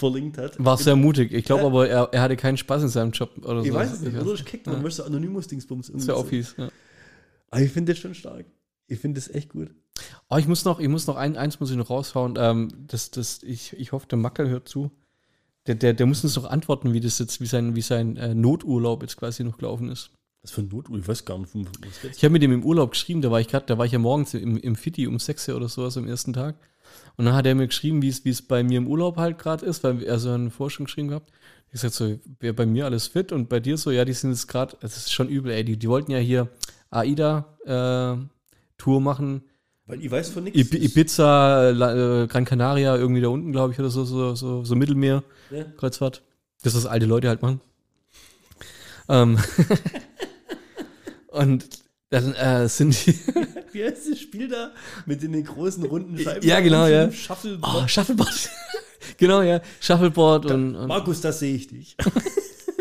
verlinkt 0.00 0.36
hat. 0.38 0.62
War 0.62 0.76
sehr 0.76 0.96
mutig. 0.96 1.32
Ich 1.32 1.44
glaube 1.44 1.62
Ja. 1.62 1.66
aber, 1.68 1.88
er, 1.88 2.08
er 2.12 2.22
hatte 2.22 2.36
keinen 2.36 2.56
Spaß 2.56 2.82
in 2.82 2.88
seinem 2.88 3.12
Job 3.12 3.30
oder 3.44 3.60
so. 3.60 3.66
ich 3.68 3.72
weiß 3.72 3.92
es 3.92 4.00
nicht, 4.00 4.14
Ich 4.14 4.20
oder? 4.20 4.34
Ich 4.34 4.44
kickt 4.44 4.66
man, 4.66 4.82
ja. 4.82 4.90
so 4.90 5.04
Anonymous-Dingsbums. 5.04 5.86
Das 5.92 6.02
ist 6.02 6.08
ja 6.08 6.14
auch 6.14 6.26
fies. 6.26 6.54
Ja. 6.58 6.70
Aber 7.50 7.62
ich 7.62 7.70
finde 7.70 7.92
das 7.92 8.00
schon 8.00 8.14
stark. 8.14 8.46
Ich 8.88 8.98
finde 8.98 9.20
das 9.20 9.28
echt 9.32 9.50
gut. 9.50 9.70
Oh, 10.28 10.36
ich 10.36 10.48
muss 10.48 10.64
noch, 10.64 10.80
ich 10.80 10.88
muss 10.88 11.06
noch 11.06 11.16
ein, 11.16 11.36
eins 11.36 11.60
muss 11.60 11.70
ich 11.70 11.76
noch 11.76 11.90
raushauen. 11.90 12.34
Ähm, 12.38 12.68
das, 12.88 13.10
das, 13.10 13.42
ich, 13.42 13.74
ich 13.78 13.92
hoffe, 13.92 14.06
der 14.08 14.18
Mackel 14.18 14.48
hört 14.48 14.68
zu. 14.68 14.90
Der, 15.66 15.74
der, 15.74 15.92
der 15.92 16.06
muss 16.06 16.24
uns 16.24 16.36
noch 16.36 16.46
antworten, 16.46 16.92
wie 16.92 17.00
das 17.00 17.18
jetzt, 17.18 17.40
wie 17.40 17.46
sein, 17.46 17.76
wie 17.76 17.82
sein 17.82 18.16
äh, 18.16 18.34
Noturlaub 18.34 19.02
jetzt 19.02 19.16
quasi 19.16 19.44
noch 19.44 19.58
gelaufen 19.58 19.88
ist. 19.90 20.10
Was 20.42 20.52
für 20.52 20.62
ein 20.62 20.68
Not, 20.68 20.86
ich 20.96 21.06
weiß 21.06 21.26
gar 21.26 21.38
nicht, 21.38 21.50
was 21.54 22.00
geht's. 22.00 22.16
Ich 22.16 22.24
habe 22.24 22.32
mit 22.32 22.42
dem 22.42 22.52
im 22.52 22.64
Urlaub 22.64 22.92
geschrieben, 22.92 23.20
da 23.20 23.30
war 23.30 23.40
ich 23.40 23.48
gerade, 23.48 23.66
da 23.66 23.76
war 23.76 23.84
ich 23.84 23.92
ja 23.92 23.98
morgens 23.98 24.32
im, 24.32 24.56
im 24.56 24.74
Fitti 24.74 25.06
um 25.06 25.18
6 25.18 25.48
Uhr 25.50 25.56
oder 25.56 25.68
so, 25.68 25.84
also 25.84 26.00
am 26.00 26.08
ersten 26.08 26.32
Tag. 26.32 26.56
Und 27.16 27.24
dann 27.26 27.34
hat 27.34 27.46
er 27.46 27.54
mir 27.54 27.66
geschrieben, 27.66 28.02
wie 28.02 28.08
es, 28.08 28.42
bei 28.42 28.62
mir 28.62 28.78
im 28.78 28.86
Urlaub 28.86 29.16
halt 29.16 29.38
gerade 29.38 29.66
ist, 29.66 29.84
weil 29.84 30.02
er 30.02 30.18
so 30.18 30.30
eine 30.30 30.50
Forschung 30.50 30.86
geschrieben 30.86 31.08
gehabt. 31.08 31.30
Ich 31.66 31.72
gesagt 31.72 31.94
so, 31.94 32.16
wäre 32.40 32.54
bei 32.54 32.66
mir 32.66 32.86
alles 32.86 33.06
fit 33.06 33.32
und 33.32 33.48
bei 33.48 33.60
dir 33.60 33.76
so, 33.76 33.90
ja, 33.90 34.04
die 34.04 34.12
sind 34.12 34.30
jetzt 34.30 34.48
gerade, 34.48 34.76
das 34.80 34.96
ist 34.96 35.12
schon 35.12 35.28
übel, 35.28 35.52
ey, 35.52 35.64
die, 35.64 35.76
die 35.76 35.88
wollten 35.88 36.10
ja 36.10 36.18
hier 36.18 36.48
AIDA-Tour 36.90 39.00
machen, 39.00 39.42
Weil 39.86 40.02
ich 40.04 40.10
weiß 40.10 40.30
von 40.30 40.44
nichts. 40.44 40.58
Ib 40.58 40.74
Ibiza, 40.74 41.70
La- 41.70 42.22
äh, 42.22 42.26
Gran 42.26 42.44
Canaria, 42.44 42.96
irgendwie 42.96 43.20
da 43.20 43.28
unten, 43.28 43.52
glaube 43.52 43.72
ich, 43.72 43.78
oder 43.78 43.90
so, 43.90 44.04
so, 44.04 44.34
so, 44.34 44.64
so 44.64 44.74
Mittelmeer, 44.74 45.22
Ja. 45.50 45.64
Kreuzfahrt. 45.76 46.22
Das, 46.62 46.74
was 46.74 46.86
alte 46.86 47.06
Leute 47.06 47.28
halt 47.28 47.42
machen. 47.42 47.60
Ähm 49.08 49.38
und 51.28 51.68
dann 52.10 52.34
äh, 52.34 52.68
sind 52.68 53.06
die. 53.06 53.14
Wie 53.72 53.84
heißt 53.84 54.10
das 54.10 54.18
Spiel 54.18 54.48
da? 54.48 54.72
Mit 55.06 55.22
den 55.22 55.42
großen 55.44 55.84
runden 55.84 56.18
Scheiben. 56.18 56.46
Ja, 56.46 56.60
genau, 56.60 56.86
ja. 56.86 57.10
Shuffleboard. 57.10 57.84
Oh, 57.84 57.88
Shuffleboard. 57.88 58.50
genau, 59.16 59.42
ja. 59.42 59.60
Shuffleboard 59.80 60.46
und, 60.46 60.74
und, 60.74 60.88
Markus, 60.88 61.20
das 61.20 61.38
sehe 61.38 61.54
ich 61.54 61.68
dich. 61.68 61.96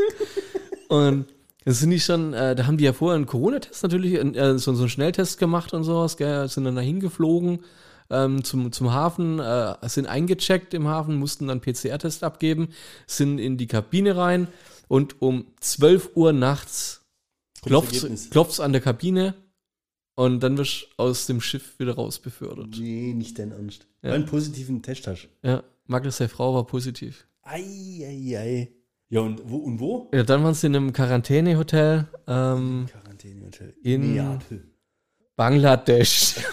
und 0.89 1.25
dann 1.65 1.73
sind 1.73 1.91
die 1.91 1.99
schon, 1.99 2.33
äh, 2.33 2.55
da 2.55 2.65
haben 2.65 2.77
die 2.77 2.85
ja 2.85 2.93
vorher 2.93 3.15
einen 3.15 3.27
Corona-Test 3.27 3.83
natürlich, 3.83 4.15
äh, 4.15 4.57
so, 4.57 4.73
so 4.73 4.81
einen 4.81 4.89
Schnelltest 4.89 5.37
gemacht 5.37 5.73
und 5.73 5.83
sowas, 5.83 6.17
gell, 6.17 6.47
sind 6.47 6.63
dann 6.63 6.75
dahin 6.75 6.99
geflogen 6.99 7.59
ähm, 8.09 8.43
zum, 8.43 8.71
zum 8.71 8.91
Hafen, 8.91 9.39
äh, 9.39 9.75
sind 9.83 10.07
eingecheckt 10.07 10.73
im 10.73 10.87
Hafen, 10.87 11.15
mussten 11.15 11.47
dann 11.47 11.61
PCR-Test 11.61 12.23
abgeben, 12.23 12.69
sind 13.05 13.39
in 13.39 13.57
die 13.57 13.67
Kabine 13.67 14.15
rein 14.15 14.47
und 14.87 15.21
um 15.21 15.45
12 15.59 16.11
Uhr 16.15 16.33
nachts. 16.33 16.98
Klopft 17.69 18.31
klopft's 18.31 18.59
an 18.59 18.71
der 18.73 18.81
Kabine 18.81 19.33
und 20.15 20.41
dann 20.41 20.57
wirst 20.57 20.83
du 20.83 21.03
aus 21.03 21.25
dem 21.27 21.39
Schiff 21.41 21.79
wieder 21.79 21.95
raus 21.95 22.19
befördert. 22.19 22.75
Nee, 22.77 23.13
nicht 23.13 23.39
dein 23.39 23.51
Ernst. 23.51 23.87
Ja. 24.01 24.13
Einen 24.13 24.25
positiven 24.25 24.81
Test 24.81 25.07
hast. 25.07 25.29
Ja, 25.43 25.63
Magnus, 25.85 26.17
seine 26.17 26.29
Frau 26.29 26.53
war 26.53 26.65
positiv. 26.65 27.25
Ei, 27.43 27.61
ei, 27.61 28.37
ei. 28.37 28.71
Ja, 29.09 29.21
und 29.21 29.41
wo? 29.49 29.57
Und 29.57 29.79
wo? 29.79 30.09
Ja, 30.13 30.23
dann 30.23 30.43
waren 30.43 30.53
sie 30.53 30.67
in 30.67 30.75
einem 30.75 30.93
Quarantänehotel 30.93 32.07
ähm, 32.27 32.85
Quarantänehotel. 32.91 33.73
In- 33.81 34.13
Neapel. 34.13 34.65
Bangladesch. 35.35 36.35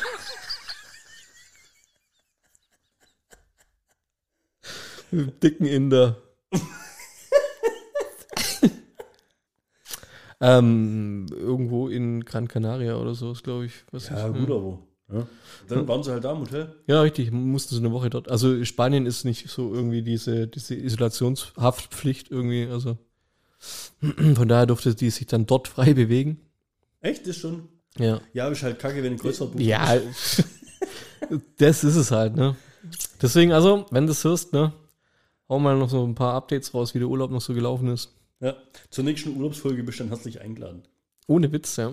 Mit 5.10 5.42
dicken 5.42 5.66
Inder. 5.66 6.16
ähm, 10.40 11.26
irgendwo 11.30 11.88
in 11.88 12.24
Gran 12.24 12.48
Canaria 12.48 12.96
oder 12.96 13.14
so 13.14 13.32
ist, 13.32 13.42
glaube 13.44 13.66
ich. 13.66 13.72
Was 13.90 14.08
Ja, 14.08 14.26
ist, 14.26 14.34
gut, 14.34 14.50
aber. 14.50 14.78
Ja. 15.12 15.26
Dann 15.68 15.86
waren 15.86 16.02
sie 16.02 16.10
halt 16.10 16.24
da 16.24 16.32
im 16.32 16.40
Hotel. 16.40 16.74
Ja, 16.86 17.00
richtig, 17.00 17.30
mussten 17.30 17.74
sie 17.74 17.80
eine 17.80 17.92
Woche 17.92 18.10
dort. 18.10 18.28
Also 18.28 18.64
Spanien 18.64 19.06
ist 19.06 19.24
nicht 19.24 19.48
so 19.48 19.72
irgendwie 19.72 20.02
diese, 20.02 20.48
diese 20.48 20.74
Isolationshaftpflicht 20.74 22.30
irgendwie, 22.30 22.66
also 22.66 22.98
von 24.34 24.48
daher 24.48 24.66
durfte 24.66 24.94
die 24.94 25.10
sich 25.10 25.26
dann 25.26 25.46
dort 25.46 25.68
frei 25.68 25.94
bewegen. 25.94 26.40
Echt, 27.00 27.26
das 27.26 27.36
schon? 27.36 27.68
Ja. 27.98 28.20
Ja, 28.32 28.48
ist 28.48 28.62
halt 28.64 28.78
kacke, 28.80 29.02
wenn 29.02 29.12
ein 29.12 29.18
Kreuzfahrt 29.18 29.52
bucht. 29.52 29.62
Ja, 29.62 29.96
das 31.58 31.84
ist 31.84 31.96
es 31.96 32.10
halt, 32.10 32.34
ne? 32.34 32.56
Deswegen, 33.22 33.52
also, 33.52 33.86
wenn 33.90 34.06
du 34.06 34.12
es 34.12 34.24
hörst, 34.24 34.52
ne? 34.52 34.72
hauen 35.48 35.62
mal 35.62 35.76
noch 35.76 35.90
so 35.90 36.04
ein 36.04 36.14
paar 36.14 36.34
Updates 36.34 36.74
raus, 36.74 36.94
wie 36.94 36.98
der 36.98 37.08
Urlaub 37.08 37.30
noch 37.30 37.40
so 37.40 37.54
gelaufen 37.54 37.88
ist. 37.88 38.12
Ja. 38.40 38.56
Zur 38.90 39.04
nächsten 39.04 39.36
Urlaubsfolge 39.36 39.82
bist 39.82 39.98
du 39.98 40.04
dann 40.04 40.10
herzlich 40.10 40.40
eingeladen. 40.40 40.82
Ohne 41.26 41.50
Witz, 41.52 41.76
ja. 41.76 41.92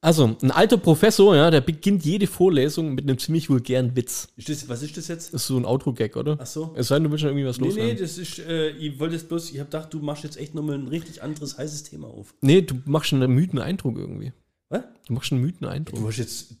Also, 0.00 0.36
ein 0.42 0.52
alter 0.52 0.76
Professor, 0.76 1.34
ja, 1.34 1.50
der 1.50 1.60
beginnt 1.60 2.04
jede 2.04 2.28
Vorlesung 2.28 2.94
mit 2.94 3.04
einem 3.04 3.18
ziemlich 3.18 3.50
vulgären 3.50 3.96
Witz. 3.96 4.28
Ist 4.36 4.48
das, 4.48 4.68
was 4.68 4.82
ist 4.82 4.96
das 4.96 5.08
jetzt? 5.08 5.34
Das 5.34 5.42
ist 5.42 5.48
so 5.48 5.56
ein 5.56 5.64
Outro-Gag, 5.64 6.16
oder? 6.16 6.38
Ach 6.40 6.46
so. 6.46 6.72
Es 6.76 6.86
sei 6.86 6.96
denn, 6.96 7.04
du 7.04 7.10
willst 7.10 7.22
schon 7.22 7.30
irgendwie 7.30 7.46
was 7.46 7.58
Nee, 7.58 7.66
loswerden. 7.66 7.94
nee, 7.94 8.00
das 8.00 8.16
ist, 8.16 8.38
äh, 8.38 8.70
ich 8.70 9.00
wollte 9.00 9.16
jetzt 9.16 9.28
bloß, 9.28 9.50
ich 9.50 9.58
habe 9.58 9.64
gedacht, 9.66 9.92
du 9.92 9.98
machst 9.98 10.22
jetzt 10.22 10.36
echt 10.36 10.54
nochmal 10.54 10.76
ein 10.76 10.86
richtig 10.86 11.20
anderes 11.20 11.58
heißes 11.58 11.82
Thema 11.82 12.06
auf. 12.06 12.32
Nee, 12.42 12.62
du 12.62 12.80
machst 12.84 13.08
schon 13.10 13.20
einen 13.20 13.34
müden 13.34 13.58
Eindruck 13.58 13.98
irgendwie. 13.98 14.32
Was? 14.68 14.84
Du 15.06 15.14
machst 15.14 15.28
schon 15.28 15.38
einen 15.38 15.46
müden 15.46 15.84
Du 15.86 16.06
hast 16.06 16.18
jetzt, 16.18 16.54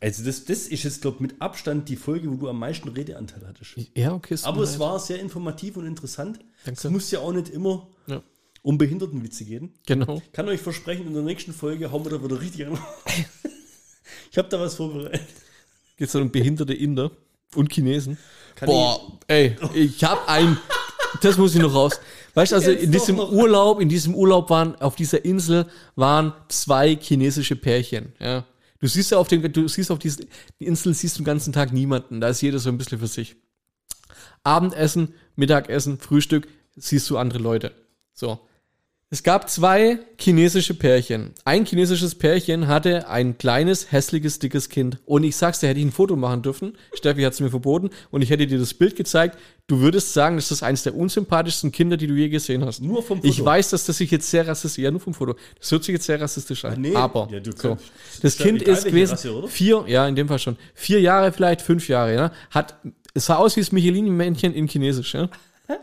also 0.00 0.24
das, 0.24 0.44
das 0.44 0.66
ist 0.66 0.82
jetzt, 0.82 1.02
glaube 1.02 1.16
ich, 1.18 1.20
mit 1.20 1.40
Abstand 1.40 1.88
die 1.88 1.96
Folge, 1.96 2.32
wo 2.32 2.34
du 2.34 2.48
am 2.48 2.58
meisten 2.58 2.88
Redeanteil 2.88 3.46
hattest. 3.46 3.76
Ja, 3.94 4.12
okay. 4.12 4.36
Aber 4.42 4.62
es 4.62 4.80
war 4.80 4.98
sehr 4.98 5.20
informativ 5.20 5.76
und 5.76 5.86
interessant. 5.86 6.40
Es 6.64 6.84
muss 6.84 7.10
ja 7.10 7.20
auch 7.20 7.32
nicht 7.32 7.48
immer 7.48 7.88
Ja. 8.06 8.22
um 8.62 8.78
Behindertenwitze 8.78 9.44
gehen. 9.44 9.74
Genau. 9.86 10.22
Kann 10.32 10.48
euch 10.48 10.60
versprechen, 10.60 11.06
in 11.06 11.14
der 11.14 11.22
nächsten 11.22 11.52
Folge 11.52 11.90
hauen 11.90 12.04
wir 12.04 12.10
da 12.10 12.22
wieder 12.24 12.40
richtig 12.40 12.66
an. 12.66 12.78
ich 14.30 14.38
habe 14.38 14.48
da 14.48 14.60
was 14.60 14.74
vorbereitet. 14.74 15.20
Geht's 15.96 16.12
dann 16.12 16.22
um 16.22 16.30
behinderte 16.30 16.74
Inder 16.74 17.10
und 17.54 17.72
Chinesen. 17.72 18.18
Kann 18.54 18.66
Boah, 18.68 19.18
ey, 19.28 19.56
ich 19.74 20.02
hab 20.04 20.28
ein, 20.28 20.56
das 21.20 21.36
muss 21.38 21.54
ich 21.54 21.60
noch 21.60 21.74
raus. 21.74 22.00
Weißt 22.34 22.52
du, 22.52 22.56
also 22.56 22.70
Jetzt 22.70 22.82
in 22.84 22.92
diesem. 22.92 23.18
Urlaub, 23.18 23.80
in 23.80 23.88
diesem 23.88 24.14
Urlaub 24.14 24.48
waren, 24.50 24.74
auf 24.76 24.94
dieser 24.96 25.24
Insel 25.24 25.66
waren 25.96 26.32
zwei 26.48 26.96
chinesische 26.96 27.56
Pärchen, 27.56 28.12
ja. 28.18 28.44
Du 28.80 28.88
siehst 28.88 29.12
ja 29.12 29.18
auf 29.18 29.28
den, 29.28 29.52
du 29.52 29.68
siehst 29.68 29.92
auf 29.92 30.00
diese 30.00 30.26
die 30.58 30.66
Insel, 30.66 30.92
siehst 30.92 31.16
du 31.16 31.20
den 31.20 31.26
ganzen 31.26 31.52
Tag 31.52 31.72
niemanden. 31.72 32.20
Da 32.20 32.28
ist 32.28 32.40
jeder 32.40 32.58
so 32.58 32.68
ein 32.68 32.78
bisschen 32.78 32.98
für 32.98 33.06
sich. 33.06 33.36
Abendessen, 34.44 35.14
Mittagessen, 35.36 35.98
Frühstück, 35.98 36.48
siehst 36.76 37.08
du 37.10 37.18
andere 37.18 37.38
Leute. 37.38 37.74
So. 38.12 38.40
Es 39.12 39.22
gab 39.22 39.50
zwei 39.50 39.98
chinesische 40.18 40.72
Pärchen. 40.72 41.32
Ein 41.44 41.66
chinesisches 41.66 42.14
Pärchen 42.14 42.66
hatte 42.66 43.10
ein 43.10 43.36
kleines, 43.36 43.92
hässliches, 43.92 44.38
dickes 44.38 44.70
Kind. 44.70 45.00
Und 45.04 45.22
ich 45.22 45.36
sag's 45.36 45.60
dir, 45.60 45.68
hätte 45.68 45.80
ich 45.80 45.84
ein 45.84 45.92
Foto 45.92 46.16
machen 46.16 46.40
dürfen. 46.40 46.78
Steffi 46.94 47.20
hat 47.20 47.34
es 47.34 47.40
mir 47.40 47.50
verboten. 47.50 47.90
Und 48.10 48.22
ich 48.22 48.30
hätte 48.30 48.46
dir 48.46 48.58
das 48.58 48.72
Bild 48.72 48.96
gezeigt. 48.96 49.36
Du 49.66 49.80
würdest 49.80 50.14
sagen, 50.14 50.36
das 50.36 50.50
ist 50.50 50.62
eines 50.62 50.84
der 50.84 50.96
unsympathischsten 50.96 51.72
Kinder, 51.72 51.98
die 51.98 52.06
du 52.06 52.14
je 52.14 52.30
gesehen 52.30 52.64
hast. 52.64 52.80
Nur 52.80 53.02
vom 53.02 53.18
Foto. 53.18 53.28
Ich 53.28 53.44
weiß, 53.44 53.68
dass 53.68 53.84
das 53.84 53.98
sich 53.98 54.10
jetzt 54.10 54.30
sehr 54.30 54.48
rassistisch, 54.48 54.82
ja, 54.82 54.90
nur 54.90 55.00
vom 55.00 55.12
Foto. 55.12 55.34
Das 55.60 55.70
hört 55.70 55.84
sich 55.84 55.92
jetzt 55.92 56.06
sehr 56.06 56.18
rassistisch 56.18 56.64
an. 56.64 56.80
Nee. 56.80 56.96
Aber, 56.96 57.28
Ja, 57.30 57.40
du 57.40 57.52
so. 57.52 57.76
Das 58.22 58.32
ist 58.32 58.38
ja 58.40 58.46
Kind 58.46 58.62
egal, 58.62 58.76
ist 58.76 58.84
gewesen, 58.86 59.10
Rasse, 59.10 59.36
oder? 59.36 59.48
vier, 59.48 59.84
ja, 59.88 60.08
in 60.08 60.14
dem 60.14 60.28
Fall 60.28 60.38
schon. 60.38 60.56
Vier 60.72 61.02
Jahre, 61.02 61.32
vielleicht 61.32 61.60
fünf 61.60 61.86
Jahre, 61.86 62.14
ja. 62.14 62.32
Hat, 62.50 62.76
es 63.12 63.26
sah 63.26 63.36
aus 63.36 63.56
wie 63.56 63.60
das 63.60 63.72
Michelin-Männchen 63.72 64.54
in 64.54 64.68
Chinesisch, 64.68 65.12
ja. 65.12 65.28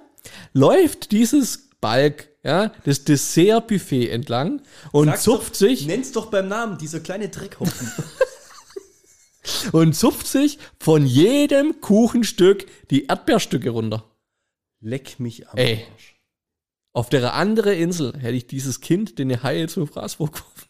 Läuft 0.54 1.12
dieses 1.12 1.70
Balk, 1.80 2.29
ja, 2.44 2.72
das 2.86 3.04
Dessert-Buffet 3.04 4.10
entlang 4.10 4.62
und 4.92 5.08
Sag's 5.08 5.24
zupft 5.24 5.52
doch, 5.52 5.56
sich, 5.56 5.86
Nenn's 5.86 6.12
doch 6.12 6.28
beim 6.28 6.48
Namen, 6.48 6.78
dieser 6.78 7.00
kleine 7.00 7.30
Dreckhaufen. 7.30 7.92
und 9.72 9.94
zupft 9.96 10.28
sich 10.28 10.60
von 10.80 11.06
jedem 11.06 11.82
Kuchenstück 11.82 12.66
die 12.90 13.06
Erdbeerstücke 13.06 13.70
runter. 13.72 14.06
Leck 14.80 15.20
mich 15.20 15.50
am 15.50 15.58
Ey. 15.58 15.86
Arsch. 15.92 16.16
Auf 16.94 17.10
der 17.10 17.34
andere 17.34 17.76
Insel 17.76 18.14
hätte 18.18 18.36
ich 18.36 18.48
dieses 18.48 18.82
Kind 18.82 19.20
den 19.20 19.44
Haie 19.44 19.68
zum 19.68 19.88
Fraß 19.88 20.16
vorgeworfen. 20.16 20.70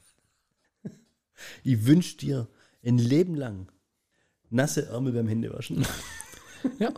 Ich 1.63 1.86
wünsch 1.86 2.17
dir 2.17 2.47
ein 2.84 2.97
Leben 2.97 3.36
lang 3.36 3.72
nasse 4.49 4.88
Ärmel 4.88 5.13
beim 5.13 5.28
Händewaschen. 5.28 5.86
Ja. 6.78 6.91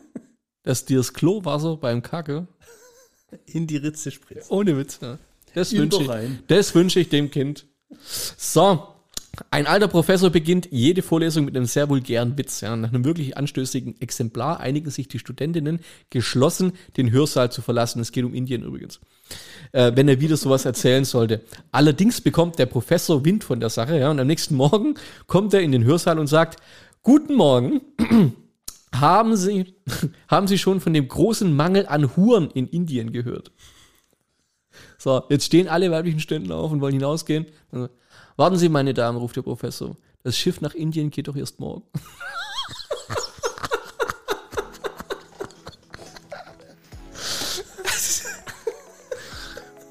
Dass 0.64 0.86
dir 0.86 0.98
das 0.98 1.14
Klowasser 1.14 1.78
beim 1.78 2.02
Kacke 2.02 2.48
In 3.46 3.68
die 3.68 3.78
Ritze 3.78 4.12
spritzt. 4.12 4.52
Ohne 4.52 4.78
Witz, 4.78 5.00
ja. 5.02 5.18
Das 5.54 5.74
In 5.74 5.82
wünsche 5.82 6.04
ich, 6.04 6.30
das 6.48 6.74
wünsche 6.76 7.00
ich 7.00 7.10
dem 7.10 7.30
Kind. 7.32 7.66
So. 8.38 8.88
Ein 9.50 9.66
alter 9.66 9.88
Professor 9.88 10.30
beginnt 10.30 10.68
jede 10.72 11.02
Vorlesung 11.02 11.46
mit 11.46 11.56
einem 11.56 11.66
sehr 11.66 11.90
vulgären 11.90 12.38
Witz. 12.38 12.62
Ja. 12.62 12.76
Nach 12.76 12.90
einem 12.90 13.06
wirklich 13.06 13.38
anstößigen 13.38 14.00
Exemplar 14.02 14.60
einigen 14.60 14.92
sich 14.92 15.08
die 15.08 15.20
Studentinnen 15.20 15.80
geschlossen, 16.10 16.74
den 16.98 17.12
Hörsaal 17.12 17.52
zu 17.52 17.62
verlassen. 17.62 18.02
Es 18.02 18.12
geht 18.12 18.26
um 18.26 18.34
Indien 18.34 18.64
übrigens. 18.64 19.00
Äh, 19.72 19.94
wenn 19.96 20.10
er 20.10 20.20
wieder 20.20 20.36
sowas 20.36 20.66
erzählen 20.66 21.06
sollte. 21.06 21.42
Allerdings 21.72 22.20
bekommt 22.20 22.60
der 22.60 22.66
Professor 22.66 23.24
Wind 23.24 23.46
von 23.46 23.62
der 23.62 23.70
Sache. 23.70 23.98
Ja, 23.98 24.12
und 24.12 24.20
am 24.20 24.28
nächsten 24.28 24.56
Morgen 24.56 24.96
kommt 25.28 25.54
er 25.54 25.62
in 25.62 25.72
den 25.72 25.86
Hörsaal 25.86 26.20
und 26.20 26.28
sagt, 26.28 26.60
Guten 27.04 27.34
Morgen. 27.34 27.82
Haben 28.94 29.36
Sie, 29.36 29.76
haben 30.28 30.48
Sie 30.48 30.58
schon 30.58 30.82
von 30.82 30.94
dem 30.94 31.08
großen 31.08 31.56
Mangel 31.56 31.88
an 31.88 32.16
Huren 32.16 32.52
in 32.52 32.68
Indien 32.68 33.12
gehört? 33.12 33.52
So, 34.98 35.24
jetzt 35.30 35.46
stehen 35.46 35.68
alle 35.68 35.92
weiblichen 35.92 36.20
Studenten 36.20 36.52
auf 36.52 36.72
und 36.72 36.82
wollen 36.82 36.94
hinausgehen. 36.94 37.48
Also, 37.72 37.90
Warten 38.38 38.58
Sie, 38.58 38.70
meine 38.70 38.94
Damen, 38.94 39.18
ruft 39.18 39.36
der 39.36 39.42
Professor. 39.42 39.98
Das 40.24 40.38
Schiff 40.38 40.62
nach 40.62 40.74
Indien 40.74 41.10
geht 41.10 41.28
doch 41.28 41.36
erst 41.36 41.60
morgen. 41.60 41.84